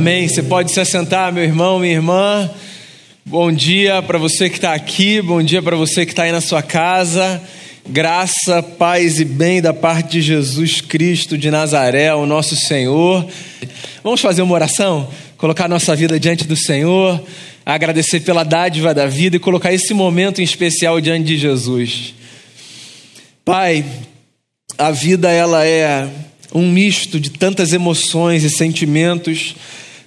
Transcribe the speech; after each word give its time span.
Amém. 0.00 0.26
Você 0.26 0.42
pode 0.42 0.72
se 0.72 0.80
assentar, 0.80 1.30
meu 1.30 1.44
irmão, 1.44 1.78
minha 1.78 1.92
irmã. 1.92 2.50
Bom 3.22 3.52
dia 3.52 4.00
para 4.00 4.16
você 4.16 4.48
que 4.48 4.56
está 4.56 4.72
aqui, 4.72 5.20
bom 5.20 5.42
dia 5.42 5.60
para 5.60 5.76
você 5.76 6.06
que 6.06 6.12
está 6.12 6.22
aí 6.22 6.32
na 6.32 6.40
sua 6.40 6.62
casa. 6.62 7.38
Graça, 7.86 8.62
paz 8.62 9.20
e 9.20 9.26
bem 9.26 9.60
da 9.60 9.74
parte 9.74 10.12
de 10.12 10.22
Jesus 10.22 10.80
Cristo 10.80 11.36
de 11.36 11.50
Nazaré, 11.50 12.14
o 12.14 12.24
nosso 12.24 12.56
Senhor. 12.56 13.28
Vamos 14.02 14.22
fazer 14.22 14.40
uma 14.40 14.54
oração? 14.54 15.06
Colocar 15.36 15.68
nossa 15.68 15.94
vida 15.94 16.18
diante 16.18 16.46
do 16.46 16.56
Senhor, 16.56 17.22
agradecer 17.66 18.20
pela 18.20 18.42
dádiva 18.42 18.94
da 18.94 19.06
vida 19.06 19.36
e 19.36 19.38
colocar 19.38 19.70
esse 19.70 19.92
momento 19.92 20.40
em 20.40 20.44
especial 20.44 20.98
diante 20.98 21.26
de 21.26 21.36
Jesus. 21.36 22.14
Pai, 23.44 23.84
a 24.78 24.90
vida 24.90 25.30
ela 25.30 25.66
é 25.66 26.08
um 26.54 26.72
misto 26.72 27.20
de 27.20 27.28
tantas 27.28 27.74
emoções 27.74 28.44
e 28.44 28.48
sentimentos. 28.48 29.54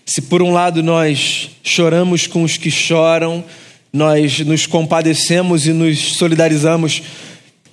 Se 0.06 0.22
por 0.22 0.42
um 0.42 0.52
lado 0.52 0.84
nós 0.84 1.50
choramos 1.64 2.28
com 2.28 2.44
os 2.44 2.58
que 2.58 2.70
choram, 2.70 3.44
nós 3.92 4.40
nos 4.40 4.68
compadecemos 4.68 5.66
e 5.66 5.72
nos 5.72 6.16
solidarizamos 6.16 7.02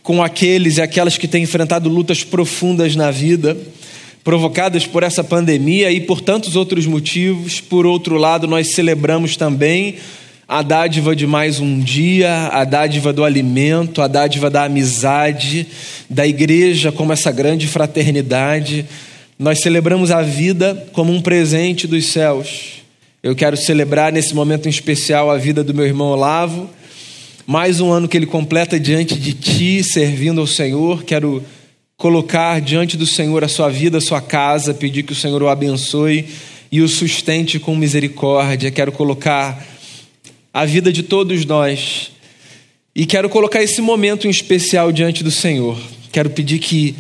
com 0.01 0.23
aqueles 0.23 0.77
e 0.77 0.83
aquelas 0.83 1.19
que 1.19 1.27
têm 1.27 1.43
enfrentado 1.43 1.89
lutas 1.89 2.23
profundas 2.23 2.95
na 2.95 3.11
vida, 3.11 3.57
provocadas 4.23 4.87
por 4.87 5.03
essa 5.03 5.25
pandemia 5.25 5.91
e 5.91 6.01
por 6.01 6.21
tantos 6.21 6.55
outros 6.55 6.87
motivos. 6.87 7.61
Por 7.61 7.85
outro 7.85 8.17
lado, 8.17 8.47
nós 8.47 8.75
celebramos 8.75 9.37
também 9.37 9.97
a 10.47 10.63
dádiva 10.63 11.17
de 11.17 11.27
mais 11.27 11.59
um 11.59 11.81
dia, 11.81 12.49
a 12.53 12.65
dádiva 12.65 13.13
do 13.13 13.25
alimento, 13.25 14.01
a 14.01 14.07
dádiva 14.07 14.49
da 14.49 14.65
amizade, 14.65 15.67
da 16.09 16.27
igreja 16.27 16.93
como 16.93 17.13
essa 17.13 17.33
grande 17.33 17.67
fraternidade. 17.67 18.87
Nós 19.41 19.61
celebramos 19.61 20.11
a 20.11 20.21
vida 20.21 20.87
como 20.93 21.11
um 21.11 21.23
presente 21.23 21.87
dos 21.87 22.05
céus. 22.09 22.83
Eu 23.23 23.35
quero 23.35 23.57
celebrar 23.57 24.13
nesse 24.13 24.35
momento 24.35 24.67
em 24.67 24.69
especial 24.69 25.31
a 25.31 25.39
vida 25.39 25.65
do 25.65 25.73
meu 25.73 25.87
irmão 25.87 26.09
Olavo, 26.09 26.69
mais 27.47 27.81
um 27.81 27.91
ano 27.91 28.07
que 28.07 28.19
ele 28.19 28.27
completa 28.27 28.79
diante 28.79 29.19
de 29.19 29.33
ti, 29.33 29.83
servindo 29.83 30.43
ao 30.43 30.47
Senhor. 30.47 31.05
Quero 31.05 31.43
colocar 31.97 32.61
diante 32.61 32.99
do 32.99 33.07
Senhor 33.07 33.43
a 33.43 33.49
sua 33.49 33.71
vida, 33.71 33.97
a 33.97 34.01
sua 34.03 34.21
casa, 34.21 34.75
pedir 34.75 35.05
que 35.05 35.15
o 35.15 35.17
Senhor 35.17 35.43
o 35.43 35.49
abençoe 35.49 36.27
e 36.71 36.83
o 36.83 36.89
sustente 36.89 37.59
com 37.59 37.75
misericórdia. 37.75 38.71
Quero 38.71 38.93
colocar 38.93 39.67
a 40.53 40.67
vida 40.67 40.93
de 40.93 41.03
todos 41.03 41.47
nós. 41.47 42.11
E 42.95 43.07
quero 43.07 43.31
colocar 43.31 43.63
esse 43.63 43.81
momento 43.81 44.27
em 44.27 44.31
especial 44.31 44.93
diante 44.93 45.25
do 45.25 45.31
Senhor. 45.31 45.81
Quero 46.13 46.29
pedir 46.29 46.59
que, 46.59 46.95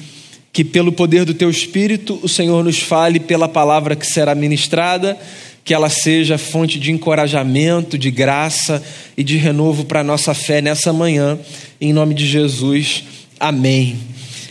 que 0.52 0.64
pelo 0.64 0.92
poder 0.92 1.24
do 1.24 1.34
Teu 1.34 1.48
Espírito, 1.48 2.18
o 2.22 2.28
Senhor 2.28 2.64
nos 2.64 2.80
fale 2.80 3.20
pela 3.20 3.48
palavra 3.48 3.94
que 3.94 4.06
será 4.06 4.34
ministrada, 4.34 5.18
que 5.64 5.72
ela 5.72 5.88
seja 5.88 6.38
fonte 6.38 6.78
de 6.78 6.90
encorajamento, 6.90 7.96
de 7.96 8.10
graça 8.10 8.82
e 9.16 9.22
de 9.22 9.36
renovo 9.36 9.84
para 9.84 10.00
a 10.00 10.04
nossa 10.04 10.34
fé 10.34 10.60
nessa 10.60 10.92
manhã. 10.92 11.38
Em 11.80 11.92
nome 11.92 12.14
de 12.14 12.26
Jesus. 12.26 13.04
Amém. 13.38 13.98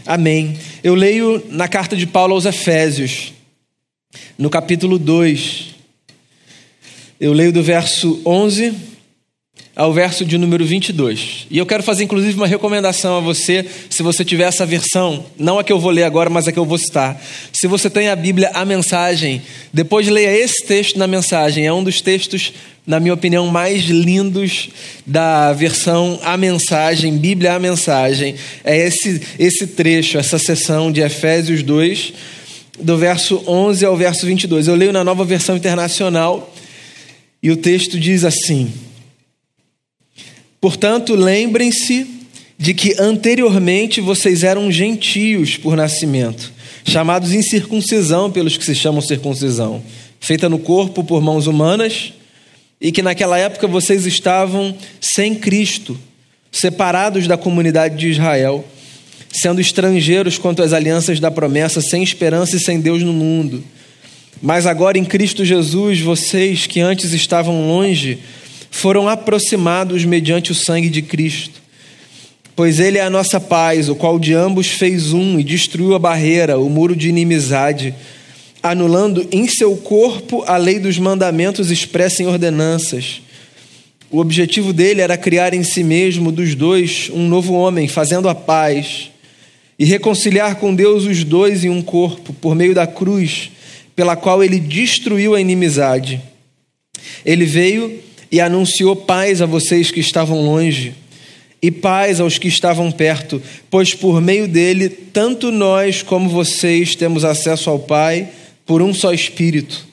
Amém. 0.06 0.58
Eu 0.84 0.96
leio 0.96 1.44
na 1.50 1.68
carta 1.68 1.96
de 1.96 2.08
Paulo 2.08 2.34
aos 2.34 2.46
Efésios, 2.46 3.34
no 4.38 4.50
capítulo 4.50 4.98
2. 4.98 5.76
Eu 7.20 7.34
leio 7.34 7.52
do 7.52 7.62
verso 7.62 8.22
11 8.26 8.74
ao 9.80 9.94
verso 9.94 10.26
de 10.26 10.38
número 10.38 10.66
22. 10.66 11.48
E 11.50 11.58
eu 11.58 11.66
quero 11.66 11.82
fazer 11.82 12.04
inclusive 12.04 12.36
uma 12.36 12.46
recomendação 12.46 13.16
a 13.16 13.22
você, 13.22 13.66
se 13.90 14.04
você 14.04 14.26
tiver 14.26 14.44
essa 14.44 14.66
versão, 14.66 15.26
não 15.38 15.58
a 15.58 15.64
que 15.64 15.72
eu 15.72 15.80
vou 15.80 15.90
ler 15.90 16.04
agora, 16.04 16.30
mas 16.30 16.50
a 16.50 16.52
que 16.52 16.60
eu 16.60 16.66
vou 16.66 16.78
citar. 16.78 17.18
Se 17.54 17.66
você 17.66 17.90
tem 17.90 18.10
a 18.10 18.16
Bíblia, 18.16 18.52
a 18.54 18.66
mensagem, 18.66 19.42
depois 19.72 20.06
leia 20.10 20.38
esse 20.38 20.66
texto 20.66 21.00
na 21.00 21.08
mensagem. 21.08 21.66
É 21.66 21.72
um 21.72 21.82
dos 21.82 22.02
textos, 22.02 22.52
na 22.86 23.00
minha 23.00 23.14
opinião, 23.14 23.48
mais 23.48 23.86
lindos 23.86 24.68
da 25.08 25.54
versão 25.54 26.20
A 26.26 26.36
Mensagem, 26.36 27.18
Bíblia 27.18 27.54
A 27.54 27.60
Mensagem. 27.60 28.36
É 28.66 28.78
esse, 28.78 29.22
esse 29.40 29.66
trecho, 29.66 30.18
essa 30.18 30.38
sessão 30.38 30.92
de 30.92 31.00
Efésios 31.00 31.64
2, 31.64 32.14
do 32.82 32.98
verso 32.98 33.42
11 33.48 33.86
ao 33.86 33.96
verso 33.96 34.26
22. 34.26 34.68
Eu 34.68 34.76
leio 34.76 34.92
na 34.92 35.06
nova 35.06 35.24
versão 35.24 35.56
internacional 35.56 36.54
e 37.42 37.50
o 37.50 37.56
texto 37.56 37.98
diz 37.98 38.26
assim. 38.26 38.70
Portanto, 40.62 41.16
lembrem-se 41.16 42.06
de 42.58 42.74
que 42.74 42.94
anteriormente 43.00 44.02
vocês 44.02 44.44
eram 44.44 44.70
gentios 44.70 45.56
por 45.56 45.78
nascimento, 45.78 46.52
chamados 46.84 47.32
incircuncisão 47.32 48.30
pelos 48.30 48.58
que 48.58 48.66
se 48.66 48.76
chamam 48.76 49.02
circuncisão, 49.02 49.82
feita 50.20 50.50
no 50.50 50.60
corpo 50.60 51.04
por 51.04 51.22
mãos 51.22 51.48
humanas, 51.48 52.14
e 52.82 52.92
que 52.92 53.02
naquela 53.02 53.38
época 53.38 53.68
vocês 53.68 54.06
estavam 54.06 54.76
sem 55.00 55.36
Cristo, 55.36 55.98
separados 56.52 57.28
da 57.28 57.38
comunidade 57.38 57.98
de 57.98 58.10
Israel, 58.10 58.66
sendo 59.32 59.62
estrangeiros 59.62 60.38
quanto 60.38 60.62
às 60.62 60.74
alianças 60.74 61.20
da 61.20 61.32
promessa, 61.32 61.82
sem 61.82 62.04
esperança 62.04 62.58
e 62.58 62.60
sem 62.60 62.82
Deus 62.82 63.04
no 63.04 63.14
mundo. 63.14 63.64
Mas 64.42 64.66
agora 64.66 64.98
em 64.98 65.06
Cristo 65.06 65.46
Jesus, 65.46 66.00
vocês 66.00 66.66
que 66.66 66.80
antes 66.80 67.14
estavam 67.14 67.68
longe, 67.68 68.20
foram 68.72 69.08
aproximados 69.08 70.06
mediante 70.06 70.52
o 70.52 70.56
sangue 70.56 70.90
de 70.90 71.02
Cristo. 71.02 71.60
Pois 72.56 72.80
ele 72.80 72.98
é 72.98 73.02
a 73.02 73.10
nossa 73.10 73.40
paz, 73.40 73.88
o 73.88 73.96
qual 73.96 74.20
de 74.20 74.34
ambos 74.34 74.68
fez 74.68 75.14
um 75.14 75.40
e 75.40 75.44
destruiu 75.44 75.96
a 75.96 76.00
barreira, 76.00 76.60
o 76.60 76.70
muro 76.70 76.96
de 76.96 77.08
inimizade, 77.08 77.96
anulando 78.62 79.26
em 79.32 79.48
seu 79.48 79.78
corpo 79.78 80.44
a 80.46 80.58
lei 80.58 80.78
dos 80.78 81.00
mandamentos 81.00 81.72
expressa 81.72 82.22
em 82.22 82.26
ordenanças. 82.26 83.22
O 84.12 84.20
objetivo 84.20 84.74
dele 84.74 85.02
era 85.02 85.16
criar 85.16 85.54
em 85.54 85.64
si 85.64 85.84
mesmo 85.84 86.32
dos 86.32 86.56
dois 86.56 87.10
um 87.14 87.28
novo 87.28 87.54
homem, 87.54 87.88
fazendo 87.88 88.28
a 88.28 88.36
paz, 88.36 89.10
e 89.78 89.86
reconciliar 89.86 90.56
com 90.56 90.76
Deus 90.76 91.06
os 91.06 91.24
dois 91.24 91.64
em 91.64 91.70
um 91.70 91.82
corpo, 91.82 92.34
por 92.34 92.54
meio 92.54 92.74
da 92.76 92.86
cruz, 92.86 93.52
pela 93.96 94.18
qual 94.18 94.44
ele 94.44 94.60
destruiu 94.60 95.34
a 95.34 95.40
inimizade. 95.40 96.22
Ele 97.24 97.46
veio 97.46 98.00
e 98.32 98.40
anunciou 98.40 98.96
paz 98.96 99.42
a 99.42 99.46
vocês 99.46 99.92
que 99.92 100.00
estavam 100.00 100.42
longe 100.42 100.94
e 101.62 101.70
paz 101.70 102.20
aos 102.20 102.38
que 102.38 102.48
estavam 102.48 102.92
perto, 102.92 103.42
pois 103.70 103.94
por 103.94 104.22
meio 104.22 104.48
dele, 104.48 104.88
tanto 104.90 105.52
nós 105.52 106.02
como 106.02 106.30
vocês 106.30 106.96
temos 106.96 107.26
acesso 107.26 107.70
ao 107.70 107.80
Pai 107.80 108.30
por 108.66 108.82
um 108.82 108.94
só 108.94 109.14
Espírito. 109.14 109.86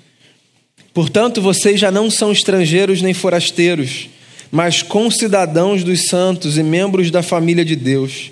Portanto, 0.95 1.43
vocês 1.43 1.81
já 1.81 1.91
não 1.91 2.11
são 2.11 2.31
estrangeiros 2.31 3.03
nem 3.03 3.13
forasteiros, 3.13 4.09
mas 4.51 4.83
concidadãos 4.83 5.83
dos 5.83 6.07
santos 6.07 6.57
e 6.57 6.63
membros 6.63 7.11
da 7.11 7.23
família 7.23 7.65
de 7.65 7.75
Deus, 7.75 8.31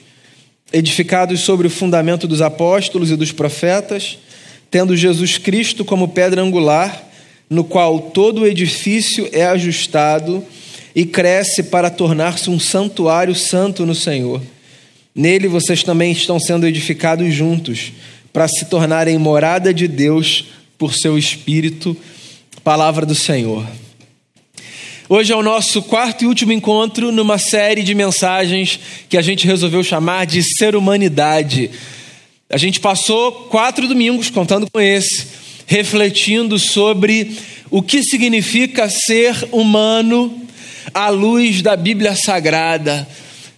edificados 0.72 1.40
sobre 1.40 1.66
o 1.66 1.70
fundamento 1.70 2.28
dos 2.28 2.40
apóstolos 2.40 3.10
e 3.10 3.16
dos 3.16 3.32
profetas, 3.32 4.18
tendo 4.70 4.96
Jesus 4.96 5.38
Cristo 5.38 5.84
como 5.84 6.08
pedra 6.08 6.40
angular 6.40 7.10
no 7.48 7.64
qual 7.64 8.00
todo 8.00 8.42
o 8.42 8.46
edifício 8.46 9.28
é 9.32 9.44
ajustado 9.44 10.44
e 10.94 11.04
cresce 11.04 11.64
para 11.64 11.90
tornar-se 11.90 12.48
um 12.48 12.58
santuário 12.58 13.34
santo 13.34 13.84
no 13.84 13.94
Senhor. 13.94 14.40
Nele 15.14 15.48
vocês 15.48 15.82
também 15.82 16.12
estão 16.12 16.40
sendo 16.40 16.66
edificados 16.66 17.32
juntos, 17.32 17.92
para 18.32 18.48
se 18.48 18.64
tornarem 18.64 19.16
morada 19.16 19.72
de 19.72 19.86
Deus 19.86 20.46
por 20.76 20.92
seu 20.94 21.16
Espírito. 21.16 21.96
Palavra 22.64 23.06
do 23.06 23.14
Senhor. 23.14 23.64
Hoje 25.08 25.32
é 25.32 25.36
o 25.36 25.42
nosso 25.42 25.82
quarto 25.82 26.24
e 26.24 26.26
último 26.26 26.50
encontro 26.50 27.12
numa 27.12 27.38
série 27.38 27.82
de 27.82 27.94
mensagens 27.94 28.80
que 29.08 29.18
a 29.18 29.22
gente 29.22 29.46
resolveu 29.46 29.84
chamar 29.84 30.24
de 30.24 30.42
Ser 30.42 30.74
Humanidade. 30.74 31.70
A 32.48 32.56
gente 32.56 32.80
passou 32.80 33.30
quatro 33.50 33.86
domingos 33.86 34.30
contando 34.30 34.68
com 34.70 34.80
esse 34.80 35.26
refletindo 35.66 36.58
sobre 36.58 37.36
o 37.70 37.82
que 37.82 38.02
significa 38.02 38.88
ser 38.88 39.48
humano 39.50 40.42
à 40.92 41.08
luz 41.08 41.62
da 41.62 41.76
Bíblia 41.76 42.14
Sagrada. 42.14 43.06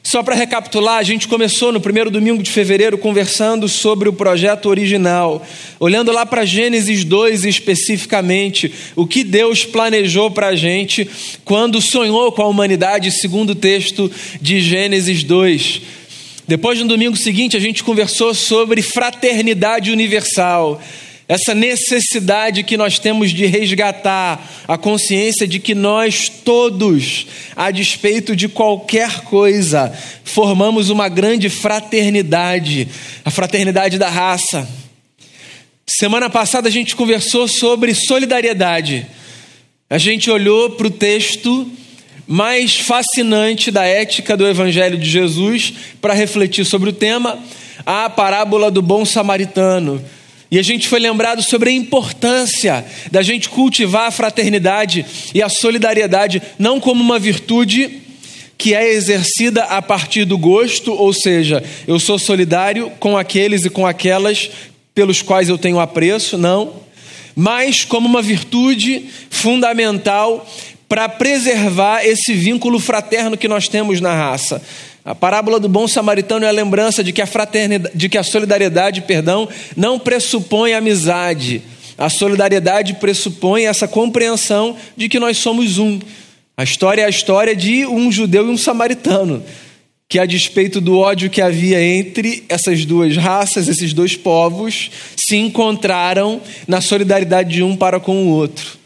Só 0.06 0.22
para 0.22 0.36
recapitular, 0.36 0.98
a 0.98 1.02
gente 1.02 1.26
começou 1.26 1.72
no 1.72 1.80
primeiro 1.80 2.12
domingo 2.12 2.40
de 2.40 2.48
fevereiro 2.48 2.96
conversando 2.96 3.68
sobre 3.68 4.08
o 4.08 4.12
projeto 4.12 4.66
original, 4.66 5.44
olhando 5.80 6.12
lá 6.12 6.24
para 6.24 6.44
Gênesis 6.44 7.02
2 7.02 7.44
especificamente, 7.44 8.72
o 8.94 9.04
que 9.04 9.24
Deus 9.24 9.64
planejou 9.64 10.30
para 10.30 10.46
a 10.46 10.54
gente 10.54 11.10
quando 11.44 11.80
sonhou 11.80 12.30
com 12.30 12.42
a 12.42 12.46
humanidade, 12.46 13.10
segundo 13.10 13.50
o 13.50 13.54
texto 13.56 14.08
de 14.40 14.60
Gênesis 14.60 15.24
2. 15.24 15.82
Depois, 16.46 16.78
no 16.78 16.86
domingo 16.86 17.16
seguinte, 17.16 17.56
a 17.56 17.60
gente 17.60 17.82
conversou 17.82 18.32
sobre 18.32 18.82
fraternidade 18.82 19.90
universal 19.90 20.80
essa 21.28 21.54
necessidade 21.54 22.62
que 22.62 22.76
nós 22.76 23.00
temos 23.00 23.32
de 23.32 23.46
resgatar 23.46 24.48
a 24.68 24.78
consciência 24.78 25.46
de 25.46 25.58
que 25.58 25.74
nós 25.74 26.28
todos, 26.28 27.26
a 27.56 27.70
despeito 27.72 28.36
de 28.36 28.48
qualquer 28.48 29.22
coisa, 29.22 29.92
formamos 30.22 30.88
uma 30.88 31.08
grande 31.08 31.48
fraternidade, 31.48 32.88
a 33.24 33.30
fraternidade 33.30 33.98
da 33.98 34.08
raça. 34.08 34.68
Semana 35.84 36.30
passada 36.30 36.68
a 36.68 36.72
gente 36.72 36.94
conversou 36.94 37.48
sobre 37.48 37.92
solidariedade. 37.92 39.06
A 39.90 39.98
gente 39.98 40.30
olhou 40.30 40.70
para 40.70 40.86
o 40.86 40.90
texto 40.90 41.70
mais 42.26 42.76
fascinante 42.76 43.70
da 43.70 43.84
ética 43.84 44.36
do 44.36 44.46
Evangelho 44.46 44.98
de 44.98 45.08
Jesus 45.08 45.72
para 46.00 46.14
refletir 46.14 46.64
sobre 46.64 46.90
o 46.90 46.92
tema, 46.92 47.38
a 47.84 48.10
parábola 48.10 48.70
do 48.70 48.82
bom 48.82 49.04
samaritano. 49.04 50.04
E 50.50 50.58
a 50.58 50.62
gente 50.62 50.86
foi 50.88 51.00
lembrado 51.00 51.42
sobre 51.42 51.70
a 51.70 51.72
importância 51.72 52.84
da 53.10 53.22
gente 53.22 53.48
cultivar 53.48 54.08
a 54.08 54.12
fraternidade 54.12 55.04
e 55.34 55.42
a 55.42 55.48
solidariedade 55.48 56.40
não 56.58 56.78
como 56.78 57.02
uma 57.02 57.18
virtude 57.18 58.02
que 58.56 58.74
é 58.74 58.92
exercida 58.92 59.64
a 59.64 59.82
partir 59.82 60.24
do 60.24 60.38
gosto, 60.38 60.92
ou 60.92 61.12
seja, 61.12 61.62
eu 61.86 61.98
sou 61.98 62.18
solidário 62.18 62.90
com 62.98 63.16
aqueles 63.16 63.64
e 63.64 63.70
com 63.70 63.86
aquelas 63.86 64.50
pelos 64.94 65.20
quais 65.20 65.48
eu 65.48 65.58
tenho 65.58 65.78
apreço, 65.78 66.38
não, 66.38 66.72
mas 67.34 67.84
como 67.84 68.08
uma 68.08 68.22
virtude 68.22 69.04
fundamental 69.28 70.48
para 70.88 71.08
preservar 71.08 72.02
esse 72.02 72.32
vínculo 72.32 72.78
fraterno 72.78 73.36
que 73.36 73.48
nós 73.48 73.68
temos 73.68 74.00
na 74.00 74.14
raça. 74.14 74.62
A 75.06 75.14
parábola 75.14 75.60
do 75.60 75.68
bom 75.68 75.86
samaritano 75.86 76.44
é 76.44 76.48
a 76.48 76.52
lembrança 76.52 77.04
de 77.04 77.12
que 77.12 77.22
a 77.22 77.26
fraternidade, 77.26 77.96
de 77.96 78.08
que 78.08 78.18
a 78.18 78.24
solidariedade, 78.24 79.02
perdão, 79.02 79.48
não 79.76 80.00
pressupõe 80.00 80.74
amizade. 80.74 81.62
A 81.96 82.10
solidariedade 82.10 82.94
pressupõe 82.94 83.66
essa 83.66 83.86
compreensão 83.86 84.76
de 84.96 85.08
que 85.08 85.20
nós 85.20 85.36
somos 85.38 85.78
um. 85.78 86.00
A 86.56 86.64
história 86.64 87.02
é 87.02 87.04
a 87.04 87.08
história 87.08 87.54
de 87.54 87.86
um 87.86 88.10
judeu 88.10 88.48
e 88.48 88.50
um 88.50 88.58
samaritano 88.58 89.44
que, 90.08 90.18
a 90.18 90.26
despeito 90.26 90.80
do 90.80 90.98
ódio 90.98 91.30
que 91.30 91.40
havia 91.40 91.80
entre 91.80 92.42
essas 92.48 92.84
duas 92.84 93.16
raças, 93.16 93.68
esses 93.68 93.92
dois 93.92 94.16
povos, 94.16 94.90
se 95.16 95.36
encontraram 95.36 96.40
na 96.66 96.80
solidariedade 96.80 97.54
de 97.54 97.62
um 97.62 97.76
para 97.76 98.00
com 98.00 98.24
o 98.24 98.30
outro. 98.30 98.76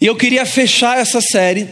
E 0.00 0.06
eu 0.06 0.16
queria 0.16 0.46
fechar 0.46 0.98
essa 0.98 1.20
série 1.20 1.68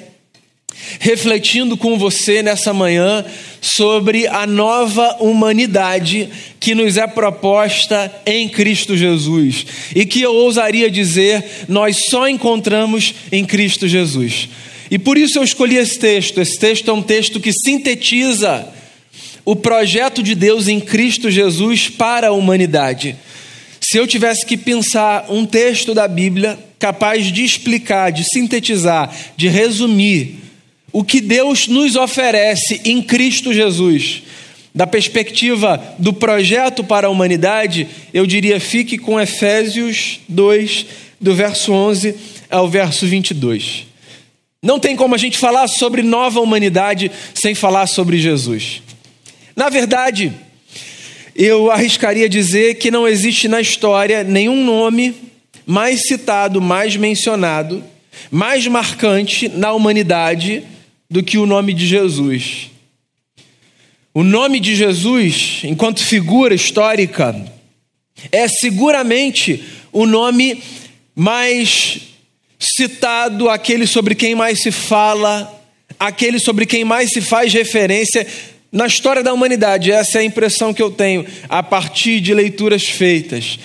refletindo 1.00 1.76
com 1.76 1.98
você 1.98 2.42
nessa 2.42 2.72
manhã 2.72 3.24
sobre 3.60 4.26
a 4.26 4.46
nova 4.46 5.16
humanidade 5.20 6.28
que 6.60 6.74
nos 6.74 6.96
é 6.96 7.06
proposta 7.06 8.12
em 8.26 8.48
Cristo 8.48 8.96
Jesus 8.96 9.66
e 9.94 10.04
que 10.04 10.20
eu 10.20 10.34
ousaria 10.34 10.90
dizer 10.90 11.44
nós 11.68 12.06
só 12.10 12.28
encontramos 12.28 13.14
em 13.32 13.44
Cristo 13.44 13.88
Jesus. 13.88 14.48
E 14.90 14.98
por 14.98 15.16
isso 15.16 15.38
eu 15.38 15.44
escolhi 15.44 15.76
esse 15.76 15.98
texto. 15.98 16.40
Esse 16.40 16.58
texto 16.58 16.90
é 16.90 16.94
um 16.94 17.02
texto 17.02 17.40
que 17.40 17.52
sintetiza 17.52 18.68
o 19.44 19.56
projeto 19.56 20.22
de 20.22 20.34
Deus 20.34 20.68
em 20.68 20.80
Cristo 20.80 21.30
Jesus 21.30 21.88
para 21.88 22.28
a 22.28 22.32
humanidade. 22.32 23.16
Se 23.80 23.98
eu 23.98 24.06
tivesse 24.06 24.46
que 24.46 24.56
pensar 24.56 25.26
um 25.28 25.44
texto 25.44 25.94
da 25.94 26.08
Bíblia 26.08 26.58
capaz 26.78 27.26
de 27.32 27.44
explicar, 27.44 28.10
de 28.10 28.24
sintetizar, 28.24 29.14
de 29.36 29.48
resumir 29.48 30.43
o 30.94 31.02
que 31.02 31.20
Deus 31.20 31.66
nos 31.66 31.96
oferece 31.96 32.80
em 32.84 33.02
Cristo 33.02 33.52
Jesus, 33.52 34.22
da 34.72 34.86
perspectiva 34.86 35.82
do 35.98 36.12
projeto 36.12 36.84
para 36.84 37.08
a 37.08 37.10
humanidade, 37.10 37.88
eu 38.12 38.24
diria 38.24 38.60
fique 38.60 38.96
com 38.96 39.20
Efésios 39.20 40.20
2, 40.28 40.86
do 41.20 41.34
verso 41.34 41.72
11 41.72 42.14
ao 42.48 42.68
verso 42.68 43.08
22. 43.08 43.88
Não 44.62 44.78
tem 44.78 44.94
como 44.94 45.16
a 45.16 45.18
gente 45.18 45.36
falar 45.36 45.66
sobre 45.66 46.00
nova 46.00 46.40
humanidade 46.40 47.10
sem 47.34 47.56
falar 47.56 47.88
sobre 47.88 48.16
Jesus. 48.16 48.80
Na 49.56 49.68
verdade, 49.68 50.32
eu 51.34 51.72
arriscaria 51.72 52.28
dizer 52.28 52.76
que 52.76 52.92
não 52.92 53.08
existe 53.08 53.48
na 53.48 53.60
história 53.60 54.22
nenhum 54.22 54.64
nome 54.64 55.12
mais 55.66 56.06
citado, 56.06 56.60
mais 56.60 56.96
mencionado, 56.96 57.82
mais 58.30 58.64
marcante 58.68 59.48
na 59.48 59.72
humanidade 59.72 60.62
do 61.14 61.22
que 61.22 61.38
o 61.38 61.46
nome 61.46 61.72
de 61.72 61.86
Jesus. 61.86 62.72
O 64.12 64.24
nome 64.24 64.58
de 64.58 64.74
Jesus, 64.74 65.60
enquanto 65.62 66.02
figura 66.02 66.52
histórica, 66.52 67.40
é 68.32 68.48
seguramente 68.48 69.62
o 69.92 70.06
nome 70.06 70.60
mais 71.14 72.00
citado 72.58 73.48
aquele 73.48 73.86
sobre 73.86 74.16
quem 74.16 74.34
mais 74.34 74.60
se 74.60 74.72
fala, 74.72 75.64
aquele 76.00 76.40
sobre 76.40 76.66
quem 76.66 76.82
mais 76.84 77.10
se 77.10 77.20
faz 77.20 77.52
referência 77.52 78.26
na 78.72 78.88
história 78.88 79.22
da 79.22 79.32
humanidade. 79.32 79.92
Essa 79.92 80.18
é 80.18 80.22
a 80.22 80.24
impressão 80.24 80.74
que 80.74 80.82
eu 80.82 80.90
tenho 80.90 81.24
a 81.48 81.62
partir 81.62 82.20
de 82.20 82.34
leituras 82.34 82.86
feitas. 82.86 83.56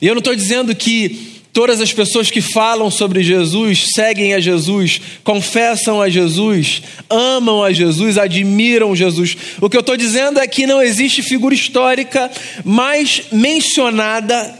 E 0.00 0.06
eu 0.08 0.16
não 0.16 0.20
estou 0.20 0.34
dizendo 0.34 0.74
que 0.74 1.27
todas 1.52 1.80
as 1.80 1.92
pessoas 1.92 2.30
que 2.30 2.40
falam 2.40 2.90
sobre 2.90 3.22
Jesus, 3.22 3.88
seguem 3.94 4.34
a 4.34 4.40
Jesus, 4.40 5.00
confessam 5.24 6.00
a 6.00 6.08
Jesus, 6.08 6.82
amam 7.08 7.62
a 7.62 7.72
Jesus, 7.72 8.18
admiram 8.18 8.94
Jesus. 8.94 9.36
O 9.60 9.68
que 9.68 9.76
eu 9.76 9.80
estou 9.80 9.96
dizendo 9.96 10.38
é 10.38 10.46
que 10.46 10.66
não 10.66 10.82
existe 10.82 11.22
figura 11.22 11.54
histórica 11.54 12.30
mais 12.64 13.22
mencionada 13.32 14.54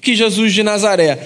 que 0.00 0.14
Jesus 0.14 0.52
de 0.52 0.62
Nazaré. 0.62 1.18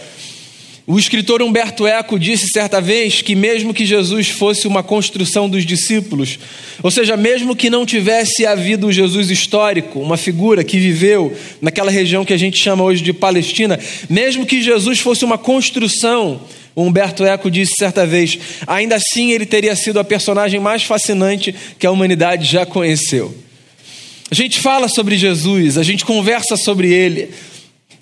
O 0.86 0.98
escritor 0.98 1.40
Humberto 1.40 1.86
Eco 1.86 2.19
disse 2.19 2.48
certa 2.48 2.78
vez 2.78 3.22
que, 3.22 3.34
mesmo 3.34 3.72
que 3.72 3.86
Jesus 3.86 4.28
fosse 4.28 4.66
uma 4.66 4.82
construção 4.82 5.48
dos 5.48 5.64
discípulos, 5.64 6.38
ou 6.82 6.90
seja, 6.90 7.16
mesmo 7.16 7.56
que 7.56 7.70
não 7.70 7.86
tivesse 7.86 8.44
havido 8.44 8.86
um 8.86 8.92
Jesus 8.92 9.31
histórico, 9.31 9.98
uma 9.98 10.19
figura 10.19 10.62
que 10.62 10.78
viveu 10.78 11.34
naquela 11.62 11.90
região 11.90 12.22
que 12.22 12.34
a 12.34 12.36
gente 12.36 12.58
chama 12.58 12.84
hoje 12.84 13.02
de 13.02 13.14
Palestina, 13.14 13.81
mesmo 14.10 14.44
que 14.44 14.62
Jesus 14.62 15.00
fosse 15.00 15.25
uma 15.25 15.38
construção, 15.38 16.42
o 16.76 16.82
Humberto 16.82 17.25
Eco 17.25 17.50
disse 17.50 17.76
certa 17.78 18.06
vez, 18.06 18.38
ainda 18.66 18.96
assim 18.96 19.32
ele 19.32 19.46
teria 19.46 19.75
sido 19.75 19.98
a 19.98 20.04
personagem 20.04 20.60
mais 20.60 20.82
fascinante 20.82 21.54
que 21.78 21.86
a 21.86 21.90
humanidade 21.90 22.44
já 22.44 22.66
conheceu. 22.66 23.34
A 24.31 24.34
gente 24.34 24.60
fala 24.60 24.88
sobre 24.88 25.16
Jesus, 25.16 25.78
a 25.78 25.82
gente 25.82 26.04
conversa 26.04 26.58
sobre 26.58 26.92
ele, 26.92 27.31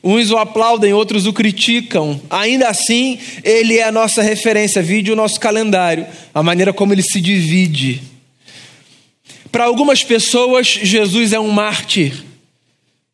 Uns 0.05 0.31
o 0.31 0.37
aplaudem, 0.37 0.93
outros 0.93 1.27
o 1.27 1.33
criticam. 1.33 2.21
Ainda 2.29 2.69
assim, 2.69 3.19
ele 3.45 3.79
é 3.79 3.85
a 3.85 3.93
nossa 3.93 4.21
referência. 4.21 4.83
Vide 4.83 5.13
o 5.13 5.17
nosso 5.17 5.39
calendário, 5.39 6.07
a 6.35 6.43
maneira 6.43 6.73
como 6.73 6.93
ele 6.93 7.03
se 7.03 7.21
divide. 7.21 8.03
Para 9.53 9.65
algumas 9.65 10.03
pessoas, 10.03 10.67
Jesus 10.67 11.33
é 11.33 11.39
um 11.39 11.51
mártir. 11.51 12.25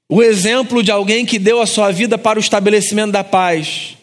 O 0.09 0.23
exemplo 0.23 0.83
de 0.83 0.91
alguém 0.91 1.27
que 1.27 1.39
deu 1.39 1.61
a 1.61 1.67
sua 1.67 1.91
vida 1.91 2.17
para 2.17 2.39
o 2.39 2.41
estabelecimento 2.41 3.13
da 3.13 3.23
paz. 3.23 3.97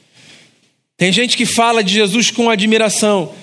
Tem 0.95 1.11
gente 1.11 1.35
que 1.35 1.45
fala 1.45 1.83
de 1.83 1.93
Jesus 1.93 2.29
com 2.29 2.49
admiração, 2.49 3.33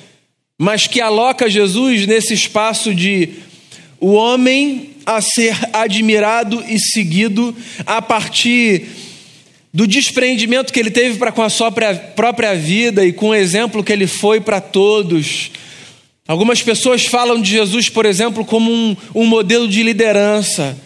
mas 0.56 0.86
que 0.86 1.00
aloca 1.00 1.50
Jesus 1.50 2.06
nesse 2.06 2.32
espaço 2.32 2.94
de 2.94 3.30
o 3.98 4.12
homem 4.12 4.90
a 5.04 5.20
ser 5.20 5.56
admirado 5.72 6.64
e 6.68 6.78
seguido 6.78 7.54
a 7.84 8.00
partir 8.00 8.86
do 9.72 9.86
despreendimento 9.86 10.72
que 10.72 10.78
ele 10.78 10.90
teve 10.90 11.18
para 11.18 11.32
com 11.32 11.42
a 11.42 11.48
sua 11.48 11.72
própria 11.72 12.54
vida 12.54 13.04
e 13.06 13.12
com 13.12 13.28
o 13.28 13.34
exemplo 13.34 13.82
que 13.82 13.92
ele 13.92 14.06
foi 14.06 14.40
para 14.40 14.60
todos. 14.60 15.50
Algumas 16.28 16.62
pessoas 16.62 17.06
falam 17.06 17.40
de 17.40 17.50
Jesus, 17.50 17.88
por 17.88 18.04
exemplo, 18.04 18.44
como 18.44 18.70
um, 18.70 18.96
um 19.14 19.24
modelo 19.24 19.66
de 19.66 19.82
liderança. 19.82 20.76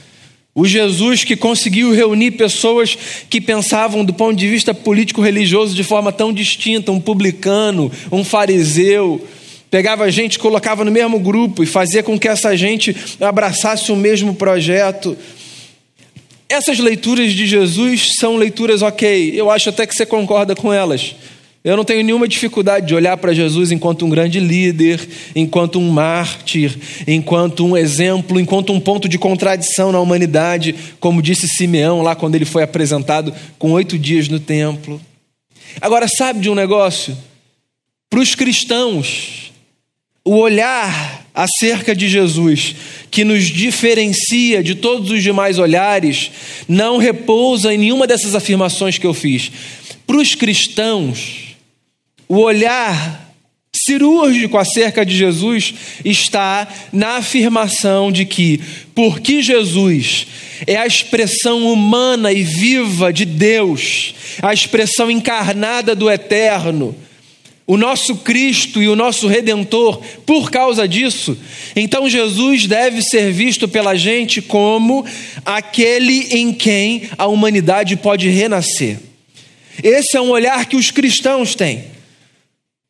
O 0.54 0.64
Jesus 0.64 1.22
que 1.22 1.36
conseguiu 1.36 1.92
reunir 1.92 2.30
pessoas 2.30 2.96
que 3.28 3.40
pensavam 3.40 4.04
do 4.04 4.14
ponto 4.14 4.36
de 4.36 4.48
vista 4.48 4.72
político-religioso 4.72 5.74
de 5.74 5.84
forma 5.84 6.10
tão 6.10 6.32
distinta, 6.32 6.90
um 6.90 7.00
publicano, 7.00 7.92
um 8.10 8.24
fariseu, 8.24 9.22
pegava 9.70 10.04
a 10.04 10.10
gente, 10.10 10.38
colocava 10.38 10.82
no 10.82 10.90
mesmo 10.90 11.18
grupo 11.18 11.62
e 11.62 11.66
fazia 11.66 12.02
com 12.02 12.18
que 12.18 12.28
essa 12.28 12.56
gente 12.56 12.96
abraçasse 13.20 13.92
o 13.92 13.96
mesmo 13.96 14.34
projeto. 14.34 15.14
Essas 16.48 16.78
leituras 16.78 17.32
de 17.32 17.46
Jesus 17.46 18.12
são 18.18 18.36
leituras 18.36 18.80
ok, 18.82 19.32
eu 19.34 19.50
acho 19.50 19.68
até 19.68 19.86
que 19.86 19.94
você 19.94 20.06
concorda 20.06 20.54
com 20.54 20.72
elas. 20.72 21.16
Eu 21.66 21.76
não 21.76 21.84
tenho 21.84 22.04
nenhuma 22.04 22.28
dificuldade 22.28 22.86
de 22.86 22.94
olhar 22.94 23.16
para 23.16 23.34
Jesus 23.34 23.72
enquanto 23.72 24.06
um 24.06 24.08
grande 24.08 24.38
líder, 24.38 25.00
enquanto 25.34 25.80
um 25.80 25.90
mártir, 25.90 26.78
enquanto 27.08 27.66
um 27.66 27.76
exemplo, 27.76 28.38
enquanto 28.38 28.72
um 28.72 28.78
ponto 28.78 29.08
de 29.08 29.18
contradição 29.18 29.90
na 29.90 29.98
humanidade, 29.98 30.76
como 31.00 31.20
disse 31.20 31.48
Simeão 31.48 32.02
lá 32.02 32.14
quando 32.14 32.36
ele 32.36 32.44
foi 32.44 32.62
apresentado 32.62 33.34
com 33.58 33.72
oito 33.72 33.98
dias 33.98 34.28
no 34.28 34.38
templo. 34.38 35.00
Agora, 35.80 36.06
sabe 36.06 36.38
de 36.38 36.48
um 36.48 36.54
negócio? 36.54 37.18
Para 38.08 38.20
os 38.20 38.36
cristãos, 38.36 39.45
o 40.26 40.38
olhar 40.38 41.24
acerca 41.32 41.94
de 41.94 42.08
Jesus, 42.08 42.74
que 43.12 43.24
nos 43.24 43.44
diferencia 43.44 44.60
de 44.60 44.74
todos 44.74 45.12
os 45.12 45.22
demais 45.22 45.56
olhares, 45.56 46.32
não 46.66 46.98
repousa 46.98 47.72
em 47.72 47.78
nenhuma 47.78 48.08
dessas 48.08 48.34
afirmações 48.34 48.98
que 48.98 49.06
eu 49.06 49.14
fiz. 49.14 49.52
Para 50.04 50.16
os 50.16 50.34
cristãos, 50.34 51.56
o 52.28 52.38
olhar 52.38 53.24
cirúrgico 53.72 54.58
acerca 54.58 55.06
de 55.06 55.16
Jesus 55.16 55.74
está 56.04 56.66
na 56.92 57.18
afirmação 57.18 58.10
de 58.10 58.24
que, 58.24 58.60
porque 58.96 59.42
Jesus 59.42 60.26
é 60.66 60.74
a 60.76 60.86
expressão 60.86 61.72
humana 61.72 62.32
e 62.32 62.42
viva 62.42 63.12
de 63.12 63.24
Deus, 63.24 64.12
a 64.42 64.52
expressão 64.52 65.08
encarnada 65.08 65.94
do 65.94 66.10
eterno, 66.10 66.96
o 67.66 67.76
nosso 67.76 68.16
Cristo 68.16 68.80
e 68.80 68.88
o 68.88 68.94
nosso 68.94 69.26
Redentor, 69.26 70.00
por 70.24 70.50
causa 70.50 70.86
disso, 70.86 71.36
então 71.74 72.08
Jesus 72.08 72.66
deve 72.66 73.02
ser 73.02 73.32
visto 73.32 73.66
pela 73.66 73.96
gente 73.96 74.40
como 74.40 75.04
aquele 75.44 76.28
em 76.30 76.52
quem 76.52 77.02
a 77.18 77.26
humanidade 77.26 77.96
pode 77.96 78.28
renascer. 78.28 78.98
Esse 79.82 80.16
é 80.16 80.20
um 80.20 80.30
olhar 80.30 80.66
que 80.66 80.76
os 80.76 80.90
cristãos 80.90 81.54
têm. 81.54 81.96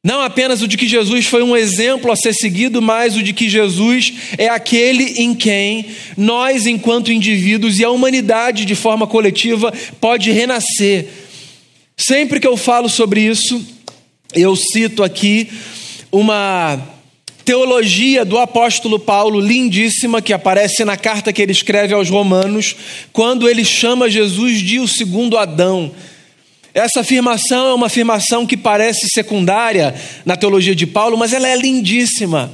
Não 0.04 0.21
apenas 0.21 0.62
o 0.62 0.68
de 0.68 0.76
que 0.76 0.87
Jesus 0.87 1.26
foi 1.26 1.42
um 1.42 1.56
exemplo 1.56 2.12
a 2.12 2.16
ser 2.16 2.33
seguido, 2.33 2.80
mas 2.80 3.16
o 3.16 3.23
de 3.23 3.33
que 3.33 3.49
Jesus 3.49 4.12
é 4.38 4.49
aquele 4.49 5.21
em 5.21 5.35
quem 5.35 5.87
nós, 6.16 6.64
enquanto 6.64 7.11
indivíduos 7.11 7.80
e 7.80 7.85
a 7.85 7.90
humanidade 7.90 8.64
de 8.64 8.76
forma 8.76 9.06
coletiva, 9.06 9.73
pode 10.00 10.30
renascer. 10.30 11.09
Sempre 11.97 12.38
que 12.38 12.47
eu 12.47 12.56
falo 12.56 12.88
sobre 12.88 13.23
isso, 13.23 13.75
eu 14.35 14.54
cito 14.56 15.02
aqui 15.02 15.49
uma 16.11 16.80
teologia 17.45 18.25
do 18.25 18.38
apóstolo 18.38 18.99
Paulo 18.99 19.40
lindíssima 19.40 20.21
que 20.21 20.33
aparece 20.33 20.85
na 20.85 20.97
carta 20.97 21.33
que 21.33 21.40
ele 21.40 21.52
escreve 21.52 21.95
aos 21.95 22.11
Romanos, 22.11 22.75
quando 23.12 23.49
ele 23.49 23.64
chama 23.64 24.11
Jesus 24.11 24.61
de 24.61 24.80
o 24.80 24.88
segundo 24.88 25.38
Adão. 25.38 25.92
Essa 26.75 27.00
afirmação 27.00 27.68
é 27.68 27.75
uma 27.75 27.87
afirmação 27.87 28.45
que 28.45 28.56
parece 28.56 29.09
secundária 29.09 29.95
na 30.25 30.37
teologia 30.37 30.75
de 30.75 30.87
Paulo, 30.87 31.16
mas 31.16 31.33
ela 31.33 31.49
é 31.49 31.56
lindíssima. 31.56 32.52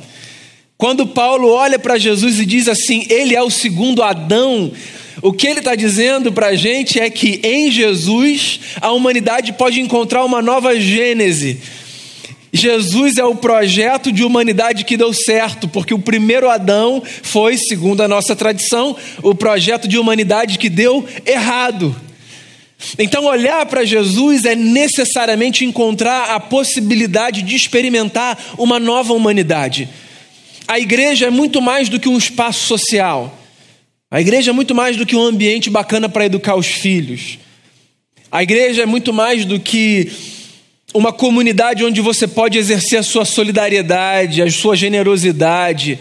Quando 0.77 1.07
Paulo 1.07 1.49
olha 1.49 1.79
para 1.79 1.99
Jesus 1.99 2.39
e 2.39 2.45
diz 2.45 2.69
assim, 2.69 3.07
ele 3.09 3.35
é 3.35 3.43
o 3.43 3.51
segundo 3.51 4.03
Adão, 4.03 4.71
o 5.21 5.33
que 5.33 5.47
ele 5.47 5.59
está 5.59 5.75
dizendo 5.75 6.33
para 6.33 6.49
a 6.49 6.55
gente 6.55 6.99
é 6.99 7.11
que 7.11 7.41
em 7.43 7.71
Jesus 7.71 8.61
a 8.81 8.93
humanidade 8.93 9.53
pode 9.53 9.81
encontrar 9.81 10.25
uma 10.25 10.41
nova 10.41 10.79
gênese. 10.79 11.61
Jesus 12.53 13.17
é 13.17 13.25
o 13.25 13.35
projeto 13.35 14.13
de 14.13 14.23
humanidade 14.23 14.85
que 14.85 14.97
deu 14.97 15.13
certo, 15.13 15.67
porque 15.67 15.95
o 15.95 15.99
primeiro 15.99 16.51
Adão 16.51 17.03
foi, 17.23 17.57
segundo 17.57 18.03
a 18.03 18.09
nossa 18.09 18.37
tradição, 18.37 18.95
o 19.23 19.35
projeto 19.35 19.89
de 19.89 19.99
humanidade 19.99 20.59
que 20.59 20.69
deu 20.69 21.07
errado. 21.25 21.97
Então, 22.99 23.25
olhar 23.25 23.65
para 23.67 23.85
Jesus 23.85 24.45
é 24.45 24.55
necessariamente 24.55 25.65
encontrar 25.65 26.35
a 26.35 26.41
possibilidade 26.41 27.41
de 27.41 27.57
experimentar 27.57 28.39
uma 28.59 28.79
nova 28.79 29.15
humanidade. 29.15 29.89
A 30.69 30.79
igreja 30.79 31.27
é 31.27 31.31
muito 31.31 31.61
mais 31.63 31.89
do 31.89 31.99
que 31.99 32.09
um 32.09 32.19
espaço 32.19 32.67
social. 32.67 33.39
A 34.13 34.21
igreja 34.21 34.51
é 34.51 34.55
muito 34.55 34.77
mais 34.77 34.97
do 34.97 35.05
que 35.05 35.17
um 35.17 35.23
ambiente 35.23 35.69
bacana 35.69 36.09
para 36.09 36.27
educar 36.27 36.55
os 36.55 36.67
filhos. 36.67 37.39
A 38.31 38.45
igreja 38.45 38.83
é 38.83 38.87
muito 38.87 39.13
mais 39.13 39.45
do 39.45 39.59
que 39.59 40.13
uma 40.95 41.13
comunidade 41.13 41.85
onde 41.85 42.01
você 42.01 42.29
pode 42.29 42.57
exercer 42.57 43.01
a 43.01 43.03
sua 43.03 43.25
solidariedade, 43.25 44.41
a 44.41 44.51
sua 44.51 44.77
generosidade 44.77 45.99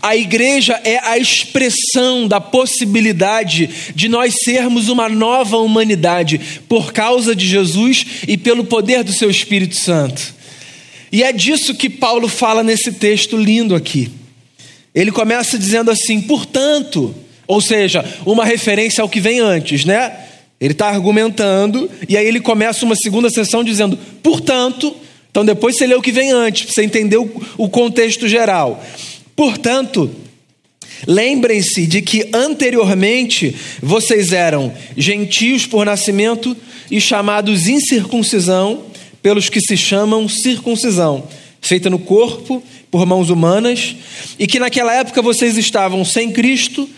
a 0.00 0.16
igreja 0.16 0.80
é 0.84 0.98
a 0.98 1.18
expressão 1.18 2.28
da 2.28 2.40
possibilidade 2.40 3.68
de 3.94 4.08
nós 4.08 4.34
sermos 4.44 4.88
uma 4.88 5.08
nova 5.08 5.56
humanidade 5.58 6.40
por 6.68 6.92
causa 6.92 7.34
de 7.34 7.46
Jesus 7.46 8.04
e 8.28 8.36
pelo 8.36 8.64
poder 8.64 9.02
do 9.02 9.12
seu 9.12 9.30
Espírito 9.30 9.74
Santo. 9.76 10.34
E 11.10 11.22
é 11.24 11.32
disso 11.32 11.74
que 11.74 11.90
Paulo 11.90 12.28
fala 12.28 12.62
nesse 12.62 12.92
texto 12.92 13.36
lindo 13.36 13.74
aqui. 13.74 14.10
Ele 14.94 15.10
começa 15.10 15.58
dizendo 15.58 15.90
assim, 15.90 16.20
portanto, 16.20 17.14
ou 17.50 17.60
seja, 17.60 18.04
uma 18.24 18.44
referência 18.44 19.02
ao 19.02 19.08
que 19.08 19.18
vem 19.18 19.40
antes, 19.40 19.84
né? 19.84 20.12
Ele 20.60 20.70
está 20.70 20.88
argumentando, 20.88 21.90
e 22.08 22.16
aí 22.16 22.24
ele 22.24 22.38
começa 22.38 22.84
uma 22.84 22.94
segunda 22.94 23.28
sessão 23.28 23.64
dizendo, 23.64 23.98
portanto, 24.22 24.94
então 25.28 25.44
depois 25.44 25.76
você 25.76 25.84
lê 25.84 25.96
o 25.96 26.00
que 26.00 26.12
vem 26.12 26.30
antes, 26.30 26.66
para 26.66 26.74
você 26.74 26.84
entender 26.84 27.16
o 27.16 27.68
contexto 27.68 28.28
geral. 28.28 28.80
Portanto, 29.34 30.08
lembrem-se 31.08 31.88
de 31.88 32.00
que 32.02 32.28
anteriormente 32.32 33.56
vocês 33.82 34.32
eram 34.32 34.72
gentios 34.96 35.66
por 35.66 35.84
nascimento 35.84 36.56
e 36.88 37.00
chamados 37.00 37.66
incircuncisão 37.66 38.84
pelos 39.20 39.48
que 39.48 39.60
se 39.60 39.76
chamam 39.76 40.28
circuncisão, 40.28 41.26
feita 41.60 41.90
no 41.90 41.98
corpo 41.98 42.62
por 42.92 43.04
mãos 43.04 43.28
humanas, 43.28 43.96
e 44.38 44.46
que 44.46 44.60
naquela 44.60 44.94
época 44.94 45.20
vocês 45.20 45.56
estavam 45.56 46.04
sem 46.04 46.30
Cristo, 46.30 46.88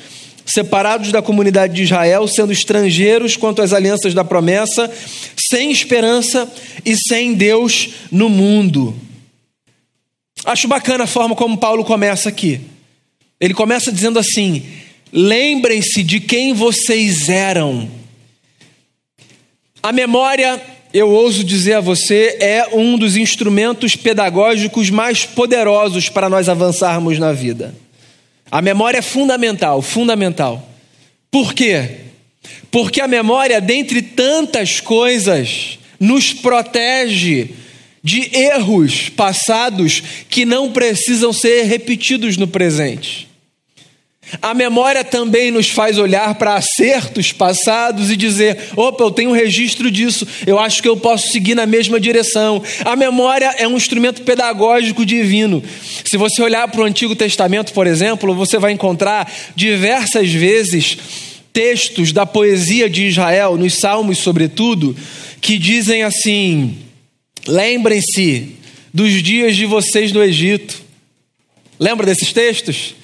separados 0.45 1.13
da 1.13 1.23
comunidade 1.23 1.75
de 1.75 1.83
Israel, 1.83 2.27
sendo 2.27 2.53
estrangeiros 2.53 3.37
quanto 3.37 3.63
às 3.63 3.73
alianças 3.73 4.15
da 4.15 4.25
promessa, 4.25 4.91
sem 5.37 5.71
esperança 5.71 6.51
e 6.85 6.97
sem 6.97 7.35
Deus 7.35 7.91
no 8.11 8.29
mundo. 8.29 8.95
Acho 10.45 10.67
bacana 10.67 11.05
a 11.05 11.07
forma 11.07 11.37
como 11.37 11.57
Paulo 11.59 11.85
começa 11.85 12.29
aqui. 12.29 12.61
Ele 13.41 13.55
começa 13.55 13.93
dizendo 13.93 14.19
assim: 14.19 14.65
lembrem-se 15.13 16.03
de 16.03 16.21
quem 16.21 16.53
vocês 16.53 17.29
eram. 17.29 17.89
A 19.83 19.93
memória, 19.93 20.61
eu 20.95 21.11
ouso 21.11 21.43
dizer 21.43 21.75
a 21.75 21.81
você, 21.81 22.37
é 22.41 22.69
um 22.73 22.97
dos 22.97 23.17
instrumentos 23.17 23.97
pedagógicos 23.97 24.91
mais 24.91 25.25
poderosos 25.25 26.09
para 26.09 26.29
nós 26.29 26.49
avançarmos 26.49 27.19
na 27.19 27.33
vida. 27.33 27.75
A 28.53 28.61
memória 28.61 28.99
é 28.99 29.03
fundamental, 29.03 29.81
fundamental. 29.81 30.69
Por 31.31 31.55
quê? 31.55 32.01
Porque 32.71 33.01
a 33.01 33.09
memória, 33.09 33.63
dentre 33.63 34.03
tantas 34.03 34.79
coisas, 34.79 35.79
nos 35.99 36.35
protege 36.35 37.49
de 38.05 38.29
erros 38.37 39.09
passados 39.09 40.03
que 40.29 40.45
não 40.45 40.71
precisam 40.71 41.33
ser 41.33 41.63
repetidos 41.63 42.37
no 42.37 42.47
presente. 42.47 43.27
A 44.41 44.55
memória 44.55 45.05
também 45.05 45.51
nos 45.51 45.69
faz 45.69 45.99
olhar 45.99 46.35
para 46.37 46.55
acertos 46.55 47.33
passados 47.33 48.11
e 48.11 48.17
dizer: 48.17 48.57
opa, 48.77 49.03
eu 49.03 49.11
tenho 49.11 49.31
um 49.31 49.35
registro 49.35 49.91
disso, 49.91 50.27
eu 50.47 50.59
acho 50.59 50.81
que 50.81 50.89
eu 50.89 50.97
posso 50.97 51.33
seguir 51.33 51.55
na 51.55 51.67
mesma 51.67 51.99
direção. 51.99 52.63
A 52.85 52.95
memória 52.95 53.53
é 53.59 53.67
um 53.67 53.77
instrumento 53.77 54.23
pedagógico 54.23 55.05
divino. 55.05 55.63
Se 56.05 56.17
você 56.17 56.41
olhar 56.41 56.69
para 56.69 56.81
o 56.81 56.85
Antigo 56.85 57.17
Testamento, 57.17 57.73
por 57.73 57.87
exemplo, 57.87 58.35
você 58.35 58.59
vai 58.59 58.73
encontrar 58.73 59.31
diversas 59.57 60.31
vezes 60.31 60.97
textos 61.53 62.13
da 62.13 62.25
poesia 62.25 62.89
de 62.89 63.09
Israel, 63.09 63.59
nos 63.59 63.75
Salmos, 63.75 64.19
sobretudo, 64.19 64.97
que 65.41 65.59
dizem 65.59 66.05
assim: 66.05 66.79
Lembrem-se 67.47 68.57
dos 68.95 69.23
dias 69.23 69.57
de 69.57 69.67
vocês 69.67 70.13
no 70.13 70.23
Egito. 70.23 70.81
Lembra 71.79 72.07
desses 72.07 72.33
textos? 72.33 72.95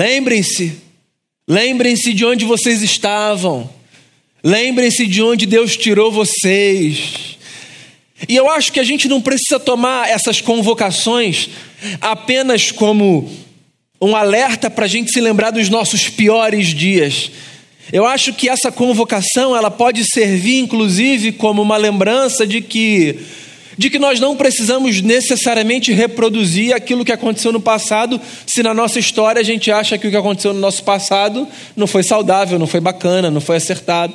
Lembrem-se. 0.00 0.72
Lembrem-se 1.46 2.14
de 2.14 2.24
onde 2.24 2.46
vocês 2.46 2.82
estavam. 2.82 3.68
Lembrem-se 4.42 5.06
de 5.06 5.20
onde 5.20 5.44
Deus 5.44 5.76
tirou 5.76 6.10
vocês. 6.10 7.36
E 8.26 8.34
eu 8.34 8.48
acho 8.48 8.72
que 8.72 8.80
a 8.80 8.82
gente 8.82 9.06
não 9.08 9.20
precisa 9.20 9.60
tomar 9.60 10.08
essas 10.08 10.40
convocações 10.40 11.50
apenas 12.00 12.72
como 12.72 13.30
um 14.00 14.16
alerta 14.16 14.70
para 14.70 14.86
a 14.86 14.88
gente 14.88 15.12
se 15.12 15.20
lembrar 15.20 15.50
dos 15.50 15.68
nossos 15.68 16.08
piores 16.08 16.68
dias. 16.68 17.30
Eu 17.92 18.06
acho 18.06 18.32
que 18.32 18.48
essa 18.48 18.72
convocação 18.72 19.54
ela 19.54 19.70
pode 19.70 20.10
servir, 20.10 20.60
inclusive, 20.60 21.30
como 21.32 21.60
uma 21.60 21.76
lembrança 21.76 22.46
de 22.46 22.62
que 22.62 23.18
de 23.80 23.88
que 23.88 23.98
nós 23.98 24.20
não 24.20 24.36
precisamos 24.36 25.00
necessariamente 25.00 25.90
reproduzir 25.90 26.74
aquilo 26.74 27.02
que 27.02 27.12
aconteceu 27.12 27.50
no 27.50 27.62
passado, 27.62 28.20
se 28.46 28.62
na 28.62 28.74
nossa 28.74 28.98
história 28.98 29.40
a 29.40 29.42
gente 29.42 29.72
acha 29.72 29.96
que 29.96 30.06
o 30.06 30.10
que 30.10 30.16
aconteceu 30.18 30.52
no 30.52 30.60
nosso 30.60 30.84
passado 30.84 31.48
não 31.74 31.86
foi 31.86 32.02
saudável, 32.02 32.58
não 32.58 32.66
foi 32.66 32.78
bacana, 32.78 33.30
não 33.30 33.40
foi 33.40 33.56
acertado. 33.56 34.12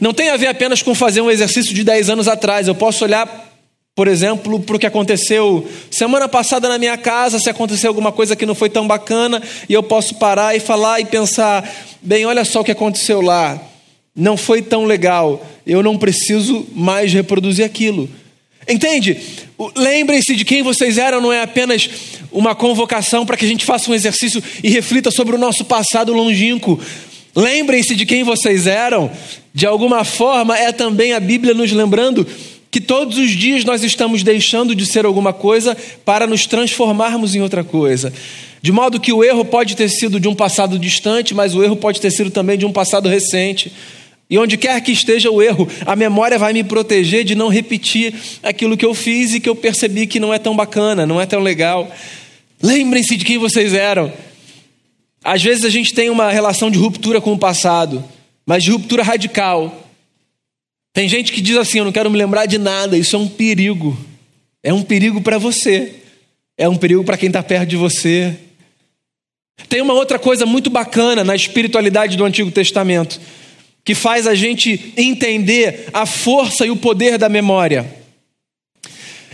Não 0.00 0.14
tem 0.14 0.30
a 0.30 0.38
ver 0.38 0.46
apenas 0.46 0.80
com 0.80 0.94
fazer 0.94 1.20
um 1.20 1.30
exercício 1.30 1.74
de 1.74 1.84
10 1.84 2.08
anos 2.08 2.28
atrás. 2.28 2.66
Eu 2.66 2.74
posso 2.74 3.04
olhar, 3.04 3.52
por 3.94 4.08
exemplo, 4.08 4.58
para 4.58 4.76
o 4.76 4.78
que 4.78 4.86
aconteceu 4.86 5.68
semana 5.90 6.26
passada 6.26 6.66
na 6.66 6.78
minha 6.78 6.96
casa, 6.96 7.38
se 7.38 7.50
aconteceu 7.50 7.90
alguma 7.90 8.10
coisa 8.10 8.34
que 8.34 8.46
não 8.46 8.54
foi 8.54 8.70
tão 8.70 8.88
bacana, 8.88 9.42
e 9.68 9.74
eu 9.74 9.82
posso 9.82 10.14
parar 10.14 10.56
e 10.56 10.60
falar 10.60 10.98
e 11.00 11.04
pensar: 11.04 11.70
bem, 12.00 12.24
olha 12.24 12.42
só 12.42 12.62
o 12.62 12.64
que 12.64 12.72
aconteceu 12.72 13.20
lá. 13.20 13.60
Não 14.16 14.38
foi 14.38 14.62
tão 14.62 14.86
legal. 14.86 15.46
Eu 15.66 15.82
não 15.82 15.98
preciso 15.98 16.66
mais 16.74 17.12
reproduzir 17.12 17.66
aquilo. 17.66 18.08
Entende? 18.68 19.18
Lembrem-se 19.76 20.34
de 20.34 20.44
quem 20.44 20.62
vocês 20.62 20.98
eram, 20.98 21.20
não 21.20 21.32
é 21.32 21.42
apenas 21.42 21.88
uma 22.32 22.54
convocação 22.54 23.24
para 23.24 23.36
que 23.36 23.44
a 23.44 23.48
gente 23.48 23.64
faça 23.64 23.90
um 23.90 23.94
exercício 23.94 24.42
e 24.62 24.68
reflita 24.68 25.10
sobre 25.10 25.34
o 25.36 25.38
nosso 25.38 25.64
passado 25.64 26.12
longínquo. 26.12 26.80
Lembrem-se 27.34 27.94
de 27.94 28.06
quem 28.06 28.22
vocês 28.22 28.66
eram, 28.66 29.10
de 29.52 29.66
alguma 29.66 30.04
forma 30.04 30.56
é 30.56 30.72
também 30.72 31.12
a 31.12 31.20
Bíblia 31.20 31.54
nos 31.54 31.70
lembrando 31.72 32.26
que 32.70 32.80
todos 32.80 33.18
os 33.18 33.30
dias 33.30 33.64
nós 33.64 33.84
estamos 33.84 34.24
deixando 34.24 34.74
de 34.74 34.84
ser 34.84 35.04
alguma 35.04 35.32
coisa 35.32 35.76
para 36.04 36.26
nos 36.26 36.46
transformarmos 36.46 37.34
em 37.34 37.40
outra 37.40 37.62
coisa. 37.62 38.12
De 38.60 38.72
modo 38.72 38.98
que 38.98 39.12
o 39.12 39.22
erro 39.22 39.44
pode 39.44 39.76
ter 39.76 39.88
sido 39.88 40.18
de 40.18 40.26
um 40.26 40.34
passado 40.34 40.76
distante, 40.78 41.34
mas 41.34 41.54
o 41.54 41.62
erro 41.62 41.76
pode 41.76 42.00
ter 42.00 42.10
sido 42.10 42.30
também 42.30 42.58
de 42.58 42.66
um 42.66 42.72
passado 42.72 43.08
recente. 43.08 43.70
E 44.34 44.38
onde 44.38 44.56
quer 44.56 44.80
que 44.80 44.90
esteja 44.90 45.30
o 45.30 45.40
erro, 45.40 45.68
a 45.86 45.94
memória 45.94 46.36
vai 46.36 46.52
me 46.52 46.64
proteger 46.64 47.22
de 47.22 47.36
não 47.36 47.46
repetir 47.46 48.12
aquilo 48.42 48.76
que 48.76 48.84
eu 48.84 48.92
fiz 48.92 49.32
e 49.32 49.38
que 49.38 49.48
eu 49.48 49.54
percebi 49.54 50.08
que 50.08 50.18
não 50.18 50.34
é 50.34 50.40
tão 50.40 50.56
bacana, 50.56 51.06
não 51.06 51.20
é 51.20 51.24
tão 51.24 51.38
legal. 51.38 51.88
Lembrem-se 52.60 53.16
de 53.16 53.24
quem 53.24 53.38
vocês 53.38 53.72
eram. 53.72 54.12
Às 55.22 55.40
vezes 55.40 55.64
a 55.64 55.70
gente 55.70 55.94
tem 55.94 56.10
uma 56.10 56.32
relação 56.32 56.68
de 56.68 56.76
ruptura 56.76 57.20
com 57.20 57.32
o 57.32 57.38
passado, 57.38 58.04
mas 58.44 58.64
de 58.64 58.72
ruptura 58.72 59.04
radical. 59.04 59.88
Tem 60.92 61.08
gente 61.08 61.32
que 61.32 61.40
diz 61.40 61.56
assim: 61.56 61.78
Eu 61.78 61.84
não 61.84 61.92
quero 61.92 62.10
me 62.10 62.18
lembrar 62.18 62.46
de 62.46 62.58
nada, 62.58 62.98
isso 62.98 63.14
é 63.14 63.18
um 63.20 63.28
perigo. 63.28 63.96
É 64.64 64.74
um 64.74 64.82
perigo 64.82 65.20
para 65.20 65.38
você, 65.38 65.94
é 66.58 66.68
um 66.68 66.76
perigo 66.76 67.04
para 67.04 67.16
quem 67.16 67.28
está 67.28 67.40
perto 67.40 67.68
de 67.68 67.76
você. 67.76 68.36
Tem 69.68 69.80
uma 69.80 69.94
outra 69.94 70.18
coisa 70.18 70.44
muito 70.44 70.70
bacana 70.70 71.22
na 71.22 71.36
espiritualidade 71.36 72.16
do 72.16 72.24
Antigo 72.24 72.50
Testamento 72.50 73.20
que 73.84 73.94
faz 73.94 74.26
a 74.26 74.34
gente 74.34 74.94
entender 74.96 75.88
a 75.92 76.06
força 76.06 76.64
e 76.64 76.70
o 76.70 76.76
poder 76.76 77.18
da 77.18 77.28
memória. 77.28 77.84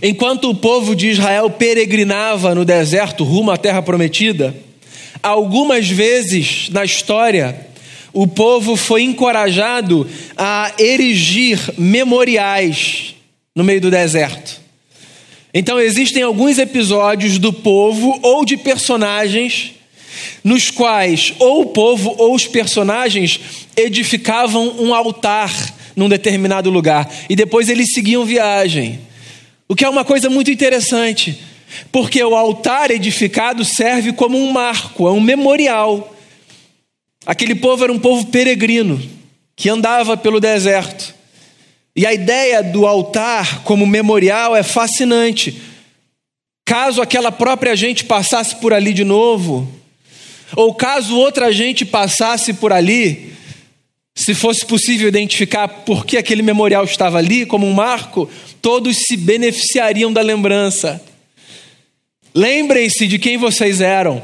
Enquanto 0.03 0.49
o 0.49 0.55
povo 0.55 0.95
de 0.95 1.07
Israel 1.07 1.49
peregrinava 1.49 2.53
no 2.53 2.65
deserto 2.65 3.23
rumo 3.23 3.51
à 3.51 3.57
terra 3.57 3.81
prometida, 3.81 4.53
algumas 5.23 5.87
vezes 5.87 6.69
na 6.69 6.83
história, 6.83 7.67
o 8.11 8.27
povo 8.27 8.75
foi 8.75 9.03
encorajado 9.03 10.09
a 10.35 10.73
erigir 10.77 11.59
memoriais 11.77 13.15
no 13.55 13.63
meio 13.63 13.79
do 13.79 13.91
deserto. 13.91 14.59
Então, 15.53 15.79
existem 15.79 16.23
alguns 16.23 16.57
episódios 16.57 17.37
do 17.37 17.53
povo 17.53 18.19
ou 18.23 18.43
de 18.43 18.57
personagens 18.57 19.73
nos 20.43 20.69
quais 20.69 21.33
ou 21.39 21.61
o 21.61 21.65
povo 21.67 22.15
ou 22.17 22.33
os 22.33 22.47
personagens 22.47 23.39
edificavam 23.75 24.75
um 24.79 24.93
altar 24.93 25.51
num 25.95 26.09
determinado 26.09 26.69
lugar 26.69 27.09
e 27.29 27.35
depois 27.35 27.69
eles 27.69 27.93
seguiam 27.93 28.25
viagem. 28.25 28.99
O 29.67 29.75
que 29.75 29.85
é 29.85 29.89
uma 29.89 30.03
coisa 30.03 30.29
muito 30.29 30.51
interessante, 30.51 31.39
porque 31.91 32.21
o 32.23 32.35
altar 32.35 32.91
edificado 32.91 33.63
serve 33.63 34.11
como 34.13 34.37
um 34.37 34.51
marco, 34.51 35.07
é 35.07 35.11
um 35.11 35.21
memorial. 35.21 36.13
Aquele 37.25 37.55
povo 37.55 37.83
era 37.83 37.93
um 37.93 37.99
povo 37.99 38.25
peregrino 38.27 39.01
que 39.55 39.69
andava 39.69 40.17
pelo 40.17 40.39
deserto. 40.39 41.13
E 41.95 42.05
a 42.05 42.13
ideia 42.13 42.63
do 42.63 42.87
altar 42.87 43.63
como 43.63 43.85
memorial 43.85 44.55
é 44.55 44.63
fascinante. 44.63 45.61
Caso 46.65 47.01
aquela 47.01 47.31
própria 47.31 47.75
gente 47.75 48.05
passasse 48.05 48.55
por 48.55 48.73
ali 48.73 48.93
de 48.93 49.03
novo, 49.03 49.67
ou 50.55 50.73
caso 50.73 51.15
outra 51.15 51.51
gente 51.51 51.85
passasse 51.85 52.53
por 52.53 52.71
ali, 52.73 53.33
se 54.15 54.33
fosse 54.33 54.65
possível 54.65 55.07
identificar 55.07 55.67
por 55.67 56.05
que 56.05 56.17
aquele 56.17 56.41
memorial 56.41 56.83
estava 56.83 57.17
ali 57.17 57.45
como 57.45 57.65
um 57.65 57.73
marco, 57.73 58.29
todos 58.61 58.97
se 59.05 59.15
beneficiariam 59.15 60.11
da 60.11 60.21
lembrança. 60.21 61.01
Lembrem-se 62.33 63.07
de 63.07 63.17
quem 63.17 63.37
vocês 63.37 63.81
eram. 63.81 64.21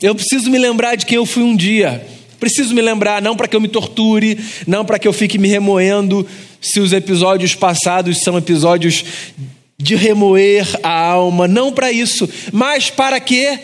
Eu 0.00 0.14
preciso 0.14 0.50
me 0.50 0.58
lembrar 0.58 0.96
de 0.96 1.06
quem 1.06 1.16
eu 1.16 1.26
fui 1.26 1.42
um 1.42 1.56
dia. 1.56 2.06
Preciso 2.38 2.74
me 2.74 2.80
lembrar, 2.80 3.20
não 3.20 3.36
para 3.36 3.48
que 3.48 3.56
eu 3.56 3.60
me 3.60 3.68
torture, 3.68 4.38
não 4.66 4.84
para 4.84 4.98
que 4.98 5.08
eu 5.08 5.12
fique 5.12 5.38
me 5.38 5.48
remoendo 5.48 6.26
se 6.60 6.80
os 6.80 6.92
episódios 6.92 7.54
passados 7.54 8.22
são 8.22 8.38
episódios 8.38 9.04
de 9.76 9.94
remoer 9.94 10.66
a 10.82 10.90
alma, 10.90 11.46
não 11.46 11.72
para 11.72 11.92
isso, 11.92 12.28
mas 12.52 12.90
para 12.90 13.18
que 13.20 13.58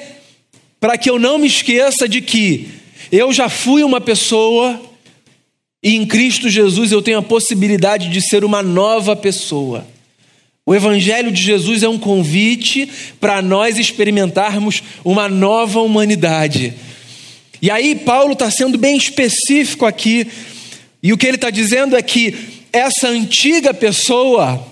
para 0.85 0.99
que 0.99 1.09
eu 1.09 1.19
não 1.19 1.39
me 1.39 1.47
esqueça 1.47 2.07
de 2.07 2.21
que 2.21 2.69
eu 3.11 3.33
já 3.33 3.49
fui 3.49 3.83
uma 3.83 4.03
pessoa 4.03 4.79
e 5.83 5.95
em 5.97 6.05
Cristo 6.05 6.51
Jesus 6.51 6.93
eu 6.93 7.01
tenho 7.01 7.21
a 7.21 7.23
possibilidade 7.23 8.11
de 8.11 8.21
ser 8.21 8.45
uma 8.45 8.63
nova 8.63 9.17
pessoa. 9.17 9.87
O 10.67 10.75
Evangelho 10.75 11.33
de 11.33 11.41
Jesus 11.43 11.83
é 11.83 11.89
um 11.89 11.99
convite 11.99 12.87
para 13.19 13.41
nós 13.41 13.79
experimentarmos 13.79 14.83
uma 15.03 15.27
nova 15.27 15.81
humanidade. 15.81 16.75
E 17.63 17.71
aí, 17.71 17.95
Paulo 17.95 18.35
está 18.35 18.51
sendo 18.51 18.77
bem 18.77 18.95
específico 18.95 19.87
aqui, 19.87 20.27
e 21.03 21.15
o 21.15 21.17
que 21.17 21.27
ele 21.27 21.37
está 21.37 21.49
dizendo 21.49 21.97
é 21.97 22.03
que 22.03 22.37
essa 22.71 23.09
antiga 23.09 23.73
pessoa 23.73 24.63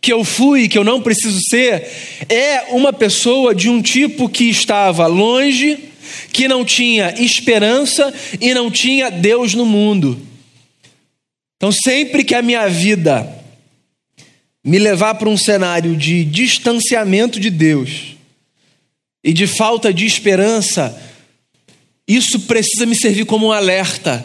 que 0.00 0.12
eu 0.12 0.24
fui, 0.24 0.68
que 0.68 0.78
eu 0.78 0.84
não 0.84 1.02
preciso 1.02 1.40
ser, 1.48 1.88
é 2.28 2.66
uma 2.70 2.92
pessoa 2.92 3.54
de 3.54 3.68
um 3.68 3.82
tipo 3.82 4.28
que 4.28 4.44
estava 4.44 5.06
longe, 5.06 5.78
que 6.32 6.46
não 6.46 6.64
tinha 6.64 7.14
esperança 7.20 8.12
e 8.40 8.54
não 8.54 8.70
tinha 8.70 9.10
Deus 9.10 9.54
no 9.54 9.66
mundo. 9.66 10.20
Então, 11.56 11.72
sempre 11.72 12.22
que 12.22 12.34
a 12.34 12.42
minha 12.42 12.68
vida 12.68 13.36
me 14.64 14.78
levar 14.78 15.14
para 15.14 15.28
um 15.28 15.36
cenário 15.36 15.96
de 15.96 16.24
distanciamento 16.24 17.40
de 17.40 17.50
Deus 17.50 18.16
e 19.24 19.32
de 19.32 19.46
falta 19.46 19.92
de 19.92 20.06
esperança, 20.06 20.96
isso 22.06 22.40
precisa 22.40 22.86
me 22.86 22.94
servir 22.94 23.24
como 23.24 23.48
um 23.48 23.52
alerta 23.52 24.24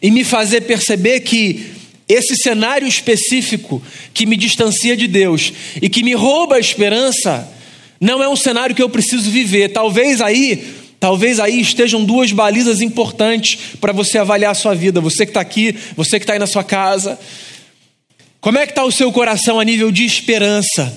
e 0.00 0.10
me 0.10 0.24
fazer 0.24 0.62
perceber 0.62 1.20
que 1.20 1.75
esse 2.08 2.36
cenário 2.36 2.86
específico 2.86 3.82
que 4.14 4.26
me 4.26 4.36
distancia 4.36 4.96
de 4.96 5.08
Deus 5.08 5.52
e 5.80 5.88
que 5.88 6.02
me 6.02 6.14
rouba 6.14 6.56
a 6.56 6.60
esperança, 6.60 7.50
não 8.00 8.22
é 8.22 8.28
um 8.28 8.36
cenário 8.36 8.74
que 8.74 8.82
eu 8.82 8.88
preciso 8.88 9.30
viver. 9.30 9.70
Talvez 9.70 10.20
aí, 10.20 10.64
talvez 11.00 11.40
aí 11.40 11.60
estejam 11.60 12.04
duas 12.04 12.30
balizas 12.30 12.80
importantes 12.80 13.58
para 13.80 13.92
você 13.92 14.18
avaliar 14.18 14.52
a 14.52 14.54
sua 14.54 14.74
vida. 14.74 15.00
Você 15.00 15.26
que 15.26 15.30
está 15.30 15.40
aqui, 15.40 15.76
você 15.96 16.18
que 16.18 16.24
está 16.24 16.34
aí 16.34 16.38
na 16.38 16.46
sua 16.46 16.62
casa. 16.62 17.18
Como 18.40 18.58
é 18.58 18.66
que 18.66 18.72
está 18.72 18.84
o 18.84 18.92
seu 18.92 19.10
coração 19.10 19.58
a 19.58 19.64
nível 19.64 19.90
de 19.90 20.04
esperança? 20.04 20.96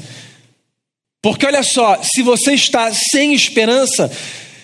Porque 1.22 1.46
olha 1.46 1.64
só, 1.64 2.00
se 2.04 2.22
você 2.22 2.54
está 2.54 2.94
sem 2.94 3.34
esperança, 3.34 4.12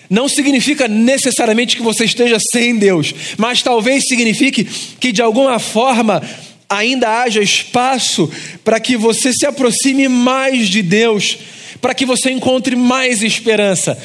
não 0.09 0.27
significa 0.29 0.87
necessariamente 0.87 1.75
que 1.75 1.83
você 1.83 2.05
esteja 2.05 2.37
sem 2.39 2.77
Deus, 2.77 3.13
mas 3.37 3.61
talvez 3.61 4.07
signifique 4.07 4.63
que 4.99 5.11
de 5.11 5.21
alguma 5.21 5.59
forma 5.59 6.21
ainda 6.69 7.21
haja 7.21 7.41
espaço 7.41 8.31
para 8.63 8.79
que 8.79 8.97
você 8.97 9.31
se 9.33 9.45
aproxime 9.45 10.07
mais 10.07 10.67
de 10.69 10.81
Deus, 10.81 11.37
para 11.81 11.93
que 11.93 12.05
você 12.05 12.31
encontre 12.31 12.75
mais 12.75 13.21
esperança. 13.21 13.97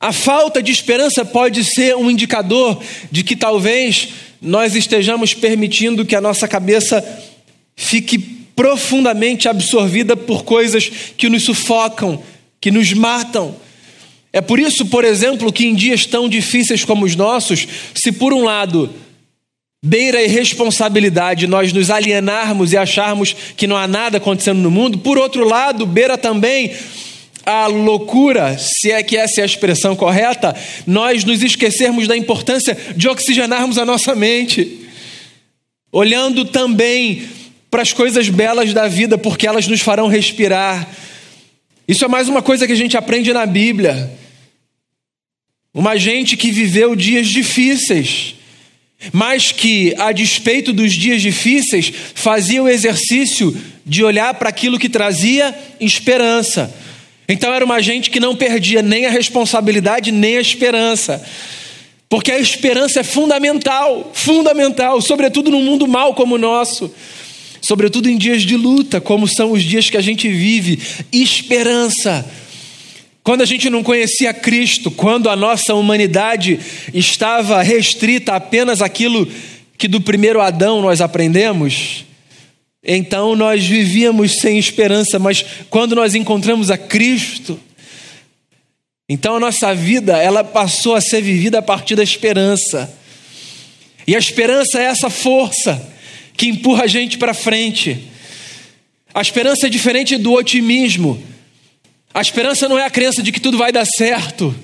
A 0.00 0.12
falta 0.12 0.62
de 0.62 0.70
esperança 0.70 1.24
pode 1.24 1.64
ser 1.64 1.96
um 1.96 2.10
indicador 2.10 2.80
de 3.10 3.24
que 3.24 3.34
talvez 3.34 4.08
nós 4.40 4.76
estejamos 4.76 5.34
permitindo 5.34 6.04
que 6.04 6.14
a 6.14 6.20
nossa 6.20 6.46
cabeça 6.46 7.04
fique 7.74 8.18
profundamente 8.54 9.48
absorvida 9.48 10.16
por 10.16 10.44
coisas 10.44 10.90
que 11.16 11.28
nos 11.28 11.44
sufocam, 11.44 12.22
que 12.60 12.70
nos 12.70 12.92
matam 12.92 13.56
é 14.32 14.40
por 14.40 14.58
isso, 14.58 14.86
por 14.86 15.04
exemplo, 15.04 15.52
que 15.52 15.66
em 15.66 15.74
dias 15.74 16.04
tão 16.04 16.28
difíceis 16.28 16.84
como 16.84 17.04
os 17.04 17.16
nossos, 17.16 17.66
se 17.94 18.12
por 18.12 18.32
um 18.32 18.44
lado 18.44 18.92
beira 19.82 20.18
a 20.18 20.22
irresponsabilidade 20.22 21.46
nós 21.46 21.72
nos 21.72 21.88
alienarmos 21.88 22.72
e 22.72 22.76
acharmos 22.76 23.34
que 23.56 23.66
não 23.66 23.76
há 23.76 23.86
nada 23.86 24.18
acontecendo 24.18 24.58
no 24.58 24.70
mundo, 24.70 24.98
por 24.98 25.16
outro 25.16 25.46
lado, 25.46 25.86
beira 25.86 26.18
também 26.18 26.72
a 27.46 27.66
loucura, 27.66 28.58
se 28.58 28.90
é 28.90 29.02
que 29.02 29.16
essa 29.16 29.40
é 29.40 29.42
a 29.42 29.46
expressão 29.46 29.96
correta, 29.96 30.54
nós 30.86 31.24
nos 31.24 31.42
esquecermos 31.42 32.06
da 32.06 32.14
importância 32.14 32.76
de 32.94 33.08
oxigenarmos 33.08 33.78
a 33.78 33.86
nossa 33.86 34.14
mente, 34.14 34.86
olhando 35.90 36.44
também 36.44 37.26
para 37.70 37.80
as 37.80 37.92
coisas 37.92 38.28
belas 38.28 38.74
da 38.74 38.86
vida, 38.86 39.16
porque 39.16 39.46
elas 39.46 39.66
nos 39.66 39.80
farão 39.80 40.08
respirar 40.08 40.86
isso 41.88 42.04
é 42.04 42.08
mais 42.08 42.28
uma 42.28 42.42
coisa 42.42 42.66
que 42.66 42.72
a 42.74 42.76
gente 42.76 42.98
aprende 42.98 43.32
na 43.32 43.46
Bíblia. 43.46 44.12
Uma 45.72 45.96
gente 45.96 46.36
que 46.36 46.50
viveu 46.50 46.94
dias 46.94 47.28
difíceis, 47.28 48.34
mas 49.10 49.52
que, 49.52 49.94
a 49.96 50.12
despeito 50.12 50.70
dos 50.70 50.92
dias 50.92 51.22
difíceis, 51.22 51.90
fazia 52.14 52.62
o 52.62 52.68
exercício 52.68 53.56
de 53.86 54.04
olhar 54.04 54.34
para 54.34 54.50
aquilo 54.50 54.78
que 54.78 54.88
trazia 54.90 55.54
esperança. 55.80 56.74
Então 57.26 57.54
era 57.54 57.64
uma 57.64 57.80
gente 57.80 58.10
que 58.10 58.20
não 58.20 58.36
perdia 58.36 58.82
nem 58.82 59.06
a 59.06 59.10
responsabilidade, 59.10 60.12
nem 60.12 60.36
a 60.36 60.42
esperança. 60.42 61.24
Porque 62.06 62.30
a 62.30 62.38
esperança 62.38 63.00
é 63.00 63.04
fundamental, 63.04 64.10
fundamental, 64.12 65.00
sobretudo 65.00 65.50
num 65.50 65.62
mundo 65.62 65.86
mal 65.88 66.12
como 66.14 66.34
o 66.34 66.38
nosso 66.38 66.92
sobretudo 67.60 68.08
em 68.08 68.16
dias 68.16 68.42
de 68.42 68.56
luta, 68.56 69.00
como 69.00 69.26
são 69.26 69.52
os 69.52 69.62
dias 69.62 69.90
que 69.90 69.96
a 69.96 70.00
gente 70.00 70.28
vive, 70.28 70.78
esperança. 71.12 72.24
Quando 73.22 73.42
a 73.42 73.46
gente 73.46 73.68
não 73.68 73.82
conhecia 73.82 74.32
Cristo, 74.32 74.90
quando 74.90 75.28
a 75.28 75.36
nossa 75.36 75.74
humanidade 75.74 76.58
estava 76.94 77.62
restrita 77.62 78.34
apenas 78.34 78.80
àquilo 78.80 79.28
que 79.76 79.86
do 79.86 80.00
primeiro 80.00 80.40
Adão 80.40 80.80
nós 80.80 81.00
aprendemos, 81.00 82.04
então 82.82 83.36
nós 83.36 83.64
vivíamos 83.64 84.38
sem 84.38 84.58
esperança, 84.58 85.18
mas 85.18 85.44
quando 85.68 85.94
nós 85.94 86.14
encontramos 86.14 86.70
a 86.70 86.78
Cristo, 86.78 87.60
então 89.08 89.36
a 89.36 89.40
nossa 89.40 89.74
vida, 89.74 90.16
ela 90.18 90.44
passou 90.44 90.94
a 90.94 91.00
ser 91.00 91.22
vivida 91.22 91.58
a 91.58 91.62
partir 91.62 91.96
da 91.96 92.02
esperança. 92.02 92.92
E 94.06 94.14
a 94.14 94.18
esperança 94.18 94.80
é 94.80 94.84
essa 94.84 95.10
força 95.10 95.97
que 96.38 96.46
empurra 96.46 96.84
a 96.84 96.86
gente 96.86 97.18
para 97.18 97.34
frente. 97.34 97.98
A 99.12 99.20
esperança 99.20 99.66
é 99.66 99.68
diferente 99.68 100.16
do 100.16 100.32
otimismo. 100.32 101.20
A 102.14 102.20
esperança 102.20 102.68
não 102.68 102.78
é 102.78 102.86
a 102.86 102.90
crença 102.90 103.22
de 103.22 103.32
que 103.32 103.40
tudo 103.40 103.58
vai 103.58 103.72
dar 103.72 103.84
certo. 103.84 104.54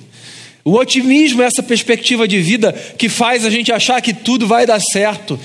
O 0.63 0.71
otimismo 0.77 1.43
é 1.43 1.45
essa 1.45 1.61
perspectiva 1.61 2.27
de 2.27 2.39
vida 2.41 2.71
que 2.97 3.09
faz 3.09 3.45
a 3.45 3.49
gente 3.49 3.73
achar 3.73 4.01
que 4.01 4.13
tudo 4.13 4.47
vai 4.47 4.65
dar 4.65 4.79
certo. 4.79 5.37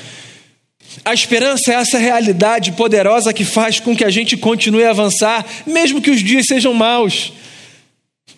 A 1.04 1.12
esperança 1.12 1.72
é 1.72 1.74
essa 1.74 1.98
realidade 1.98 2.72
poderosa 2.72 3.32
que 3.32 3.44
faz 3.44 3.80
com 3.80 3.96
que 3.96 4.04
a 4.04 4.10
gente 4.10 4.36
continue 4.36 4.84
a 4.84 4.90
avançar, 4.90 5.44
mesmo 5.66 6.00
que 6.00 6.10
os 6.10 6.22
dias 6.22 6.46
sejam 6.46 6.72
maus. 6.72 7.32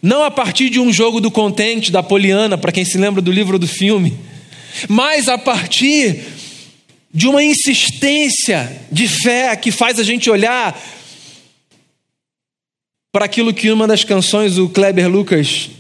Não 0.03 0.25
a 0.25 0.31
partir 0.31 0.71
de 0.71 0.81
um 0.81 0.91
jogo 0.91 1.21
do 1.21 1.31
contente, 1.31 1.93
da 1.93 2.03
Poliana, 2.03 2.57
para 2.57 2.73
quem 2.73 2.87
se 2.87 2.97
lembra 2.97 3.21
do 3.21 3.31
livro 3.31 3.59
do 3.59 3.69
filme, 3.69 4.17
mas 4.89 5.29
a 5.29 5.37
partir 5.37 6.25
de 7.13 7.29
uma 7.29 7.45
insistência 7.45 8.81
de 8.91 9.07
fé 9.07 9.55
que 9.55 9.71
faz 9.71 9.99
a 9.99 10.03
gente 10.03 10.31
olhar 10.31 10.81
para 13.13 13.27
aquilo 13.27 13.53
que 13.53 13.71
uma 13.71 13.87
das 13.87 14.03
canções 14.03 14.57
o 14.57 14.71
Kleber 14.71 15.09
Lucas 15.09 15.71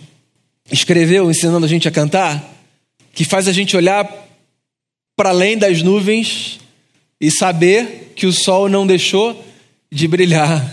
escreveu, 0.71 1.31
ensinando 1.31 1.65
a 1.65 1.69
gente 1.69 1.89
a 1.89 1.91
cantar, 1.91 2.53
que 3.15 3.25
faz 3.25 3.49
a 3.49 3.53
gente 3.53 3.75
olhar 3.75 4.07
para 5.17 5.31
além 5.31 5.57
das 5.57 5.83
nuvens 5.83 6.61
e 7.19 7.31
saber 7.31 8.13
que 8.15 8.27
o 8.27 8.33
sol 8.33 8.69
não 8.69 8.87
deixou 8.87 9.43
de 9.91 10.07
brilhar, 10.07 10.71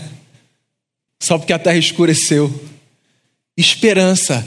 só 1.22 1.38
porque 1.38 1.52
a 1.52 1.58
terra 1.58 1.78
escureceu. 1.78 2.52
Esperança. 3.56 4.46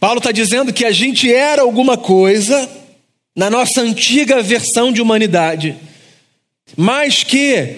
Paulo 0.00 0.18
está 0.18 0.32
dizendo 0.32 0.72
que 0.72 0.84
a 0.84 0.92
gente 0.92 1.32
era 1.32 1.62
alguma 1.62 1.96
coisa 1.96 2.68
na 3.36 3.50
nossa 3.50 3.82
antiga 3.82 4.42
versão 4.42 4.90
de 4.90 5.02
humanidade, 5.02 5.76
mas 6.74 7.22
que, 7.22 7.76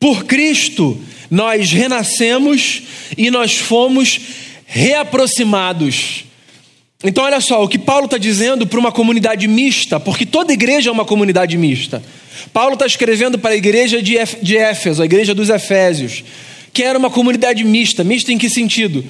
por 0.00 0.24
Cristo, 0.24 1.00
nós 1.30 1.70
renascemos 1.70 2.82
e 3.16 3.30
nós 3.30 3.56
fomos 3.56 4.20
reaproximados. 4.66 6.24
Então, 7.04 7.24
olha 7.24 7.40
só, 7.40 7.62
o 7.62 7.68
que 7.68 7.78
Paulo 7.78 8.06
está 8.06 8.18
dizendo 8.18 8.66
para 8.66 8.78
uma 8.78 8.90
comunidade 8.90 9.46
mista, 9.46 10.00
porque 10.00 10.26
toda 10.26 10.52
igreja 10.52 10.90
é 10.90 10.92
uma 10.92 11.04
comunidade 11.04 11.56
mista. 11.56 12.02
Paulo 12.52 12.74
está 12.74 12.86
escrevendo 12.86 13.38
para 13.38 13.52
a 13.52 13.56
igreja 13.56 14.02
de, 14.02 14.14
de 14.42 14.56
Éfeso, 14.56 15.02
a 15.02 15.04
igreja 15.04 15.34
dos 15.34 15.48
Efésios, 15.48 16.24
que 16.72 16.82
era 16.82 16.98
uma 16.98 17.10
comunidade 17.10 17.62
mista. 17.64 18.02
Mista 18.02 18.32
em 18.32 18.38
que 18.38 18.50
sentido? 18.50 19.04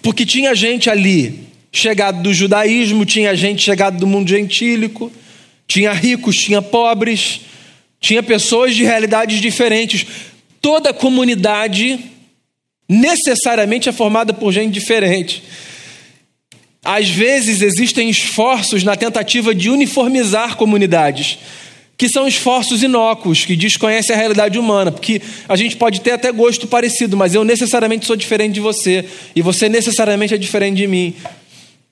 Porque 0.00 0.24
tinha 0.24 0.54
gente 0.54 0.88
ali 0.88 1.48
chegado 1.72 2.22
do 2.22 2.32
judaísmo, 2.32 3.04
tinha 3.04 3.34
gente 3.36 3.62
chegado 3.62 3.98
do 3.98 4.06
mundo 4.06 4.28
gentílico, 4.28 5.12
tinha 5.66 5.92
ricos, 5.92 6.36
tinha 6.36 6.62
pobres, 6.62 7.40
tinha 8.00 8.22
pessoas 8.22 8.74
de 8.74 8.84
realidades 8.84 9.40
diferentes. 9.40 10.06
Toda 10.60 10.94
comunidade 10.94 11.98
necessariamente 12.88 13.88
é 13.88 13.92
formada 13.92 14.32
por 14.32 14.52
gente 14.52 14.72
diferente. 14.72 15.42
Às 16.82 17.10
vezes 17.10 17.60
existem 17.60 18.08
esforços 18.08 18.82
na 18.82 18.96
tentativa 18.96 19.54
de 19.54 19.68
uniformizar 19.68 20.56
comunidades, 20.56 21.38
que 21.98 22.08
são 22.08 22.26
esforços 22.26 22.82
inócuos, 22.82 23.44
que 23.44 23.56
desconhecem 23.56 24.14
a 24.14 24.18
realidade 24.18 24.58
humana, 24.58 24.90
porque 24.90 25.20
a 25.48 25.56
gente 25.56 25.76
pode 25.76 26.00
ter 26.00 26.12
até 26.12 26.30
gosto 26.30 26.66
parecido, 26.66 27.16
mas 27.16 27.34
eu 27.34 27.44
necessariamente 27.44 28.06
sou 28.06 28.16
diferente 28.16 28.54
de 28.54 28.60
você, 28.60 29.04
e 29.34 29.42
você 29.42 29.68
necessariamente 29.68 30.32
é 30.32 30.38
diferente 30.38 30.76
de 30.76 30.86
mim. 30.86 31.14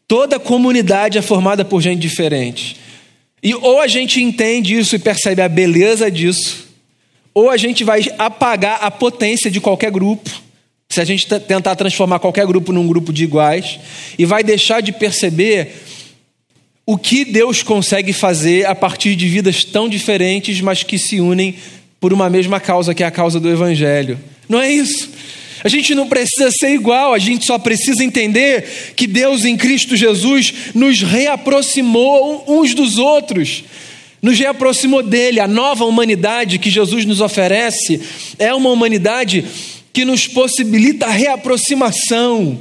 Toda 0.09 0.38
comunidade 0.38 1.19
é 1.19 1.23
formada 1.23 1.64
por 1.64 1.81
gente 1.81 2.01
diferente. 2.01 2.77
E 3.42 3.55
ou 3.55 3.81
a 3.81 3.87
gente 3.87 4.23
entende 4.23 4.79
isso 4.79 4.97
e 4.97 4.99
percebe 4.99 5.42
a 5.42 5.49
beleza 5.49 6.11
disso, 6.11 6.66
ou 7.35 7.51
a 7.51 7.57
gente 7.57 7.85
vai 7.85 8.03
apagar 8.19 8.79
a 8.83 8.90
potência 8.90 9.51
de 9.51 9.61
qualquer 9.61 9.90
grupo 9.90 10.31
se 10.88 11.01
a 11.01 11.05
gente 11.05 11.27
tentar 11.40 11.75
transformar 11.75 12.19
qualquer 12.21 12.47
grupo 12.47 12.73
num 12.73 12.87
grupo 12.87 13.12
de 13.12 13.25
iguais, 13.25 13.79
e 14.19 14.25
vai 14.25 14.42
deixar 14.42 14.81
de 14.81 14.92
perceber 14.92 15.75
o 16.87 16.97
que 16.97 17.25
Deus 17.25 17.62
consegue 17.62 18.12
fazer 18.12 18.66
a 18.66 18.75
partir 18.75 19.16
de 19.16 19.29
vidas 19.29 19.64
tão 19.64 19.88
diferentes, 19.88 20.61
mas 20.61 20.85
que 20.85 20.99
se 20.99 21.21
unem 21.21 21.57
por 22.01 22.12
uma 22.12 22.31
mesma 22.31 22.61
causa, 22.61 22.95
que 22.95 23.03
é 23.03 23.07
a 23.07 23.11
causa 23.11 23.40
do 23.40 23.51
Evangelho. 23.51 24.19
Não 24.49 24.61
é 24.61 24.71
isso? 24.71 25.11
A 25.66 25.68
gente 25.68 25.96
não 25.96 26.07
precisa 26.07 26.48
ser 26.52 26.74
igual, 26.74 27.12
a 27.12 27.18
gente 27.18 27.44
só 27.44 27.59
precisa 27.59 28.05
entender 28.05 28.94
que 28.94 29.05
Deus 29.05 29.44
em 29.44 29.57
Cristo 29.57 29.96
Jesus 29.96 30.55
nos 30.72 31.02
reaproximou 31.02 32.44
uns 32.46 32.72
dos 32.72 32.98
outros, 32.98 33.64
nos 34.22 34.38
reaproximou 34.38 35.02
dele. 35.02 35.40
A 35.40 35.48
nova 35.48 35.85
humanidade 35.85 36.61
que 36.61 36.70
Jesus 36.70 37.05
nos 37.05 37.20
oferece 37.20 38.00
é 38.38 38.55
uma 38.55 38.70
humanidade 38.70 39.44
que 39.92 40.05
nos 40.05 40.29
possibilita 40.29 41.07
a 41.07 41.11
reaproximação. 41.11 42.61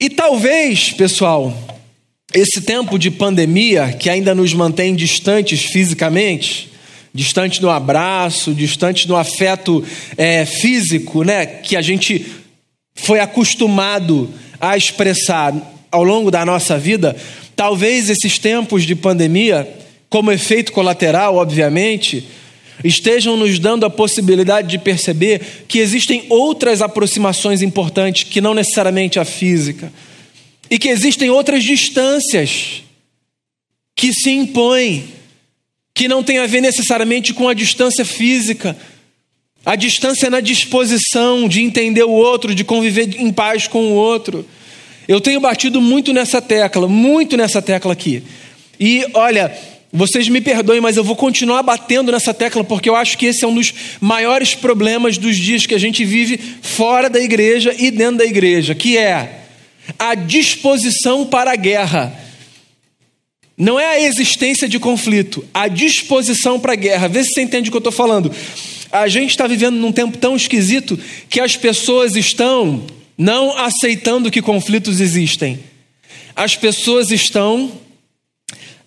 E 0.00 0.08
talvez, 0.08 0.92
pessoal, 0.92 1.52
esse 2.32 2.60
tempo 2.60 2.96
de 2.96 3.10
pandemia 3.10 3.92
que 3.98 4.08
ainda 4.08 4.36
nos 4.36 4.54
mantém 4.54 4.94
distantes 4.94 5.64
fisicamente, 5.64 6.69
distante 7.12 7.60
no 7.60 7.70
abraço, 7.70 8.54
distante 8.54 9.08
no 9.08 9.16
afeto 9.16 9.84
é, 10.16 10.44
físico, 10.44 11.22
né, 11.22 11.46
que 11.46 11.76
a 11.76 11.82
gente 11.82 12.26
foi 12.94 13.20
acostumado 13.20 14.28
a 14.60 14.76
expressar 14.76 15.54
ao 15.90 16.04
longo 16.04 16.30
da 16.30 16.44
nossa 16.44 16.78
vida, 16.78 17.16
talvez 17.56 18.08
esses 18.08 18.38
tempos 18.38 18.84
de 18.84 18.94
pandemia, 18.94 19.68
como 20.08 20.30
efeito 20.30 20.72
colateral, 20.72 21.36
obviamente, 21.36 22.26
estejam 22.84 23.36
nos 23.36 23.58
dando 23.58 23.84
a 23.84 23.90
possibilidade 23.90 24.68
de 24.68 24.78
perceber 24.78 25.64
que 25.66 25.78
existem 25.78 26.24
outras 26.28 26.80
aproximações 26.80 27.62
importantes 27.62 28.24
que 28.24 28.40
não 28.40 28.54
necessariamente 28.54 29.18
a 29.18 29.24
física, 29.24 29.92
e 30.70 30.78
que 30.78 30.88
existem 30.88 31.30
outras 31.30 31.64
distâncias 31.64 32.82
que 33.96 34.12
se 34.12 34.30
impõem, 34.30 35.04
que 36.00 36.08
não 36.08 36.22
tem 36.22 36.38
a 36.38 36.46
ver 36.46 36.62
necessariamente 36.62 37.34
com 37.34 37.46
a 37.46 37.52
distância 37.52 38.06
física. 38.06 38.74
A 39.66 39.76
distância 39.76 40.28
é 40.28 40.30
na 40.30 40.40
disposição 40.40 41.46
de 41.46 41.60
entender 41.60 42.04
o 42.04 42.10
outro, 42.10 42.54
de 42.54 42.64
conviver 42.64 43.20
em 43.20 43.30
paz 43.30 43.66
com 43.66 43.88
o 43.88 43.92
outro. 43.92 44.48
Eu 45.06 45.20
tenho 45.20 45.38
batido 45.40 45.78
muito 45.78 46.14
nessa 46.14 46.40
tecla, 46.40 46.88
muito 46.88 47.36
nessa 47.36 47.60
tecla 47.60 47.92
aqui. 47.92 48.22
E 48.80 49.04
olha, 49.12 49.54
vocês 49.92 50.26
me 50.30 50.40
perdoem, 50.40 50.80
mas 50.80 50.96
eu 50.96 51.04
vou 51.04 51.14
continuar 51.14 51.62
batendo 51.62 52.10
nessa 52.10 52.32
tecla 52.32 52.64
porque 52.64 52.88
eu 52.88 52.96
acho 52.96 53.18
que 53.18 53.26
esse 53.26 53.44
é 53.44 53.48
um 53.48 53.54
dos 53.54 53.74
maiores 54.00 54.54
problemas 54.54 55.18
dos 55.18 55.36
dias 55.36 55.66
que 55.66 55.74
a 55.74 55.78
gente 55.78 56.02
vive 56.02 56.40
fora 56.62 57.10
da 57.10 57.20
igreja 57.20 57.74
e 57.78 57.90
dentro 57.90 58.16
da 58.16 58.24
igreja, 58.24 58.74
que 58.74 58.96
é 58.96 59.40
a 59.98 60.14
disposição 60.14 61.26
para 61.26 61.52
a 61.52 61.56
guerra. 61.56 62.29
Não 63.60 63.78
é 63.78 63.84
a 63.84 64.00
existência 64.00 64.66
de 64.66 64.78
conflito, 64.78 65.44
a 65.52 65.68
disposição 65.68 66.58
para 66.58 66.72
a 66.72 66.76
guerra. 66.76 67.08
Vê 67.08 67.22
se 67.22 67.34
você 67.34 67.42
entende 67.42 67.68
o 67.68 67.70
que 67.70 67.76
eu 67.76 67.80
estou 67.80 67.92
falando. 67.92 68.34
A 68.90 69.06
gente 69.06 69.32
está 69.32 69.46
vivendo 69.46 69.76
num 69.76 69.92
tempo 69.92 70.16
tão 70.16 70.34
esquisito 70.34 70.98
que 71.28 71.38
as 71.38 71.58
pessoas 71.58 72.16
estão 72.16 72.82
não 73.18 73.54
aceitando 73.58 74.30
que 74.30 74.40
conflitos 74.40 74.98
existem. 74.98 75.60
As 76.34 76.56
pessoas 76.56 77.10
estão 77.10 77.70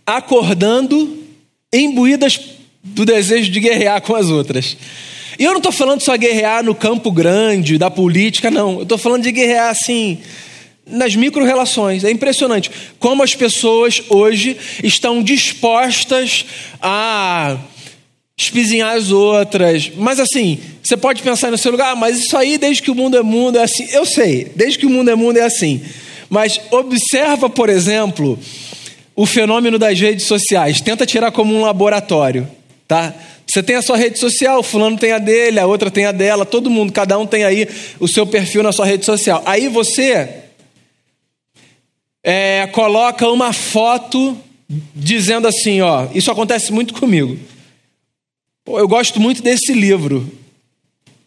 acordando 0.07 1.23
imbuídas 1.71 2.39
do 2.83 3.05
desejo 3.05 3.51
de 3.51 3.59
guerrear 3.59 4.01
com 4.01 4.15
as 4.15 4.29
outras. 4.29 4.75
E 5.37 5.43
eu 5.43 5.51
não 5.51 5.59
estou 5.59 5.71
falando 5.71 6.01
só 6.01 6.17
guerrear 6.17 6.63
no 6.63 6.73
campo 6.73 7.11
grande, 7.11 7.77
da 7.77 7.91
política, 7.91 8.49
não. 8.49 8.77
Eu 8.77 8.83
estou 8.83 8.97
falando 8.97 9.21
de 9.21 9.31
guerrear 9.31 9.69
assim, 9.69 10.17
nas 10.85 11.15
micro-relações. 11.15 12.03
É 12.03 12.11
impressionante 12.11 12.69
como 12.99 13.23
as 13.23 13.35
pessoas 13.35 14.01
hoje 14.09 14.57
estão 14.83 15.23
dispostas 15.23 16.45
a 16.81 17.57
espizinhar 18.37 18.95
as 18.95 19.11
outras. 19.11 19.91
Mas 19.95 20.19
assim, 20.19 20.59
você 20.81 20.97
pode 20.97 21.21
pensar 21.21 21.51
no 21.51 21.57
seu 21.57 21.71
lugar, 21.71 21.91
ah, 21.91 21.95
mas 21.95 22.19
isso 22.19 22.35
aí 22.37 22.57
desde 22.57 22.81
que 22.81 22.91
o 22.91 22.95
mundo 22.95 23.17
é 23.17 23.21
mundo 23.21 23.57
é 23.57 23.63
assim. 23.63 23.87
Eu 23.91 24.05
sei, 24.05 24.51
desde 24.55 24.79
que 24.79 24.85
o 24.85 24.89
mundo 24.89 25.09
é 25.09 25.15
mundo 25.15 25.37
é 25.37 25.43
assim. 25.43 25.81
Mas 26.29 26.59
observa, 26.71 27.49
por 27.49 27.69
exemplo, 27.69 28.39
o 29.15 29.25
fenômeno 29.25 29.77
das 29.77 29.99
redes 29.99 30.25
sociais. 30.25 30.81
Tenta 30.81 31.05
tirar 31.05 31.31
como 31.31 31.55
um 31.55 31.61
laboratório, 31.61 32.47
tá? 32.87 33.13
Você 33.45 33.61
tem 33.61 33.75
a 33.75 33.81
sua 33.81 33.97
rede 33.97 34.17
social, 34.17 34.63
fulano 34.63 34.97
tem 34.97 35.11
a 35.11 35.19
dele, 35.19 35.59
a 35.59 35.67
outra 35.67 35.91
tem 35.91 36.05
a 36.05 36.11
dela, 36.11 36.45
todo 36.45 36.69
mundo, 36.69 36.91
cada 36.91 37.19
um 37.19 37.25
tem 37.25 37.43
aí 37.43 37.67
o 37.99 38.07
seu 38.07 38.25
perfil 38.25 38.63
na 38.63 38.71
sua 38.71 38.85
rede 38.85 39.05
social. 39.05 39.43
Aí 39.45 39.67
você 39.67 40.42
é, 42.23 42.67
coloca 42.67 43.29
uma 43.29 43.51
foto 43.51 44.37
dizendo 44.95 45.47
assim, 45.47 45.81
ó, 45.81 46.07
isso 46.13 46.31
acontece 46.31 46.71
muito 46.71 46.93
comigo. 46.93 47.37
Eu 48.65 48.87
gosto 48.87 49.19
muito 49.19 49.43
desse 49.43 49.73
livro. 49.73 50.31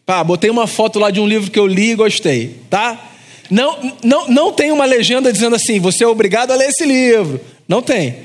Pá, 0.05 0.23
botei 0.23 0.49
uma 0.49 0.65
foto 0.65 0.97
lá 0.99 1.11
de 1.11 1.19
um 1.19 1.27
livro 1.27 1.51
que 1.51 1.59
eu 1.59 1.67
li 1.67 1.91
e 1.91 1.95
gostei, 1.95 2.55
tá? 2.69 3.11
Não, 3.49 3.95
não, 4.03 4.27
não 4.27 4.51
tem 4.51 4.71
uma 4.71 4.85
legenda 4.85 5.31
dizendo 5.31 5.55
assim, 5.55 5.79
você 5.79 6.03
é 6.03 6.07
obrigado 6.07 6.51
a 6.51 6.55
ler 6.55 6.69
esse 6.69 6.85
livro. 6.85 7.39
Não 7.67 7.81
tem. 7.81 8.15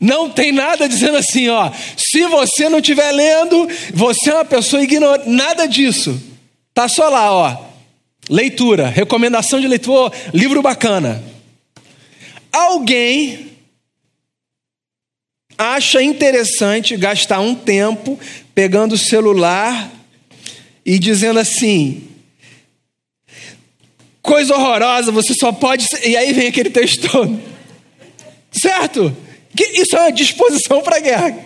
Não 0.00 0.30
tem 0.30 0.50
nada 0.50 0.88
dizendo 0.88 1.18
assim, 1.18 1.48
ó, 1.48 1.70
se 1.96 2.26
você 2.26 2.68
não 2.68 2.78
estiver 2.78 3.12
lendo, 3.12 3.68
você 3.92 4.30
é 4.30 4.34
uma 4.34 4.44
pessoa 4.44 4.82
ignorante. 4.82 5.28
Nada 5.28 5.66
disso. 5.66 6.20
Tá 6.74 6.88
só 6.88 7.08
lá, 7.08 7.32
ó. 7.32 7.56
Leitura, 8.28 8.88
recomendação 8.88 9.60
de 9.60 9.68
leitura, 9.68 10.12
livro 10.32 10.62
bacana. 10.62 11.29
Alguém 12.52 13.50
acha 15.56 16.02
interessante 16.02 16.96
gastar 16.96 17.40
um 17.40 17.54
tempo 17.54 18.18
pegando 18.54 18.94
o 18.94 18.98
celular 18.98 19.90
e 20.84 20.98
dizendo 20.98 21.38
assim: 21.38 22.08
coisa 24.22 24.54
horrorosa, 24.54 25.12
você 25.12 25.34
só 25.34 25.52
pode. 25.52 25.86
E 26.04 26.16
aí 26.16 26.32
vem 26.32 26.48
aquele 26.48 26.70
texto 26.70 27.08
todo. 27.10 27.40
Certo? 28.50 29.14
Isso 29.74 29.96
é 29.96 30.00
uma 30.00 30.12
disposição 30.12 30.82
para 30.82 30.96
a 30.96 31.00
guerra. 31.00 31.38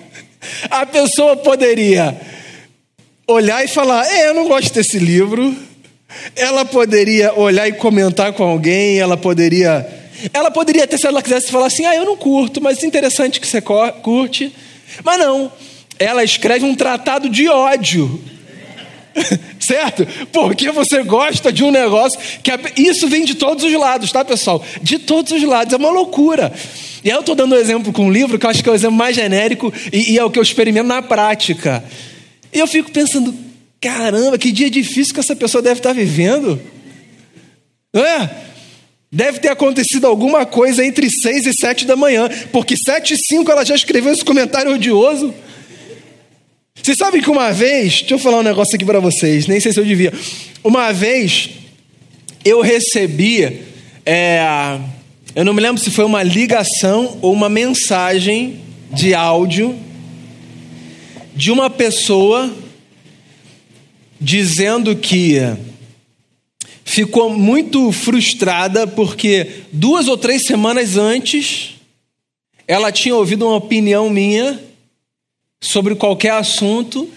A 0.70 0.86
pessoa 0.86 1.36
poderia 1.36 2.18
olhar 3.26 3.64
e 3.64 3.68
falar: 3.68 4.06
é, 4.06 4.28
eu 4.28 4.34
não 4.34 4.48
gosto 4.48 4.72
desse 4.72 4.98
livro. 4.98 5.56
Ela 6.36 6.64
poderia 6.64 7.34
olhar 7.34 7.68
e 7.68 7.72
comentar 7.72 8.32
com 8.32 8.44
alguém, 8.44 8.98
ela 8.98 9.16
poderia. 9.16 10.03
Ela 10.32 10.50
poderia 10.50 10.84
até, 10.84 10.96
se 10.96 11.06
ela 11.06 11.22
quisesse, 11.22 11.50
falar 11.50 11.66
assim: 11.66 11.84
ah, 11.84 11.94
eu 11.94 12.04
não 12.04 12.16
curto, 12.16 12.60
mas 12.60 12.82
é 12.82 12.86
interessante 12.86 13.40
que 13.40 13.46
você 13.46 13.60
curte. 13.60 14.54
Mas 15.02 15.18
não, 15.18 15.52
ela 15.98 16.22
escreve 16.22 16.64
um 16.64 16.74
tratado 16.74 17.28
de 17.28 17.48
ódio 17.48 18.22
certo? 19.60 20.06
Porque 20.32 20.70
você 20.70 21.02
gosta 21.02 21.52
de 21.52 21.64
um 21.64 21.70
negócio 21.70 22.18
que 22.42 22.50
isso 22.82 23.08
vem 23.08 23.24
de 23.24 23.34
todos 23.34 23.64
os 23.64 23.72
lados, 23.72 24.10
tá, 24.12 24.24
pessoal? 24.24 24.64
De 24.82 24.98
todos 24.98 25.32
os 25.32 25.42
lados, 25.42 25.72
é 25.72 25.76
uma 25.76 25.90
loucura. 25.90 26.52
E 27.02 27.08
eu 27.08 27.20
estou 27.20 27.34
dando 27.34 27.54
um 27.54 27.58
exemplo 27.58 27.92
com 27.92 28.06
um 28.06 28.10
livro 28.12 28.38
que 28.38 28.46
eu 28.46 28.50
acho 28.50 28.62
que 28.62 28.68
é 28.68 28.72
o 28.72 28.74
exemplo 28.74 28.96
mais 28.96 29.14
genérico 29.14 29.72
e, 29.92 30.12
e 30.12 30.18
é 30.18 30.24
o 30.24 30.30
que 30.30 30.38
eu 30.38 30.42
experimento 30.42 30.88
na 30.88 31.02
prática. 31.02 31.84
E 32.52 32.58
eu 32.58 32.66
fico 32.66 32.90
pensando, 32.90 33.34
caramba, 33.80 34.38
que 34.38 34.50
dia 34.50 34.70
difícil 34.70 35.14
que 35.14 35.20
essa 35.20 35.36
pessoa 35.36 35.62
deve 35.62 35.80
estar 35.80 35.92
vivendo. 35.92 36.60
Não 37.92 38.04
é? 38.04 38.30
Deve 39.14 39.38
ter 39.38 39.48
acontecido 39.48 40.08
alguma 40.08 40.44
coisa 40.44 40.84
entre 40.84 41.08
seis 41.08 41.46
e 41.46 41.52
sete 41.52 41.86
da 41.86 41.94
manhã, 41.94 42.28
porque 42.50 42.76
sete 42.76 43.14
e 43.14 43.16
cinco 43.16 43.48
ela 43.48 43.64
já 43.64 43.76
escreveu 43.76 44.12
esse 44.12 44.24
comentário 44.24 44.72
odioso. 44.72 45.32
Vocês 46.82 46.98
sabem 46.98 47.22
que 47.22 47.30
uma 47.30 47.52
vez, 47.52 48.00
deixa 48.00 48.14
eu 48.14 48.18
falar 48.18 48.40
um 48.40 48.42
negócio 48.42 48.74
aqui 48.74 48.84
para 48.84 48.98
vocês, 48.98 49.46
nem 49.46 49.60
sei 49.60 49.72
se 49.72 49.78
eu 49.78 49.84
devia. 49.84 50.12
Uma 50.64 50.92
vez 50.92 51.48
eu 52.44 52.60
recebi, 52.60 53.60
é, 54.04 54.80
eu 55.36 55.44
não 55.44 55.54
me 55.54 55.62
lembro 55.62 55.80
se 55.80 55.92
foi 55.92 56.04
uma 56.04 56.24
ligação 56.24 57.16
ou 57.22 57.32
uma 57.32 57.48
mensagem 57.48 58.58
de 58.90 59.14
áudio 59.14 59.78
de 61.36 61.52
uma 61.52 61.70
pessoa 61.70 62.52
dizendo 64.20 64.96
que 64.96 65.38
ficou 66.94 67.28
muito 67.28 67.90
frustrada 67.90 68.86
porque 68.86 69.62
duas 69.72 70.06
ou 70.06 70.16
três 70.16 70.46
semanas 70.46 70.96
antes 70.96 71.74
ela 72.68 72.92
tinha 72.92 73.16
ouvido 73.16 73.46
uma 73.46 73.56
opinião 73.56 74.08
minha 74.08 74.62
sobre 75.60 75.94
qualquer 75.96 76.32
assunto. 76.32 77.10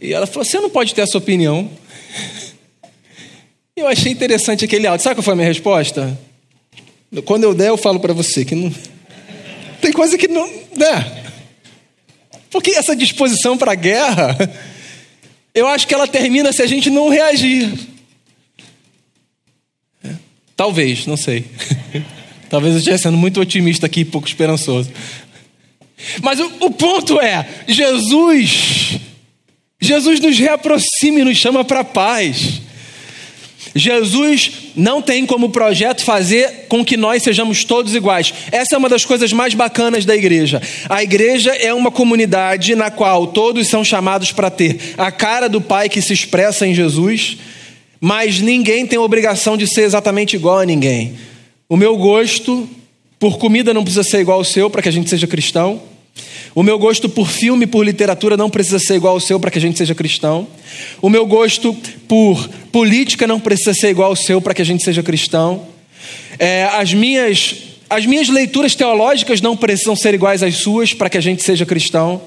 E 0.00 0.12
ela 0.12 0.26
falou: 0.26 0.44
Você 0.44 0.58
não 0.58 0.70
pode 0.70 0.94
ter 0.94 1.02
essa 1.02 1.18
opinião. 1.18 1.70
Eu 3.76 3.86
achei 3.86 4.10
interessante 4.10 4.64
aquele 4.64 4.86
áudio. 4.86 5.04
Sabe 5.04 5.16
qual 5.16 5.22
foi 5.22 5.34
a 5.34 5.36
minha 5.36 5.48
resposta? 5.48 6.18
Quando 7.26 7.44
eu 7.44 7.54
der, 7.54 7.68
eu 7.68 7.76
falo 7.76 8.00
para 8.00 8.14
você 8.14 8.42
que 8.42 8.54
não. 8.54 8.74
Tem 9.82 9.92
coisa 9.92 10.16
que 10.16 10.26
não. 10.26 10.46
Né? 10.74 11.22
Porque 12.50 12.70
essa 12.70 12.96
disposição 12.96 13.58
para 13.58 13.74
guerra, 13.74 14.34
eu 15.54 15.66
acho 15.66 15.86
que 15.86 15.92
ela 15.92 16.08
termina 16.08 16.54
se 16.54 16.62
a 16.62 16.66
gente 16.66 16.88
não 16.88 17.10
reagir. 17.10 17.70
Talvez, 20.56 21.06
não 21.06 21.16
sei. 21.16 21.44
Talvez 22.48 22.74
eu 22.74 22.78
esteja 22.78 22.98
sendo 22.98 23.16
muito 23.16 23.40
otimista 23.40 23.86
aqui 23.86 24.04
pouco 24.04 24.26
esperançoso. 24.26 24.90
Mas 26.22 26.40
o, 26.40 26.50
o 26.60 26.70
ponto 26.70 27.20
é: 27.20 27.46
Jesus, 27.68 28.98
Jesus 29.80 30.18
nos 30.20 30.38
reaproxima 30.38 31.20
e 31.20 31.24
nos 31.24 31.36
chama 31.36 31.64
para 31.64 31.80
a 31.80 31.84
paz. 31.84 32.62
Jesus 33.74 34.52
não 34.74 35.02
tem 35.02 35.26
como 35.26 35.50
projeto 35.50 36.02
fazer 36.02 36.66
com 36.66 36.82
que 36.82 36.96
nós 36.96 37.22
sejamos 37.22 37.62
todos 37.62 37.94
iguais. 37.94 38.32
Essa 38.50 38.74
é 38.74 38.78
uma 38.78 38.88
das 38.88 39.04
coisas 39.04 39.34
mais 39.34 39.52
bacanas 39.52 40.06
da 40.06 40.16
igreja. 40.16 40.62
A 40.88 41.02
igreja 41.02 41.50
é 41.50 41.74
uma 41.74 41.90
comunidade 41.90 42.74
na 42.74 42.90
qual 42.90 43.26
todos 43.26 43.68
são 43.68 43.84
chamados 43.84 44.32
para 44.32 44.50
ter 44.50 44.94
a 44.96 45.12
cara 45.12 45.46
do 45.46 45.60
Pai 45.60 45.90
que 45.90 46.00
se 46.00 46.14
expressa 46.14 46.66
em 46.66 46.74
Jesus, 46.74 47.36
mas 48.00 48.40
ninguém 48.40 48.86
tem 48.86 48.98
obrigação 48.98 49.56
de 49.56 49.66
ser 49.66 49.82
exatamente 49.82 50.36
igual 50.36 50.58
a 50.58 50.66
ninguém. 50.66 51.14
O 51.68 51.76
meu 51.76 51.96
gosto 51.96 52.68
por 53.18 53.38
comida 53.38 53.72
não 53.72 53.82
precisa 53.82 54.04
ser 54.04 54.20
igual 54.20 54.38
ao 54.38 54.44
seu 54.44 54.70
para 54.70 54.82
que 54.82 54.88
a 54.88 54.92
gente 54.92 55.08
seja 55.08 55.26
cristão. 55.26 55.80
O 56.54 56.62
meu 56.62 56.78
gosto 56.78 57.08
por 57.08 57.28
filme, 57.28 57.66
por 57.66 57.84
literatura 57.84 58.36
não 58.36 58.48
precisa 58.48 58.78
ser 58.78 58.94
igual 58.94 59.14
ao 59.14 59.20
seu 59.20 59.38
para 59.38 59.50
que 59.50 59.58
a 59.58 59.60
gente 59.60 59.76
seja 59.76 59.94
cristão. 59.94 60.46
O 61.02 61.10
meu 61.10 61.26
gosto 61.26 61.74
por 62.08 62.48
política 62.72 63.26
não 63.26 63.38
precisa 63.38 63.74
ser 63.74 63.90
igual 63.90 64.10
ao 64.10 64.16
seu 64.16 64.40
para 64.40 64.54
que 64.54 64.62
a 64.62 64.64
gente 64.64 64.82
seja 64.82 65.02
cristão. 65.02 65.66
É, 66.38 66.64
as 66.72 66.94
minhas 66.94 67.56
as 67.88 68.04
minhas 68.04 68.28
leituras 68.28 68.74
teológicas 68.74 69.40
não 69.40 69.56
precisam 69.56 69.94
ser 69.94 70.12
iguais 70.12 70.42
às 70.42 70.56
suas 70.56 70.92
para 70.92 71.08
que 71.08 71.16
a 71.16 71.20
gente 71.20 71.42
seja 71.42 71.64
cristão. 71.64 72.20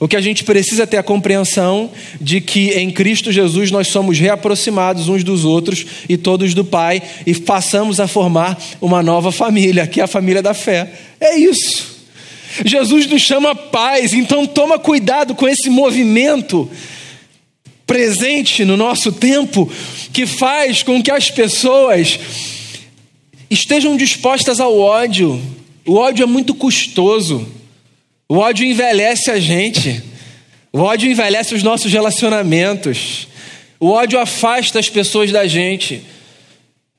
O 0.00 0.08
que 0.08 0.16
a 0.16 0.20
gente 0.20 0.44
precisa 0.44 0.82
é 0.82 0.86
ter 0.86 0.96
a 0.96 1.02
compreensão 1.02 1.90
de 2.20 2.40
que 2.40 2.70
em 2.70 2.90
Cristo 2.90 3.30
Jesus 3.30 3.70
nós 3.70 3.88
somos 3.88 4.18
reaproximados 4.18 5.08
uns 5.08 5.22
dos 5.22 5.44
outros 5.44 5.86
e 6.08 6.16
todos 6.16 6.54
do 6.54 6.64
Pai 6.64 7.02
e 7.26 7.34
passamos 7.34 8.00
a 8.00 8.08
formar 8.08 8.60
uma 8.80 9.02
nova 9.02 9.30
família, 9.30 9.86
que 9.86 10.00
é 10.00 10.04
a 10.04 10.08
família 10.08 10.42
da 10.42 10.54
fé. 10.54 10.92
É 11.20 11.38
isso. 11.38 11.94
Jesus 12.64 13.06
nos 13.06 13.22
chama 13.22 13.54
paz, 13.54 14.12
então 14.12 14.46
toma 14.46 14.78
cuidado 14.78 15.34
com 15.34 15.48
esse 15.48 15.68
movimento 15.70 16.70
presente 17.86 18.64
no 18.64 18.76
nosso 18.76 19.12
tempo 19.12 19.70
que 20.12 20.26
faz 20.26 20.82
com 20.82 21.02
que 21.02 21.10
as 21.10 21.30
pessoas 21.30 22.18
estejam 23.50 23.96
dispostas 23.96 24.60
ao 24.60 24.78
ódio. 24.78 25.40
O 25.86 25.94
ódio 25.94 26.22
é 26.22 26.26
muito 26.26 26.54
custoso. 26.54 27.46
O 28.34 28.38
ódio 28.38 28.66
envelhece 28.66 29.30
a 29.30 29.38
gente. 29.38 30.02
O 30.72 30.80
ódio 30.80 31.08
envelhece 31.08 31.54
os 31.54 31.62
nossos 31.62 31.92
relacionamentos. 31.92 33.28
O 33.78 33.90
ódio 33.90 34.18
afasta 34.18 34.80
as 34.80 34.88
pessoas 34.88 35.30
da 35.30 35.46
gente. 35.46 36.02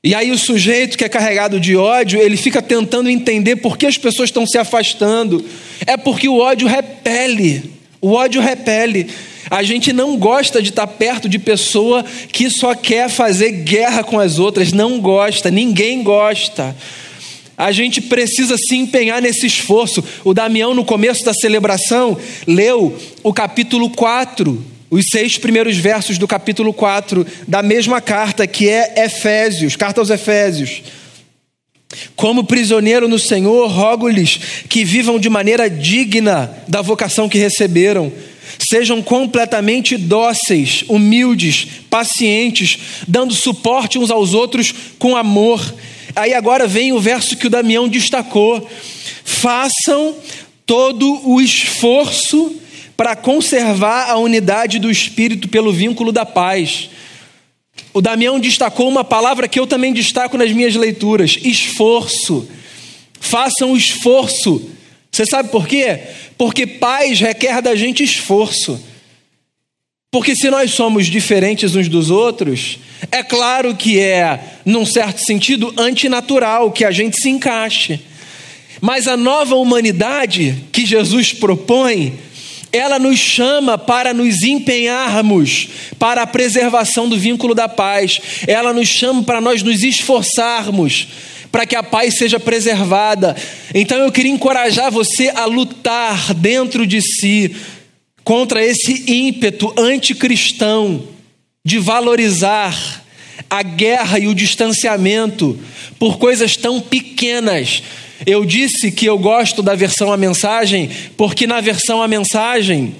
E 0.02 0.14
aí 0.14 0.30
o 0.30 0.38
sujeito 0.38 0.96
que 0.96 1.04
é 1.04 1.10
carregado 1.10 1.60
de 1.60 1.76
ódio, 1.76 2.18
ele 2.18 2.38
fica 2.38 2.62
tentando 2.62 3.10
entender 3.10 3.56
por 3.56 3.76
que 3.76 3.84
as 3.84 3.98
pessoas 3.98 4.30
estão 4.30 4.46
se 4.46 4.56
afastando. 4.56 5.44
É 5.86 5.98
porque 5.98 6.26
o 6.26 6.38
ódio 6.38 6.66
repele. 6.66 7.70
O 8.00 8.12
ódio 8.12 8.40
repele. 8.40 9.06
A 9.50 9.62
gente 9.62 9.92
não 9.92 10.16
gosta 10.16 10.62
de 10.62 10.70
estar 10.70 10.86
perto 10.86 11.28
de 11.28 11.38
pessoa 11.38 12.02
que 12.32 12.48
só 12.48 12.74
quer 12.74 13.10
fazer 13.10 13.52
guerra 13.52 14.02
com 14.02 14.18
as 14.18 14.38
outras, 14.38 14.72
não 14.72 14.98
gosta, 15.00 15.50
ninguém 15.50 16.02
gosta. 16.02 16.74
A 17.56 17.72
gente 17.72 18.00
precisa 18.00 18.56
se 18.56 18.76
empenhar 18.76 19.22
nesse 19.22 19.46
esforço. 19.46 20.04
O 20.24 20.34
Damião, 20.34 20.74
no 20.74 20.84
começo 20.84 21.24
da 21.24 21.32
celebração, 21.32 22.16
leu 22.46 22.96
o 23.22 23.32
capítulo 23.32 23.90
4 23.90 24.76
os 24.88 25.06
seis 25.10 25.36
primeiros 25.36 25.76
versos 25.76 26.16
do 26.16 26.28
capítulo 26.28 26.72
4 26.72 27.26
da 27.46 27.62
mesma 27.62 28.00
carta, 28.00 28.46
que 28.46 28.68
é 28.68 29.04
Efésios, 29.04 29.74
carta 29.74 30.00
aos 30.00 30.10
Efésios. 30.10 30.82
Como 32.14 32.44
prisioneiro 32.44 33.08
no 33.08 33.18
Senhor, 33.18 33.68
rogo-lhes 33.68 34.40
que 34.68 34.84
vivam 34.84 35.18
de 35.18 35.28
maneira 35.28 35.68
digna 35.68 36.50
da 36.68 36.82
vocação 36.82 37.28
que 37.28 37.38
receberam. 37.38 38.12
Sejam 38.68 39.02
completamente 39.02 39.96
dóceis, 39.96 40.84
humildes, 40.88 41.66
pacientes, 41.90 42.78
dando 43.06 43.34
suporte 43.34 43.98
uns 43.98 44.10
aos 44.10 44.34
outros 44.34 44.72
com 44.98 45.16
amor. 45.16 45.74
Aí 46.16 46.32
agora 46.32 46.66
vem 46.66 46.94
o 46.94 46.98
verso 46.98 47.36
que 47.36 47.46
o 47.46 47.50
Damião 47.50 47.86
destacou. 47.86 48.66
Façam 49.22 50.16
todo 50.64 51.28
o 51.28 51.42
esforço 51.42 52.56
para 52.96 53.14
conservar 53.14 54.08
a 54.08 54.16
unidade 54.16 54.78
do 54.78 54.90
espírito 54.90 55.46
pelo 55.46 55.70
vínculo 55.70 56.10
da 56.10 56.24
paz. 56.24 56.88
O 57.92 58.00
Damião 58.00 58.40
destacou 58.40 58.88
uma 58.88 59.04
palavra 59.04 59.46
que 59.46 59.60
eu 59.60 59.66
também 59.66 59.92
destaco 59.92 60.38
nas 60.38 60.50
minhas 60.52 60.74
leituras: 60.74 61.38
esforço. 61.42 62.48
Façam 63.20 63.72
o 63.72 63.76
esforço, 63.76 64.70
Você 65.12 65.26
sabe 65.26 65.50
por 65.50 65.66
quê? 65.66 66.00
Porque 66.38 66.66
paz 66.66 67.20
requer 67.20 67.60
da 67.60 67.74
gente 67.74 68.02
esforço. 68.02 68.82
Porque 70.10 70.36
se 70.36 70.48
nós 70.50 70.70
somos 70.70 71.06
diferentes 71.06 71.74
uns 71.74 71.88
dos 71.88 72.10
outros, 72.10 72.78
é 73.10 73.22
claro 73.22 73.74
que 73.74 73.98
é, 73.98 74.40
num 74.64 74.86
certo 74.86 75.20
sentido, 75.20 75.74
antinatural 75.76 76.70
que 76.70 76.84
a 76.84 76.90
gente 76.90 77.20
se 77.20 77.28
encaixe. 77.28 78.00
Mas 78.80 79.08
a 79.08 79.16
nova 79.16 79.56
humanidade 79.56 80.64
que 80.70 80.86
Jesus 80.86 81.32
propõe, 81.32 82.18
ela 82.72 82.98
nos 82.98 83.18
chama 83.18 83.76
para 83.76 84.14
nos 84.14 84.42
empenharmos 84.42 85.68
para 85.98 86.22
a 86.22 86.26
preservação 86.26 87.08
do 87.08 87.18
vínculo 87.18 87.54
da 87.54 87.68
paz. 87.68 88.20
Ela 88.46 88.72
nos 88.72 88.88
chama 88.88 89.22
para 89.22 89.40
nós 89.40 89.62
nos 89.62 89.82
esforçarmos 89.82 91.08
para 91.50 91.64
que 91.64 91.74
a 91.74 91.82
paz 91.82 92.18
seja 92.18 92.38
preservada. 92.38 93.34
Então 93.74 93.98
eu 93.98 94.12
queria 94.12 94.30
encorajar 94.30 94.90
você 94.90 95.30
a 95.30 95.46
lutar 95.46 96.34
dentro 96.34 96.86
de 96.86 97.00
si 97.00 97.54
contra 98.26 98.60
esse 98.60 99.04
ímpeto 99.06 99.72
anticristão 99.78 101.04
de 101.64 101.78
valorizar 101.78 103.04
a 103.48 103.62
guerra 103.62 104.18
e 104.18 104.26
o 104.26 104.34
distanciamento 104.34 105.56
por 105.96 106.18
coisas 106.18 106.56
tão 106.56 106.80
pequenas. 106.80 107.84
Eu 108.26 108.44
disse 108.44 108.90
que 108.90 109.06
eu 109.06 109.16
gosto 109.16 109.62
da 109.62 109.76
versão 109.76 110.12
a 110.12 110.16
mensagem, 110.16 110.90
porque 111.16 111.46
na 111.46 111.60
versão 111.60 112.02
a 112.02 112.08
mensagem, 112.08 112.96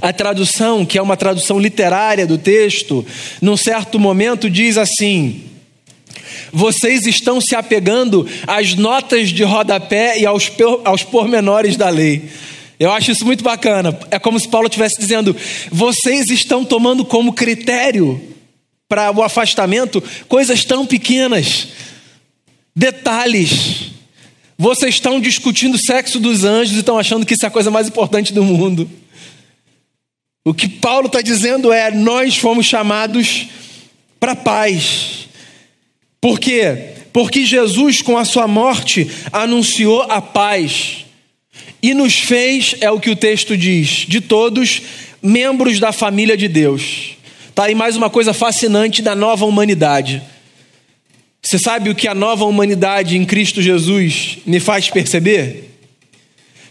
a 0.00 0.12
tradução, 0.12 0.86
que 0.86 0.96
é 0.96 1.02
uma 1.02 1.16
tradução 1.16 1.58
literária 1.58 2.24
do 2.24 2.38
texto, 2.38 3.04
num 3.42 3.56
certo 3.56 3.98
momento 3.98 4.48
diz 4.48 4.78
assim: 4.78 5.42
Vocês 6.52 7.04
estão 7.04 7.40
se 7.40 7.56
apegando 7.56 8.24
às 8.46 8.76
notas 8.76 9.30
de 9.30 9.42
rodapé 9.42 10.20
e 10.20 10.24
aos, 10.24 10.52
aos 10.84 11.02
pormenores 11.02 11.76
da 11.76 11.88
lei. 11.88 12.30
Eu 12.78 12.92
acho 12.92 13.10
isso 13.10 13.24
muito 13.24 13.42
bacana. 13.42 13.98
É 14.10 14.18
como 14.18 14.38
se 14.38 14.48
Paulo 14.48 14.66
estivesse 14.66 14.98
dizendo: 14.98 15.34
vocês 15.70 16.30
estão 16.30 16.64
tomando 16.64 17.04
como 17.04 17.32
critério 17.32 18.20
para 18.88 19.10
o 19.10 19.22
afastamento 19.22 20.02
coisas 20.28 20.64
tão 20.64 20.86
pequenas, 20.86 21.68
detalhes. 22.74 23.92
Vocês 24.58 24.94
estão 24.94 25.20
discutindo 25.20 25.74
o 25.74 25.78
sexo 25.78 26.18
dos 26.18 26.44
anjos 26.44 26.76
e 26.76 26.80
estão 26.80 26.98
achando 26.98 27.26
que 27.26 27.34
isso 27.34 27.44
é 27.44 27.48
a 27.48 27.52
coisa 27.52 27.70
mais 27.70 27.88
importante 27.88 28.32
do 28.32 28.44
mundo. 28.44 28.88
O 30.44 30.54
que 30.54 30.68
Paulo 30.68 31.06
está 31.06 31.22
dizendo 31.22 31.72
é: 31.72 31.90
nós 31.90 32.36
fomos 32.36 32.66
chamados 32.66 33.48
para 34.20 34.36
paz. 34.36 35.28
Por 36.20 36.38
quê? 36.38 36.92
Porque 37.12 37.46
Jesus, 37.46 38.02
com 38.02 38.18
a 38.18 38.24
sua 38.24 38.46
morte, 38.46 39.10
anunciou 39.32 40.02
a 40.02 40.20
paz 40.20 41.05
e 41.82 41.94
nos 41.94 42.18
fez, 42.18 42.74
é 42.80 42.90
o 42.90 43.00
que 43.00 43.10
o 43.10 43.16
texto 43.16 43.56
diz, 43.56 44.06
de 44.08 44.20
todos, 44.20 44.82
membros 45.22 45.78
da 45.78 45.92
família 45.92 46.36
de 46.36 46.48
Deus. 46.48 47.16
Tá 47.54 47.64
aí 47.64 47.74
mais 47.74 47.96
uma 47.96 48.10
coisa 48.10 48.32
fascinante 48.32 49.02
da 49.02 49.14
nova 49.14 49.44
humanidade. 49.44 50.22
Você 51.42 51.58
sabe 51.58 51.90
o 51.90 51.94
que 51.94 52.08
a 52.08 52.14
nova 52.14 52.44
humanidade 52.44 53.16
em 53.16 53.24
Cristo 53.24 53.62
Jesus 53.62 54.38
me 54.44 54.58
faz 54.58 54.90
perceber? 54.90 55.70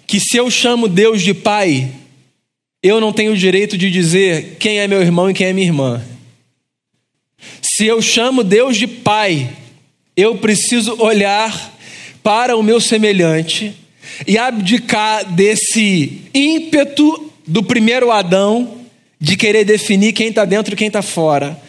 Que 0.05 0.19
se 0.19 0.37
eu 0.37 0.51
chamo 0.51 0.87
Deus 0.87 1.21
de 1.21 1.33
Pai, 1.33 1.89
eu 2.83 2.99
não 2.99 3.13
tenho 3.13 3.31
o 3.31 3.37
direito 3.37 3.77
de 3.77 3.89
dizer 3.89 4.57
quem 4.59 4.79
é 4.79 4.87
meu 4.87 5.01
irmão 5.01 5.29
e 5.29 5.33
quem 5.33 5.47
é 5.47 5.53
minha 5.53 5.67
irmã. 5.67 6.03
Se 7.61 7.85
eu 7.85 8.01
chamo 8.01 8.43
Deus 8.43 8.77
de 8.77 8.85
Pai, 8.85 9.49
eu 10.15 10.37
preciso 10.37 10.95
olhar 11.01 11.73
para 12.21 12.55
o 12.55 12.63
meu 12.63 12.79
semelhante 12.79 13.73
e 14.27 14.37
abdicar 14.37 15.25
desse 15.33 16.21
ímpeto 16.33 17.31
do 17.47 17.63
primeiro 17.63 18.11
Adão 18.11 18.81
de 19.19 19.35
querer 19.35 19.63
definir 19.63 20.13
quem 20.13 20.27
está 20.27 20.45
dentro 20.45 20.73
e 20.73 20.77
quem 20.77 20.87
está 20.87 21.01
fora. 21.01 21.59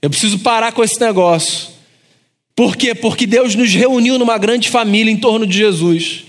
Eu 0.00 0.10
preciso 0.10 0.38
parar 0.38 0.72
com 0.72 0.82
esse 0.82 1.00
negócio. 1.00 1.68
Por 2.54 2.76
quê? 2.76 2.94
Porque 2.94 3.26
Deus 3.26 3.54
nos 3.54 3.72
reuniu 3.72 4.18
numa 4.18 4.36
grande 4.36 4.68
família 4.68 5.12
em 5.12 5.16
torno 5.16 5.46
de 5.46 5.56
Jesus. 5.56 6.24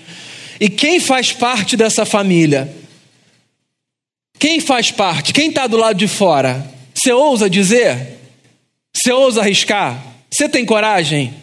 E 0.59 0.69
quem 0.69 0.99
faz 0.99 1.31
parte 1.31 1.75
dessa 1.75 2.05
família? 2.05 2.73
Quem 4.39 4.59
faz 4.59 4.91
parte? 4.91 5.33
Quem 5.33 5.49
está 5.49 5.67
do 5.67 5.77
lado 5.77 5.97
de 5.97 6.07
fora? 6.07 6.65
Você 6.93 7.11
ousa 7.11 7.49
dizer? 7.49 8.19
Você 8.95 9.11
ousa 9.11 9.41
arriscar? 9.41 10.01
Você 10.31 10.47
tem 10.47 10.65
coragem 10.65 11.33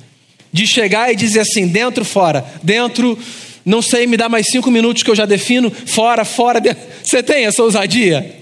de 0.52 0.66
chegar 0.66 1.12
e 1.12 1.16
dizer 1.16 1.40
assim, 1.40 1.66
dentro, 1.66 2.04
fora, 2.04 2.44
dentro, 2.62 3.18
não 3.64 3.82
sei, 3.82 4.06
me 4.06 4.16
dá 4.16 4.28
mais 4.28 4.46
cinco 4.46 4.70
minutos 4.70 5.02
que 5.02 5.10
eu 5.10 5.14
já 5.14 5.26
defino, 5.26 5.70
fora, 5.70 6.24
fora. 6.24 6.60
Você 7.02 7.22
tem 7.22 7.46
essa 7.46 7.62
ousadia? 7.62 8.36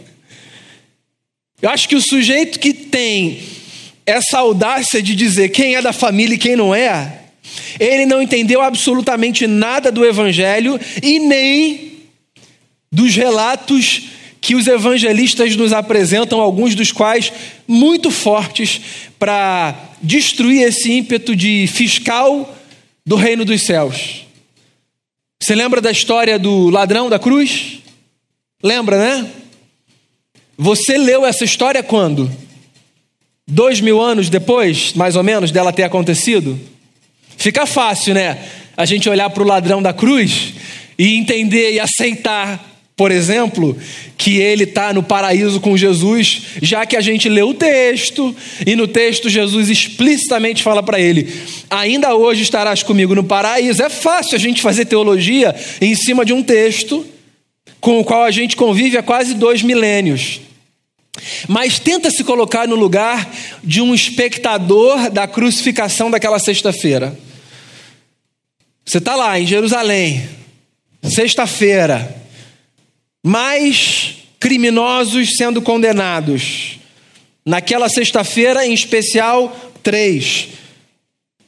Eu 1.61 1.71
acho 1.71 1.89
que 1.89 1.97
o 1.97 2.01
sujeito 2.01 2.59
que 2.61 2.73
tem 2.73 3.41
essa 4.07 4.39
audácia 4.39 5.03
de 5.03 5.15
dizer 5.15 5.49
quem 5.51 5.75
é 5.75 5.83
da 5.83 5.93
família 5.93 6.35
e 6.35 6.39
quem 6.39 6.57
não 6.57 6.75
é, 6.75 7.21
ele 7.79 8.07
não 8.07 8.23
entendeu 8.23 8.63
absolutamente 8.63 9.47
nada 9.47 9.91
do 9.91 10.05
Evangelho 10.05 10.79
e 11.03 11.19
nem 11.19 11.93
dos 12.91 13.15
relatos 13.15 14.03
que 14.41 14.55
os 14.55 14.67
evangelistas 14.67 15.57
nos 15.57 15.73
apresentam, 15.73 16.41
alguns 16.41 16.75
dos 16.75 16.93
quais 16.93 17.33
muito 17.67 18.11
fortes 18.11 18.81
para 19.19 19.75
destruir 20.01 20.63
esse 20.63 20.91
ímpeto 20.93 21.35
de 21.35 21.67
fiscal 21.67 22.57
do 23.05 23.17
reino 23.17 23.45
dos 23.45 23.63
céus. 23.63 24.28
Você 25.41 25.55
lembra 25.55 25.81
da 25.81 25.91
história 25.91 26.39
do 26.39 26.69
ladrão 26.69 27.09
da 27.09 27.19
cruz? 27.19 27.79
Lembra, 28.63 28.99
né? 28.99 29.31
Você 30.57 30.99
leu 30.99 31.25
essa 31.25 31.45
história 31.45 31.83
quando? 31.83 32.31
Dois 33.47 33.81
mil 33.81 34.01
anos 34.01 34.29
depois, 34.29 34.93
mais 34.95 35.15
ou 35.17 35.23
menos, 35.23 35.51
dela 35.53 35.73
ter 35.73 35.85
acontecido? 35.85 36.59
Fica 37.37 37.65
fácil, 37.67 38.15
né? 38.15 38.37
A 38.77 38.85
gente 38.85 39.09
olhar 39.09 39.31
para 39.31 39.43
o 39.43 39.47
ladrão 39.47 39.81
da 39.81 39.93
cruz 39.93 40.55
e 40.99 41.15
entender 41.15 41.73
e 41.73 41.81
aceitar 41.81 42.78
por 42.99 43.13
exemplo, 43.13 43.79
que 44.17 44.39
ele 44.39 44.65
está 44.65 44.93
no 44.93 45.05
paraíso 45.05 45.61
com 45.61 45.77
Jesus, 45.77 46.43
já 46.61 46.85
que 46.85 46.97
a 46.97 47.01
gente 47.01 47.29
lê 47.29 47.43
o 47.43 47.55
texto, 47.55 48.35
e 48.67 48.75
no 48.75 48.89
texto 48.89 49.31
Jesus 49.31 49.69
explicitamente 49.69 50.65
fala 50.65 50.83
para 50.83 50.99
ele: 50.99 51.33
Ainda 51.71 52.17
hoje 52.17 52.43
estarás 52.43 52.83
comigo 52.83 53.15
no 53.15 53.23
paraíso. 53.23 53.85
É 53.85 53.89
fácil 53.89 54.35
a 54.35 54.39
gente 54.39 54.61
fazer 54.61 54.85
teologia 54.85 55.55
em 55.81 55.95
cima 55.95 56.25
de 56.25 56.33
um 56.33 56.43
texto 56.43 57.07
com 57.81 58.01
o 58.01 58.05
qual 58.05 58.25
a 58.25 58.33
gente 58.33 58.57
convive 58.57 58.99
há 58.99 59.03
quase 59.03 59.35
dois 59.35 59.63
milênios. 59.63 60.41
Mas 61.47 61.79
tenta 61.79 62.11
se 62.11 62.25
colocar 62.25 62.67
no 62.67 62.75
lugar 62.75 63.33
de 63.63 63.81
um 63.81 63.95
espectador 63.95 65.09
da 65.09 65.29
crucificação 65.29 66.11
daquela 66.11 66.41
sexta-feira. 66.41 67.17
Você 68.85 68.99
está 68.99 69.15
lá 69.15 69.39
em 69.39 69.47
Jerusalém, 69.47 70.29
sexta-feira 71.05 72.27
mais 73.29 74.15
criminosos 74.41 75.37
sendo 75.37 75.61
condenados. 75.61 76.79
Naquela 77.45 77.87
sexta-feira, 77.91 78.67
em 78.67 78.73
especial, 78.73 79.55
três. 79.83 80.49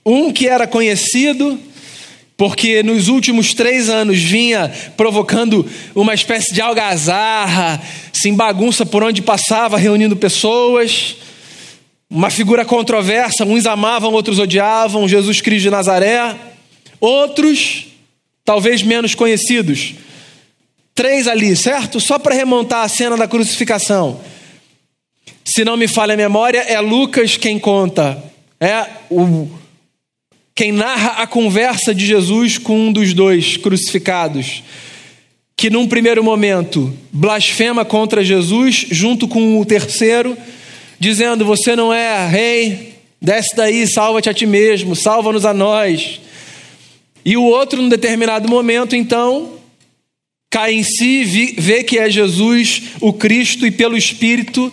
Um 0.04 0.30
que 0.30 0.46
era 0.46 0.66
conhecido, 0.66 1.58
porque 2.36 2.82
nos 2.82 3.08
últimos 3.08 3.54
três 3.54 3.88
anos 3.88 4.18
vinha 4.18 4.70
provocando 4.94 5.66
uma 5.94 6.12
espécie 6.12 6.52
de 6.52 6.60
algazarra, 6.60 7.80
sem 8.12 8.34
bagunça 8.34 8.84
por 8.84 9.02
onde 9.02 9.22
passava, 9.22 9.78
reunindo 9.78 10.14
pessoas. 10.14 11.16
Uma 12.10 12.28
figura 12.28 12.62
controversa, 12.62 13.46
uns 13.46 13.64
amavam, 13.64 14.12
outros 14.12 14.38
odiavam, 14.38 15.08
Jesus 15.08 15.40
Cristo 15.40 15.62
de 15.62 15.70
Nazaré. 15.70 16.36
Outros, 17.00 17.86
talvez 18.44 18.82
menos 18.82 19.14
conhecidos, 19.14 19.94
Três 21.00 21.26
ali, 21.26 21.56
certo? 21.56 21.98
Só 21.98 22.18
para 22.18 22.34
remontar 22.34 22.84
a 22.84 22.88
cena 22.88 23.16
da 23.16 23.26
crucificação. 23.26 24.20
Se 25.42 25.64
não 25.64 25.74
me 25.74 25.88
falha 25.88 26.12
a 26.12 26.16
memória, 26.16 26.58
é 26.58 26.78
Lucas 26.78 27.38
quem 27.38 27.58
conta. 27.58 28.22
É 28.60 28.84
o 29.08 29.48
quem 30.54 30.72
narra 30.72 31.22
a 31.22 31.26
conversa 31.26 31.94
de 31.94 32.04
Jesus 32.04 32.58
com 32.58 32.88
um 32.88 32.92
dos 32.92 33.14
dois 33.14 33.56
crucificados, 33.56 34.62
que 35.56 35.70
num 35.70 35.88
primeiro 35.88 36.22
momento 36.22 36.94
blasfema 37.10 37.82
contra 37.82 38.22
Jesus, 38.22 38.84
junto 38.90 39.26
com 39.26 39.58
o 39.58 39.64
terceiro, 39.64 40.36
dizendo: 40.98 41.46
Você 41.46 41.74
não 41.74 41.94
é 41.94 42.28
rei, 42.28 42.96
desce 43.18 43.56
daí, 43.56 43.86
salva-te 43.86 44.28
a 44.28 44.34
ti 44.34 44.44
mesmo, 44.44 44.94
salva-nos 44.94 45.46
a 45.46 45.54
nós. 45.54 46.20
E 47.24 47.38
o 47.38 47.44
outro, 47.44 47.80
num 47.80 47.88
determinado 47.88 48.46
momento, 48.50 48.94
então, 48.94 49.59
cai 50.50 50.74
em 50.74 50.82
si, 50.82 51.24
vê 51.56 51.84
que 51.84 51.98
é 51.98 52.10
Jesus, 52.10 52.82
o 53.00 53.12
Cristo, 53.12 53.66
e 53.66 53.70
pelo 53.70 53.96
Espírito 53.96 54.72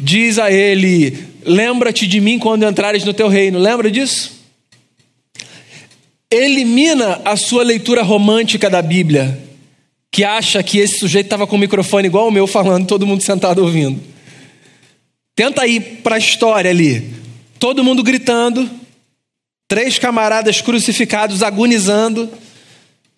diz 0.00 0.38
a 0.38 0.50
ele: 0.50 1.16
Lembra-te 1.44 2.06
de 2.06 2.20
mim 2.20 2.38
quando 2.38 2.64
entrares 2.64 3.04
no 3.04 3.12
teu 3.12 3.28
reino. 3.28 3.58
Lembra 3.58 3.90
disso? 3.90 4.38
elimina 6.30 7.22
a 7.24 7.36
sua 7.36 7.62
leitura 7.62 8.02
romântica 8.02 8.68
da 8.68 8.82
Bíblia, 8.82 9.38
que 10.10 10.24
acha 10.24 10.62
que 10.62 10.78
esse 10.78 10.98
sujeito 10.98 11.26
estava 11.26 11.46
com 11.46 11.56
o 11.56 11.58
microfone 11.58 12.06
igual 12.06 12.28
o 12.28 12.30
meu 12.30 12.46
falando, 12.46 12.86
todo 12.86 13.06
mundo 13.06 13.22
sentado 13.22 13.62
ouvindo. 13.62 14.00
Tenta 15.34 15.66
ir 15.66 16.00
para 16.02 16.16
a 16.16 16.18
história 16.18 16.70
ali. 16.70 17.14
Todo 17.58 17.84
mundo 17.84 18.02
gritando, 18.02 18.68
três 19.66 19.98
camaradas 19.98 20.60
crucificados, 20.60 21.42
agonizando, 21.42 22.28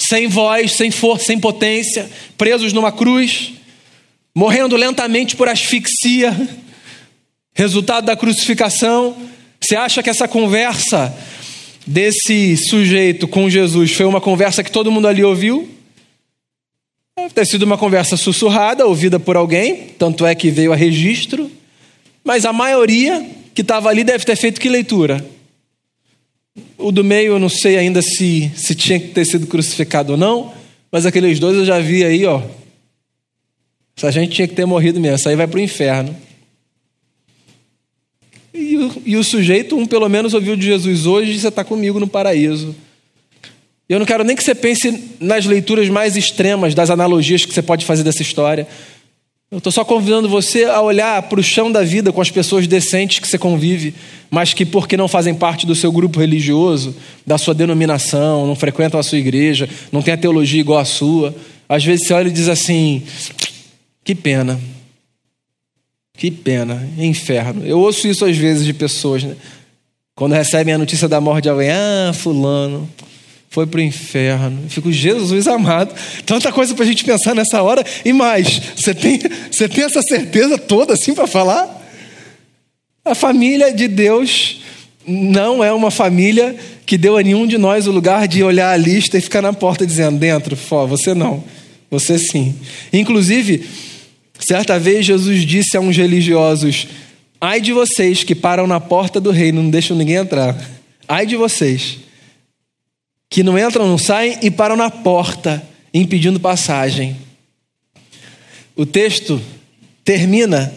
sem 0.09 0.27
voz, 0.27 0.73
sem 0.73 0.91
força, 0.91 1.27
sem 1.27 1.39
potência, 1.39 2.11
presos 2.37 2.73
numa 2.73 2.91
cruz, 2.91 3.53
morrendo 4.35 4.77
lentamente 4.77 5.37
por 5.37 5.49
asfixia, 5.49 6.35
resultado 7.55 8.07
da 8.07 8.17
crucificação. 8.17 9.17
Você 9.61 9.77
acha 9.77 10.03
que 10.03 10.11
essa 10.11 10.27
conversa 10.27 11.15
desse 11.87 12.57
sujeito 12.57 13.29
com 13.29 13.51
Jesus 13.51 13.93
foi 13.93 14.07
uma 14.07 14.21
conversa 14.21 14.63
que 14.63 14.71
todo 14.71 14.91
mundo 14.91 15.09
ali 15.09 15.23
ouviu? 15.23 15.69
Deve 17.17 17.35
ter 17.35 17.47
sido 17.47 17.65
uma 17.65 17.77
conversa 17.77 18.17
sussurrada, 18.17 18.87
ouvida 18.87 19.21
por 19.21 19.37
alguém, 19.37 19.89
tanto 19.99 20.25
é 20.25 20.35
que 20.35 20.51
veio 20.51 20.73
a 20.73 20.77
registro, 20.77 21.51
mas 22.25 22.47
a 22.47 22.53
maioria 22.53 23.27
que 23.55 23.61
estava 23.61 23.91
ali 23.91 24.03
deve 24.05 24.25
ter 24.25 24.37
feito 24.37 24.61
que 24.61 24.69
leitura? 24.69 25.23
O 26.79 26.91
do 26.91 27.05
meio 27.05 27.33
eu 27.33 27.39
não 27.39 27.49
sei 27.49 27.77
ainda 27.77 28.01
se, 28.03 28.51
se 28.55 28.75
tinha 28.75 28.99
que 28.99 29.09
ter 29.09 29.25
sido 29.25 29.47
crucificado 29.47 30.13
ou 30.13 30.19
não, 30.19 30.53
mas 30.91 31.07
aqueles 31.07 31.39
dois 31.39 31.57
eu 31.57 31.65
já 31.65 31.79
vi 31.79 32.05
aí, 32.05 32.25
ó. 32.25 32.43
Essa 33.97 34.11
gente 34.11 34.33
tinha 34.33 34.49
que 34.49 34.55
ter 34.55 34.65
morrido 34.65 34.99
mesmo, 34.99 35.17
essa 35.17 35.31
aí 35.31 35.37
vai 35.37 35.47
para 35.47 35.59
o 35.59 35.63
inferno. 35.63 36.17
E 38.53 38.77
o, 38.77 39.03
e 39.07 39.17
o 39.17 39.25
sujeito, 39.25 39.77
um 39.77 39.87
pelo 39.87 40.09
menos 40.09 40.35
ouviu 40.35 40.57
de 40.57 40.65
Jesus 40.65 41.07
hoje, 41.07 41.39
você 41.39 41.49
está 41.49 41.63
comigo 41.63 42.01
no 42.01 42.09
paraíso. 42.09 42.75
Eu 43.89 43.99
não 43.99 44.07
quero 44.07 44.23
nem 44.23 44.37
que 44.37 44.45
você 44.45 44.55
pense 44.55 45.17
nas 45.19 45.45
leituras 45.45 45.89
mais 45.89 46.17
extremas 46.17 46.75
das 46.75 46.91
analogias 46.91 47.45
que 47.45 47.53
você 47.53 47.61
pode 47.61 47.85
fazer 47.85 48.05
dessa 48.05 48.23
história. 48.23 48.67
Eu 49.51 49.59
estou 49.59 49.73
só 49.73 49.85
convidando 49.85 50.29
você 50.29 50.65
a 50.65 50.81
olhar 50.81 51.21
para 51.23 51.41
o 51.41 51.43
chão 51.43 51.73
da 51.73 51.83
vida 51.83 52.13
com 52.13 52.21
as 52.21 52.31
pessoas 52.31 52.69
decentes 52.69 53.19
que 53.19 53.27
você 53.27 53.37
convive, 53.37 53.93
mas 54.31 54.55
que, 54.55 54.65
porque 54.65 54.97
não 54.97 55.09
fazem 55.09 55.35
parte 55.35 55.67
do 55.67 55.75
seu 55.75 55.91
grupo 55.91 56.21
religioso, 56.21 56.95
da 57.27 57.37
sua 57.37 57.53
denominação, 57.53 58.47
não 58.47 58.55
frequentam 58.55 59.01
a 59.01 59.03
sua 59.03 59.19
igreja, 59.19 59.69
não 59.91 60.03
têm 60.03 60.15
a 60.15 60.17
teologia 60.17 60.61
igual 60.61 60.79
a 60.79 60.85
sua, 60.85 61.35
às 61.69 61.85
vezes 61.85 62.07
você 62.07 62.15
olha 62.15 62.29
e 62.29 62.33
diz 62.33 62.49
assim: 62.49 63.03
que 64.05 64.15
pena, 64.15 64.61
que 66.17 66.31
pena, 66.31 66.89
inferno. 66.97 67.67
Eu 67.67 67.81
ouço 67.81 68.07
isso 68.07 68.25
às 68.25 68.37
vezes 68.37 68.65
de 68.65 68.73
pessoas, 68.73 69.25
né? 69.25 69.35
quando 70.15 70.33
recebem 70.33 70.75
a 70.75 70.79
notícia 70.79 71.09
da 71.09 71.21
morte 71.21 71.45
de 71.45 71.49
alguém: 71.49 71.71
ah, 71.71 72.13
Fulano, 72.15 72.89
foi 73.51 73.67
para 73.67 73.79
o 73.79 73.83
inferno. 73.83 74.61
Eu 74.63 74.71
fico, 74.71 74.93
Jesus 74.93 75.49
amado, 75.49 75.93
tanta 76.25 76.53
coisa 76.53 76.73
para 76.73 76.85
a 76.85 76.87
gente 76.87 77.05
pensar 77.05 77.35
nessa 77.35 77.61
hora. 77.61 77.85
E 78.05 78.13
mais, 78.13 78.63
você 78.77 78.95
tem, 78.95 79.19
você 79.51 79.69
tem 79.69 79.85
essa 79.85 80.01
certeza 80.03 80.57
toda 80.57 80.95
assim 80.95 81.13
para 81.15 81.27
falar? 81.27 81.79
A 83.05 83.15
família 83.15 83.73
de 83.73 83.89
Deus 83.89 84.61
não 85.05 85.65
é 85.65 85.73
uma 85.73 85.91
família 85.91 86.55
que 86.87 86.97
deu 86.97 87.17
a 87.17 87.23
nenhum 87.23 87.45
de 87.45 87.59
nós 87.59 87.89
o 87.89 87.91
lugar 87.91 88.29
de 88.29 88.41
olhar 88.43 88.71
a 88.71 88.77
lista 88.77 89.19
e 89.19 89.21
ficar 89.21 89.43
na 89.43 89.53
porta 89.53 89.85
dizendo: 89.85 90.17
dentro, 90.17 90.55
fó, 90.55 90.87
você 90.87 91.13
não, 91.13 91.43
você 91.91 92.19
sim. 92.19 92.55
Inclusive, 92.93 93.67
certa 94.39 94.79
vez 94.79 95.05
Jesus 95.05 95.45
disse 95.45 95.77
a 95.77 95.81
uns 95.81 95.97
religiosos: 95.97 96.87
ai 97.41 97.61
de 97.61 97.73
vocês 97.73 98.23
que 98.23 98.35
param 98.35 98.69
na 98.69 98.79
porta 98.79 99.21
do 99.21 99.33
reino, 99.33 99.61
não 99.61 99.71
deixam 99.71 99.97
ninguém 99.97 100.17
entrar. 100.17 100.57
Ai 101.09 101.27
de 101.27 101.35
vocês 101.35 102.10
que 103.31 103.45
não 103.45 103.57
entram, 103.57 103.87
não 103.87 103.97
saem 103.97 104.37
e 104.43 104.51
param 104.51 104.77
na 104.77 104.91
porta, 104.91 105.63
impedindo 105.95 106.41
passagem. 106.41 107.17
O 108.75 108.85
texto 108.85 109.41
termina 110.05 110.75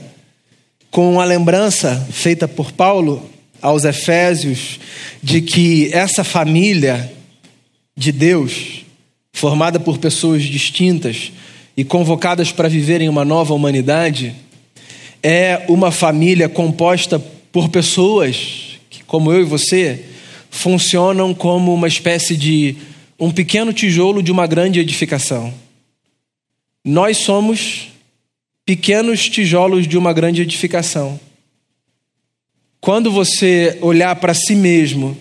com 0.92 1.20
a 1.20 1.26
lembrança 1.26 2.08
feita 2.12 2.48
por 2.48 2.72
Paulo 2.72 3.28
aos 3.60 3.84
Efésios 3.84 4.80
de 5.22 5.42
que 5.42 5.92
essa 5.92 6.24
família 6.24 7.12
de 7.98 8.12
Deus, 8.12 8.86
formada 9.32 9.80
por 9.80 9.98
pessoas 9.98 10.44
distintas 10.44 11.32
e 11.76 11.84
convocadas 11.84 12.52
para 12.52 12.70
viver 12.70 13.02
em 13.02 13.10
uma 13.10 13.26
nova 13.26 13.56
humanidade, 13.56 14.36
é 15.24 15.66
uma 15.68 15.92
família 15.92 16.48
composta 16.48 17.18
por 17.52 17.70
pessoas 17.70 18.78
que, 18.90 19.04
como 19.04 19.32
eu 19.32 19.42
e 19.42 19.46
você, 19.46 20.13
funcionam 20.54 21.34
como 21.34 21.74
uma 21.74 21.88
espécie 21.88 22.38
de 22.38 22.76
um 23.20 23.32
pequeno 23.32 23.74
tijolo 23.74 24.22
de 24.22 24.32
uma 24.32 24.46
grande 24.46 24.80
edificação. 24.80 25.52
Nós 26.86 27.18
somos 27.18 27.90
pequenos 28.64 29.28
tijolos 29.28 29.88
de 29.88 29.98
uma 29.98 30.14
grande 30.14 30.44
edificação. 30.44 31.20
Quando 32.80 33.12
você 33.12 33.80
olhar 33.82 34.16
para 34.18 34.36
si 34.36 34.56
mesmo, 34.56 35.18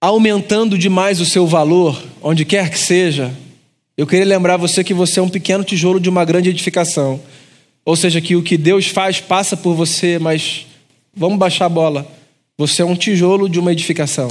aumentando 0.00 0.78
demais 0.78 1.20
o 1.20 1.26
seu 1.26 1.44
valor, 1.44 2.00
onde 2.22 2.44
quer 2.44 2.70
que 2.70 2.78
seja, 2.78 3.34
eu 3.96 4.06
queria 4.06 4.24
lembrar 4.24 4.58
você 4.58 4.84
que 4.84 4.94
você 4.94 5.18
é 5.18 5.22
um 5.22 5.28
pequeno 5.28 5.64
tijolo 5.64 5.98
de 5.98 6.08
uma 6.08 6.24
grande 6.24 6.50
edificação. 6.50 7.20
Ou 7.84 7.96
seja, 7.96 8.20
que 8.20 8.36
o 8.36 8.44
que 8.44 8.56
Deus 8.56 8.86
faz 8.86 9.20
passa 9.20 9.56
por 9.56 9.74
você, 9.74 10.20
mas 10.20 10.66
vamos 11.12 11.36
baixar 11.36 11.66
a 11.66 11.68
bola. 11.68 12.19
Você 12.60 12.82
é 12.82 12.84
um 12.84 12.94
tijolo 12.94 13.48
de 13.48 13.58
uma 13.58 13.72
edificação. 13.72 14.30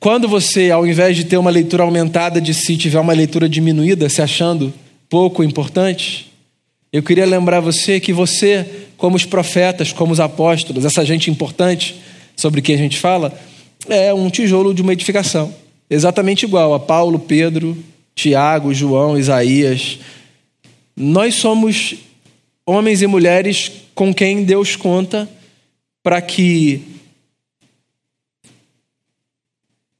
Quando 0.00 0.26
você, 0.26 0.72
ao 0.72 0.84
invés 0.84 1.16
de 1.16 1.22
ter 1.22 1.36
uma 1.36 1.50
leitura 1.50 1.84
aumentada 1.84 2.40
de 2.40 2.52
si, 2.52 2.76
tiver 2.76 2.98
uma 2.98 3.12
leitura 3.12 3.48
diminuída, 3.48 4.08
se 4.08 4.20
achando 4.20 4.74
pouco 5.08 5.44
importante, 5.44 6.32
eu 6.92 7.00
queria 7.00 7.24
lembrar 7.24 7.60
você 7.60 8.00
que 8.00 8.12
você, 8.12 8.66
como 8.96 9.14
os 9.14 9.24
profetas, 9.24 9.92
como 9.92 10.12
os 10.12 10.18
apóstolos, 10.18 10.84
essa 10.84 11.04
gente 11.04 11.30
importante 11.30 11.94
sobre 12.36 12.60
quem 12.60 12.74
a 12.74 12.78
gente 12.78 12.98
fala, 12.98 13.38
é 13.88 14.12
um 14.12 14.28
tijolo 14.28 14.74
de 14.74 14.82
uma 14.82 14.92
edificação. 14.92 15.54
Exatamente 15.88 16.44
igual 16.44 16.74
a 16.74 16.80
Paulo, 16.80 17.20
Pedro, 17.20 17.78
Tiago, 18.16 18.74
João, 18.74 19.16
Isaías. 19.16 20.00
Nós 20.96 21.36
somos 21.36 21.94
homens 22.66 23.00
e 23.00 23.06
mulheres 23.06 23.70
com 23.94 24.12
quem 24.12 24.42
Deus 24.42 24.74
conta 24.74 25.37
para 26.02 26.20
que 26.22 26.82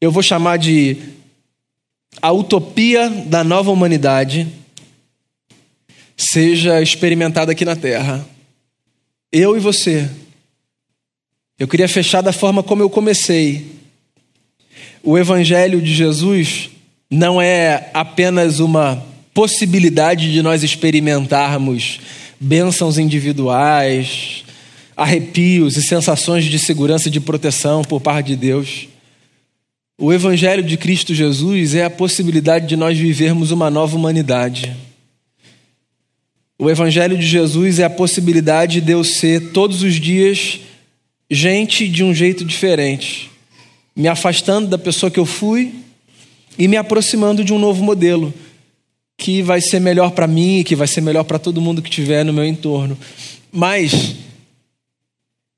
eu 0.00 0.12
vou 0.12 0.22
chamar 0.22 0.58
de 0.58 0.96
a 2.22 2.32
utopia 2.32 3.08
da 3.08 3.42
nova 3.42 3.70
humanidade 3.70 4.46
seja 6.16 6.80
experimentada 6.82 7.52
aqui 7.52 7.64
na 7.64 7.76
Terra. 7.76 8.26
Eu 9.30 9.56
e 9.56 9.60
você. 9.60 10.08
Eu 11.58 11.68
queria 11.68 11.88
fechar 11.88 12.20
da 12.20 12.32
forma 12.32 12.62
como 12.62 12.82
eu 12.82 12.90
comecei. 12.90 13.66
O 15.02 15.18
Evangelho 15.18 15.80
de 15.80 15.94
Jesus 15.94 16.70
não 17.10 17.40
é 17.40 17.90
apenas 17.94 18.60
uma 18.60 19.04
possibilidade 19.32 20.32
de 20.32 20.42
nós 20.42 20.62
experimentarmos 20.62 22.00
bênçãos 22.40 22.98
individuais, 22.98 24.37
arrepios 24.98 25.76
e 25.76 25.82
sensações 25.82 26.44
de 26.44 26.58
segurança 26.58 27.06
e 27.06 27.10
de 27.10 27.20
proteção 27.20 27.84
por 27.84 28.00
parte 28.00 28.26
de 28.26 28.36
Deus. 28.36 28.88
O 29.96 30.12
Evangelho 30.12 30.60
de 30.60 30.76
Cristo 30.76 31.14
Jesus 31.14 31.76
é 31.76 31.84
a 31.84 31.90
possibilidade 31.90 32.66
de 32.66 32.76
nós 32.76 32.98
vivermos 32.98 33.52
uma 33.52 33.70
nova 33.70 33.94
humanidade. 33.94 34.76
O 36.58 36.68
Evangelho 36.68 37.16
de 37.16 37.24
Jesus 37.24 37.78
é 37.78 37.84
a 37.84 37.90
possibilidade 37.90 38.80
de 38.80 38.90
eu 38.90 39.04
ser 39.04 39.52
todos 39.52 39.84
os 39.84 39.94
dias 39.94 40.58
gente 41.30 41.86
de 41.86 42.02
um 42.02 42.12
jeito 42.12 42.44
diferente, 42.44 43.30
me 43.94 44.08
afastando 44.08 44.66
da 44.66 44.78
pessoa 44.78 45.12
que 45.12 45.20
eu 45.20 45.26
fui 45.26 45.74
e 46.58 46.66
me 46.66 46.76
aproximando 46.76 47.44
de 47.44 47.52
um 47.52 47.58
novo 47.58 47.84
modelo 47.84 48.34
que 49.16 49.42
vai 49.42 49.60
ser 49.60 49.78
melhor 49.78 50.10
para 50.10 50.26
mim 50.26 50.58
e 50.58 50.64
que 50.64 50.74
vai 50.74 50.88
ser 50.88 51.02
melhor 51.02 51.22
para 51.22 51.38
todo 51.38 51.60
mundo 51.60 51.82
que 51.82 51.88
estiver 51.88 52.24
no 52.24 52.32
meu 52.32 52.44
entorno. 52.44 52.98
Mas 53.52 54.16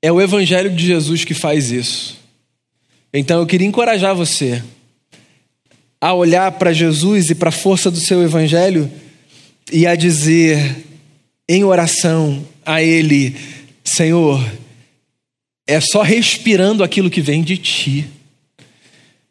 é 0.01 0.11
o 0.11 0.19
Evangelho 0.19 0.69
de 0.69 0.85
Jesus 0.85 1.23
que 1.23 1.33
faz 1.33 1.71
isso. 1.71 2.17
Então 3.13 3.39
eu 3.39 3.45
queria 3.45 3.67
encorajar 3.67 4.15
você 4.15 4.63
a 5.99 6.13
olhar 6.13 6.51
para 6.53 6.73
Jesus 6.73 7.29
e 7.29 7.35
para 7.35 7.49
a 7.49 7.51
força 7.51 7.91
do 7.91 7.99
seu 7.99 8.23
Evangelho 8.23 8.91
e 9.71 9.85
a 9.85 9.95
dizer 9.95 10.77
em 11.47 11.63
oração 11.63 12.43
a 12.65 12.81
Ele: 12.81 13.35
Senhor, 13.83 14.43
é 15.67 15.79
só 15.79 16.01
respirando 16.01 16.83
aquilo 16.83 17.09
que 17.09 17.21
vem 17.21 17.43
de 17.43 17.57
Ti, 17.57 18.07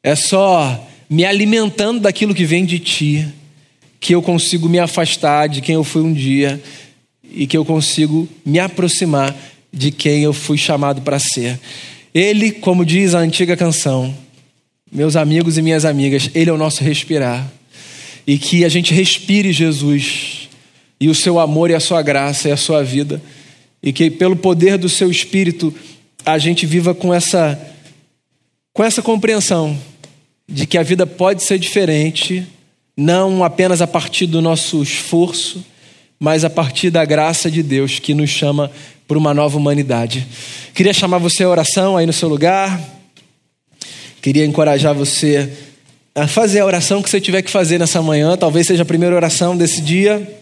é 0.03 0.15
só 0.15 0.87
me 1.09 1.25
alimentando 1.25 2.01
daquilo 2.01 2.35
que 2.35 2.45
vem 2.45 2.65
de 2.65 2.79
Ti, 2.79 3.27
que 3.99 4.15
eu 4.15 4.23
consigo 4.23 4.69
me 4.69 4.79
afastar 4.79 5.49
de 5.49 5.61
quem 5.61 5.75
eu 5.75 5.83
fui 5.83 6.03
um 6.03 6.13
dia 6.13 6.63
e 7.25 7.47
que 7.47 7.57
eu 7.57 7.65
consigo 7.65 8.29
me 8.45 8.59
aproximar 8.61 9.35
de 9.73 9.91
quem 9.91 10.23
eu 10.23 10.33
fui 10.33 10.59
chamado 10.59 11.03
para 11.03 11.19
ser. 11.19 11.59
Ele, 12.15 12.51
como 12.51 12.85
diz 12.85 13.15
a 13.15 13.21
antiga 13.21 13.57
canção, 13.57 14.15
meus 14.91 15.15
amigos 15.15 15.57
e 15.57 15.63
minhas 15.63 15.85
amigas, 15.85 16.31
Ele 16.35 16.51
é 16.51 16.53
o 16.53 16.59
nosso 16.59 16.83
respirar. 16.83 17.51
E 18.27 18.39
que 18.39 18.65
a 18.65 18.69
gente 18.69 18.93
respire 18.93 19.53
Jesus 19.53 20.49
e 21.01 21.09
o 21.09 21.15
seu 21.15 21.39
amor 21.39 21.71
e 21.71 21.75
a 21.75 21.81
sua 21.81 22.03
graça 22.03 22.49
e 22.49 22.53
a 22.53 22.57
sua 22.57 22.83
vida. 22.83 23.23
E 23.83 23.93
que 23.93 24.11
pelo 24.11 24.37
poder 24.37 24.77
do 24.77 24.89
seu 24.89 25.11
Espírito 25.11 25.75
a 26.25 26.37
gente 26.37 26.67
viva 26.67 26.95
com 26.95 27.15
essa, 27.15 27.59
com 28.73 28.85
essa 28.85 29.01
compreensão 29.01 29.79
de 30.47 30.67
que 30.67 30.77
a 30.77 30.83
vida 30.83 31.07
pode 31.07 31.43
ser 31.43 31.59
diferente, 31.59 32.47
não 32.97 33.43
apenas 33.45 33.81
a 33.81 33.87
partir 33.87 34.27
do 34.27 34.43
nosso 34.43 34.83
esforço, 34.83 35.65
mas 36.19 36.45
a 36.45 36.51
partir 36.51 36.91
da 36.91 37.05
graça 37.05 37.51
de 37.51 37.63
Deus 37.63 37.99
que 37.99 38.13
nos 38.13 38.29
chama 38.29 38.71
para 39.11 39.19
uma 39.19 39.35
nova 39.35 39.59
humanidade. 39.59 40.25
Queria 40.73 40.93
chamar 40.93 41.19
você 41.19 41.43
à 41.43 41.49
oração 41.49 41.97
aí 41.97 42.07
no 42.07 42.13
seu 42.13 42.29
lugar. 42.29 42.81
Queria 44.23 44.45
encorajar 44.45 44.95
você 44.95 45.51
a 46.15 46.29
fazer 46.29 46.61
a 46.61 46.65
oração 46.65 47.03
que 47.03 47.11
você 47.11 47.21
tiver 47.21 47.43
que 47.43 47.51
fazer 47.51 47.77
nessa 47.77 48.01
manhã, 48.01 48.37
talvez 48.37 48.69
seja 48.69 48.85
a 48.85 48.87
primeira 48.87 49.17
oração 49.17 49.57
desse 49.57 49.81
dia. 49.81 50.41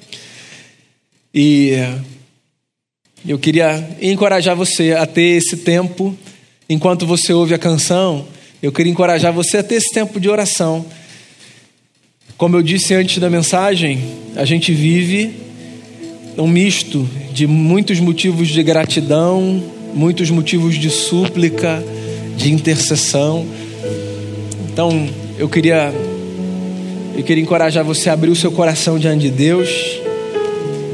E 1.32 1.76
eu 3.26 3.38
queria 3.38 3.88
encorajar 4.02 4.54
você 4.54 4.92
a 4.92 5.06
ter 5.06 5.38
esse 5.38 5.56
tempo, 5.56 6.14
enquanto 6.68 7.06
você 7.06 7.32
ouve 7.32 7.54
a 7.54 7.58
canção, 7.58 8.28
eu 8.62 8.70
queria 8.70 8.92
encorajar 8.92 9.32
você 9.32 9.56
a 9.56 9.62
ter 9.62 9.76
esse 9.76 9.94
tempo 9.94 10.20
de 10.20 10.28
oração. 10.28 10.84
Como 12.36 12.54
eu 12.54 12.62
disse 12.62 12.92
antes 12.92 13.16
da 13.16 13.30
mensagem, 13.30 14.04
a 14.36 14.44
gente 14.44 14.74
vive 14.74 15.48
um 16.38 16.46
misto 16.46 17.08
de 17.32 17.46
muitos 17.46 18.00
motivos 18.00 18.48
de 18.48 18.62
gratidão, 18.62 19.62
muitos 19.94 20.30
motivos 20.30 20.76
de 20.76 20.90
súplica, 20.90 21.82
de 22.36 22.52
intercessão. 22.52 23.44
Então, 24.70 25.08
eu 25.38 25.48
queria 25.48 25.92
eu 27.16 27.24
queria 27.24 27.42
encorajar 27.42 27.84
você 27.84 28.08
a 28.08 28.12
abrir 28.12 28.30
o 28.30 28.36
seu 28.36 28.52
coração 28.52 28.96
diante 28.96 29.22
de 29.22 29.30
Deus 29.30 29.68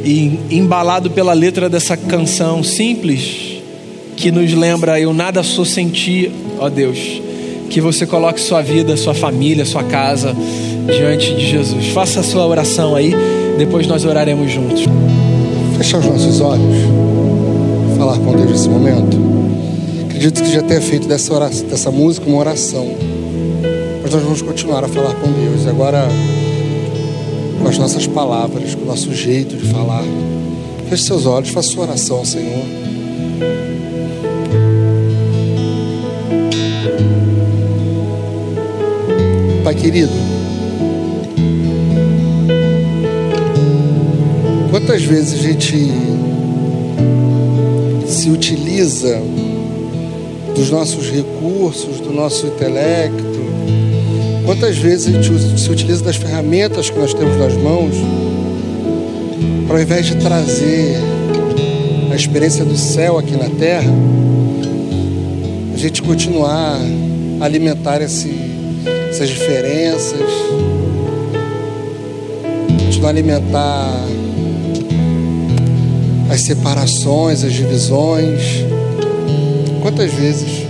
e 0.03 0.39
embalado 0.51 1.11
pela 1.11 1.35
letra 1.35 1.69
dessa 1.69 1.97
canção 1.97 2.65
simples 2.65 3.59
que 4.17 4.31
nos 4.31 4.53
lembra 4.55 4.99
eu 4.99 5.13
nada 5.13 5.43
sou 5.43 5.67
sem 5.67 5.91
ti, 5.91 6.31
ó 6.59 6.71
Deus 6.71 7.21
que 7.69 7.81
você 7.81 8.07
coloque 8.07 8.41
sua 8.41 8.63
vida, 8.63 8.97
sua 8.97 9.15
família, 9.15 9.65
sua 9.65 9.83
casa 9.83 10.35
diante 10.87 11.35
de 11.35 11.47
Jesus. 11.47 11.89
Faça 11.89 12.21
a 12.21 12.23
sua 12.23 12.47
oração 12.47 12.95
aí, 12.95 13.13
depois 13.59 13.87
nós 13.87 14.05
oraremos 14.05 14.51
juntos. 14.51 14.85
Fechar 15.77 15.99
os 15.99 16.07
nossos 16.07 16.41
olhos, 16.41 16.77
falar 17.99 18.19
com 18.19 18.33
Deus 18.33 18.51
nesse 18.51 18.69
momento. 18.69 19.17
Acredito 20.05 20.43
que 20.43 20.53
já 20.53 20.63
tenha 20.63 20.81
feito 20.81 21.09
dessa, 21.09 21.35
oração, 21.35 21.67
dessa 21.67 21.91
música 21.91 22.27
uma 22.27 22.39
oração. 22.39 22.89
Mas 24.03 24.13
nós 24.13 24.23
vamos 24.23 24.43
continuar 24.43 24.85
a 24.85 24.89
falar 24.89 25.15
com 25.15 25.31
Deus. 25.33 25.67
Agora, 25.67 26.09
com 27.65 27.69
as 27.69 27.79
nossas 27.79 28.07
palavras, 28.07 28.75
com 28.75 28.83
o 28.83 28.87
nosso 28.87 29.13
jeito 29.15 29.57
de 29.57 29.67
falar. 29.71 30.05
Feche 30.89 31.05
seus 31.05 31.25
olhos, 31.25 31.49
faça 31.49 31.71
sua 31.71 31.85
oração, 31.85 32.23
Senhor. 32.23 32.63
Pai 39.65 39.75
querido, 39.75 40.13
quantas 44.87 45.03
vezes 45.03 45.41
a 45.41 45.43
gente 45.43 45.91
se 48.07 48.29
utiliza 48.29 49.19
dos 50.55 50.71
nossos 50.71 51.11
recursos, 51.11 52.01
do 52.01 52.13
nosso 52.13 52.47
intelecto, 52.47 53.25
quantas 54.45 54.77
vezes 54.77 55.07
a 55.07 55.23
gente 55.23 55.59
se 55.59 55.71
utiliza 55.71 56.05
das 56.05 56.17
ferramentas 56.17 56.91
que 56.91 56.99
nós 56.99 57.15
temos 57.15 57.35
nas 57.39 57.55
mãos, 57.55 57.95
para 59.67 59.77
ao 59.77 59.83
invés 59.83 60.05
de 60.05 60.17
trazer 60.17 60.99
a 62.13 62.15
experiência 62.15 62.63
do 62.63 62.77
céu 62.77 63.17
aqui 63.17 63.39
na 63.39 63.49
terra, 63.49 63.91
a 65.73 65.79
gente 65.79 66.03
continuar 66.03 66.79
a 67.41 67.45
alimentar 67.45 68.03
esse 68.03 68.53
essas 69.09 69.31
diferenças, 69.31 70.21
continuar 72.85 73.09
a 73.09 73.11
alimentar 73.11 74.14
as 76.35 76.43
separações, 76.43 77.45
as 77.45 77.53
divisões. 77.53 78.65
Quantas 79.81 80.13
vezes? 80.13 80.67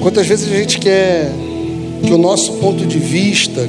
Quantas 0.00 0.26
vezes 0.26 0.50
a 0.50 0.56
gente 0.56 0.78
quer 0.78 1.30
que 2.02 2.12
o 2.12 2.18
nosso 2.18 2.54
ponto 2.54 2.86
de 2.86 2.98
vista, 2.98 3.68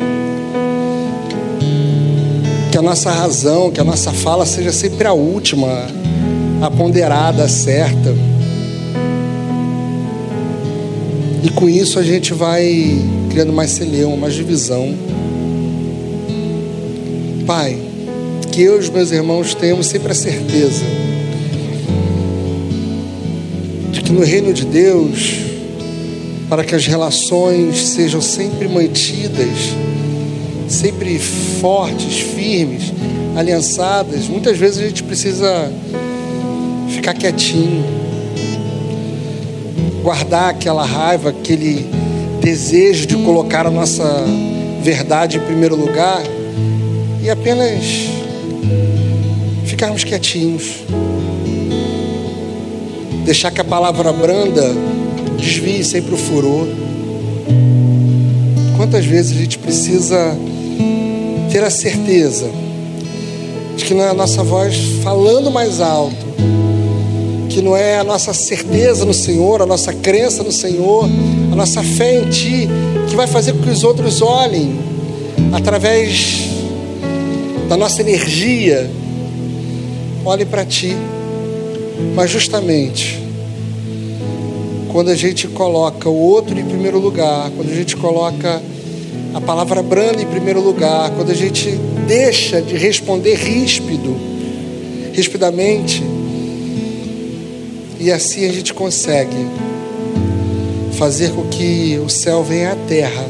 que 2.71 2.77
a 2.77 2.81
nossa 2.81 3.11
razão, 3.11 3.71
que 3.71 3.81
a 3.81 3.83
nossa 3.83 4.13
fala 4.13 4.45
seja 4.45 4.71
sempre 4.71 5.05
a 5.05 5.11
última, 5.11 5.87
a 6.61 6.71
ponderada, 6.71 7.43
a 7.43 7.49
certa. 7.49 8.15
E 11.43 11.49
com 11.49 11.67
isso 11.67 11.99
a 11.99 12.03
gente 12.03 12.33
vai 12.33 12.97
criando 13.29 13.51
mais 13.51 13.71
celeuma, 13.71 14.15
mais 14.15 14.33
divisão. 14.33 14.95
Pai, 17.45 17.92
que 18.53 18.61
eu 18.61 18.75
e 18.75 18.79
os 18.81 18.89
meus 18.89 19.11
irmãos 19.11 19.55
tenhamos 19.55 19.87
sempre 19.87 20.11
a 20.11 20.15
certeza 20.15 20.85
de 23.91 23.99
que 23.99 24.11
no 24.11 24.23
reino 24.23 24.53
de 24.53 24.63
Deus, 24.63 25.39
para 26.47 26.63
que 26.63 26.75
as 26.75 26.85
relações 26.85 27.87
sejam 27.87 28.21
sempre 28.21 28.67
mantidas, 28.67 29.47
sempre 30.67 31.17
fortes, 31.17 32.19
firmes, 32.19 32.93
aliançadas, 33.35 34.27
muitas 34.27 34.55
vezes 34.55 34.83
a 34.83 34.87
gente 34.87 35.01
precisa 35.01 35.71
ficar 36.89 37.15
quietinho 37.15 37.83
guardar 40.03 40.51
aquela 40.51 40.85
raiva, 40.85 41.31
aquele 41.31 41.89
desejo 42.39 43.07
de 43.07 43.15
colocar 43.15 43.65
a 43.65 43.71
nossa 43.71 44.03
verdade 44.83 45.37
em 45.37 45.39
primeiro 45.39 45.75
lugar 45.75 46.21
e 47.19 47.31
apenas 47.31 48.12
ficarmos 49.83 50.05
quietinhos. 50.05 50.63
Deixar 53.25 53.51
que 53.51 53.59
a 53.59 53.65
palavra 53.65 54.13
branda 54.13 54.73
desvie 55.37 55.83
sempre 55.83 56.13
o 56.13 56.17
furor. 56.17 56.65
Quantas 58.77 59.05
vezes 59.05 59.35
a 59.35 59.41
gente 59.41 59.57
precisa 59.57 60.37
ter 61.51 61.61
a 61.65 61.69
certeza 61.69 62.49
de 63.75 63.83
que 63.83 63.93
não 63.93 64.05
é 64.05 64.09
a 64.09 64.13
nossa 64.13 64.41
voz 64.41 64.73
falando 65.03 65.51
mais 65.51 65.81
alto, 65.81 66.25
que 67.49 67.61
não 67.61 67.75
é 67.75 67.99
a 67.99 68.05
nossa 68.05 68.33
certeza 68.33 69.03
no 69.03 69.13
Senhor, 69.13 69.61
a 69.61 69.65
nossa 69.65 69.91
crença 69.91 70.43
no 70.43 70.51
Senhor, 70.51 71.09
a 71.51 71.55
nossa 71.57 71.83
fé 71.83 72.19
em 72.19 72.29
Ti, 72.29 72.69
que 73.09 73.17
vai 73.17 73.27
fazer 73.27 73.51
com 73.51 73.59
que 73.59 73.69
os 73.69 73.83
outros 73.83 74.21
olhem 74.21 74.79
através 75.51 76.47
da 77.67 77.75
nossa 77.75 77.99
energia, 77.99 78.89
olhem 80.25 80.45
para 80.45 80.65
Ti. 80.65 80.95
Mas 82.15 82.29
justamente 82.29 83.23
quando 84.93 85.09
a 85.09 85.15
gente 85.15 85.47
coloca 85.47 86.07
o 86.07 86.15
outro 86.15 86.57
em 86.57 86.63
primeiro 86.63 86.99
lugar, 86.99 87.49
quando 87.49 87.71
a 87.71 87.75
gente 87.75 87.97
coloca 87.97 88.61
a 89.33 89.41
palavra 89.41 89.81
branda 89.81 90.21
em 90.21 90.27
primeiro 90.27 90.61
lugar, 90.61 91.09
quando 91.15 91.31
a 91.31 91.33
gente 91.33 91.71
deixa 92.07 92.61
de 92.61 92.77
responder 92.77 93.33
ríspido, 93.33 94.15
rispidamente, 95.11 96.03
e 97.99 98.11
assim 98.11 98.47
a 98.47 98.53
gente 98.53 98.71
consegue 98.71 99.47
fazer 100.91 101.31
com 101.31 101.47
que 101.47 101.99
o 102.05 102.07
céu 102.07 102.43
venha 102.43 102.73
à 102.73 102.75
terra. 102.75 103.25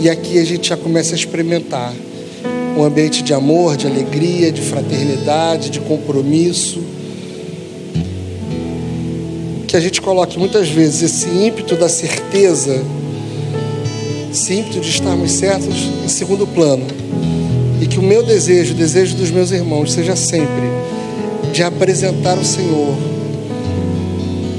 E 0.00 0.10
aqui 0.10 0.40
a 0.40 0.44
gente 0.44 0.70
já 0.70 0.76
começa 0.76 1.14
a 1.14 1.16
experimentar 1.16 1.94
um 2.76 2.84
ambiente 2.84 3.22
de 3.22 3.32
amor, 3.32 3.76
de 3.76 3.86
alegria, 3.86 4.52
de 4.52 4.60
fraternidade, 4.60 5.70
de 5.70 5.80
compromisso. 5.80 6.82
Que 9.66 9.76
a 9.76 9.80
gente 9.80 10.00
coloque 10.02 10.38
muitas 10.38 10.68
vezes 10.68 11.02
esse 11.02 11.26
ímpeto 11.26 11.74
da 11.74 11.88
certeza, 11.88 12.82
esse 14.30 14.52
ímpeto 14.52 14.80
de 14.80 14.90
estarmos 14.90 15.32
certos 15.32 15.74
em 16.04 16.08
segundo 16.08 16.46
plano. 16.46 16.86
E 17.80 17.86
que 17.86 17.98
o 17.98 18.02
meu 18.02 18.22
desejo, 18.22 18.74
o 18.74 18.76
desejo 18.76 19.16
dos 19.16 19.30
meus 19.30 19.50
irmãos, 19.50 19.92
seja 19.92 20.14
sempre 20.14 20.70
de 21.52 21.62
apresentar 21.62 22.38
o 22.38 22.44
Senhor 22.44 22.94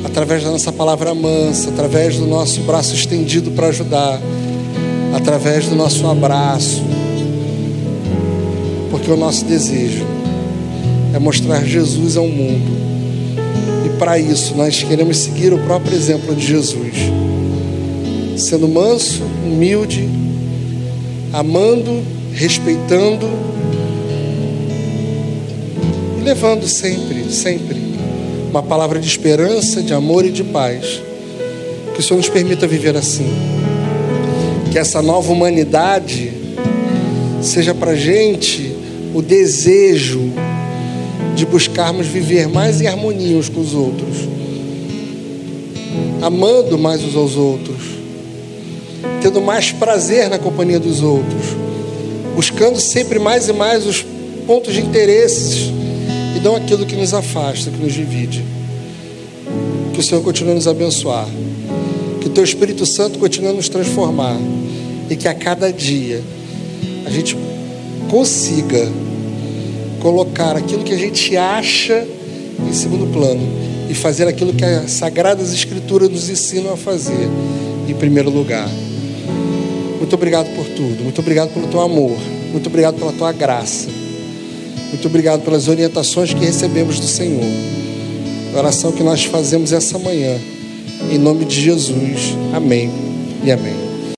através 0.03 0.43
da 0.43 0.49
nossa 0.49 0.71
palavra 0.71 1.13
mansa, 1.13 1.69
através 1.69 2.17
do 2.17 2.25
nosso 2.25 2.61
braço 2.61 2.95
estendido 2.95 3.51
para 3.51 3.67
ajudar, 3.67 4.19
através 5.15 5.67
do 5.67 5.75
nosso 5.75 6.07
abraço, 6.07 6.83
porque 8.89 9.11
o 9.11 9.17
nosso 9.17 9.45
desejo 9.45 10.05
é 11.13 11.19
mostrar 11.19 11.63
Jesus 11.63 12.17
ao 12.17 12.27
mundo, 12.27 12.71
e 13.85 13.97
para 13.97 14.19
isso 14.19 14.55
nós 14.55 14.83
queremos 14.83 15.17
seguir 15.17 15.53
o 15.53 15.59
próprio 15.59 15.95
exemplo 15.95 16.35
de 16.35 16.45
Jesus. 16.45 16.93
sendo 18.37 18.67
manso, 18.67 19.23
humilde, 19.45 20.07
amando, 21.33 22.03
respeitando 22.33 23.27
e 26.19 26.23
levando 26.23 26.67
sempre, 26.67 27.31
sempre 27.31 27.77
uma 28.49 28.61
palavra 28.61 28.99
de 28.99 29.07
esperança, 29.07 29.81
de 29.81 29.93
amor 29.93 30.25
e 30.25 30.31
de 30.31 30.43
paz. 30.43 31.01
Que 31.93 31.99
o 31.99 32.03
Senhor 32.03 32.17
nos 32.17 32.29
permita 32.29 32.67
viver 32.67 32.95
assim. 32.95 33.27
Que 34.71 34.77
essa 34.77 35.01
nova 35.01 35.31
humanidade 35.31 36.31
seja 37.41 37.73
para 37.73 37.95
gente 37.95 38.66
o 39.17 39.21
desejo 39.23 40.31
de 41.35 41.43
buscarmos 41.43 42.05
viver 42.05 42.47
mais 42.47 42.79
em 42.79 42.85
harmonia 42.85 43.35
uns 43.35 43.49
com 43.49 43.61
os 43.61 43.73
outros, 43.73 44.15
amando 46.21 46.77
mais 46.77 47.03
uns 47.03 47.15
aos 47.15 47.35
outros, 47.35 47.81
tendo 49.19 49.41
mais 49.41 49.71
prazer 49.71 50.29
na 50.29 50.37
companhia 50.37 50.79
dos 50.79 51.01
outros, 51.01 51.45
buscando 52.35 52.79
sempre 52.79 53.17
mais 53.17 53.49
e 53.49 53.53
mais 53.53 53.87
os 53.87 54.05
pontos 54.45 54.75
de 54.75 54.81
interesses 54.81 55.71
e 56.35 56.39
não 56.39 56.55
aquilo 56.55 56.85
que 56.85 56.95
nos 56.95 57.11
afasta, 57.11 57.71
que 57.71 57.83
nos 57.83 57.93
divide. 57.93 58.45
Que 59.95 59.99
o 59.99 60.03
Senhor 60.03 60.21
continue 60.21 60.51
a 60.51 60.55
nos 60.55 60.67
abençoar, 60.67 61.27
que 62.21 62.27
o 62.27 62.29
Teu 62.29 62.43
Espírito 62.43 62.85
Santo 62.85 63.17
continue 63.17 63.49
a 63.49 63.53
nos 63.53 63.67
transformar 63.67 64.37
e 65.09 65.15
que 65.15 65.27
a 65.27 65.33
cada 65.33 65.73
dia 65.73 66.21
a 67.03 67.09
gente 67.09 67.35
consiga 68.11 69.06
colocar 69.99 70.55
aquilo 70.55 70.83
que 70.83 70.93
a 70.93 70.97
gente 70.97 71.35
acha 71.35 72.05
em 72.67 72.73
segundo 72.73 73.11
plano 73.11 73.41
e 73.89 73.93
fazer 73.93 74.27
aquilo 74.27 74.53
que 74.53 74.63
as 74.63 74.91
Sagradas 74.91 75.53
Escrituras 75.53 76.09
nos 76.09 76.29
ensinam 76.29 76.73
a 76.73 76.77
fazer 76.77 77.27
em 77.87 77.93
primeiro 77.93 78.29
lugar. 78.29 78.69
Muito 79.97 80.13
obrigado 80.13 80.53
por 80.55 80.65
tudo, 80.65 81.03
muito 81.03 81.19
obrigado 81.19 81.53
pelo 81.53 81.67
teu 81.67 81.81
amor, 81.81 82.17
muito 82.51 82.67
obrigado 82.67 82.97
pela 82.97 83.11
tua 83.11 83.31
graça, 83.31 83.87
muito 84.89 85.07
obrigado 85.07 85.41
pelas 85.41 85.67
orientações 85.67 86.33
que 86.33 86.45
recebemos 86.45 86.99
do 86.99 87.07
Senhor. 87.07 87.43
A 88.53 88.59
oração 88.59 88.91
que 88.91 89.03
nós 89.03 89.25
fazemos 89.25 89.71
essa 89.71 89.97
manhã, 89.97 90.37
em 91.11 91.17
nome 91.17 91.45
de 91.45 91.59
Jesus. 91.59 92.35
Amém 92.53 92.91
e 93.43 93.51
amém. 93.51 93.86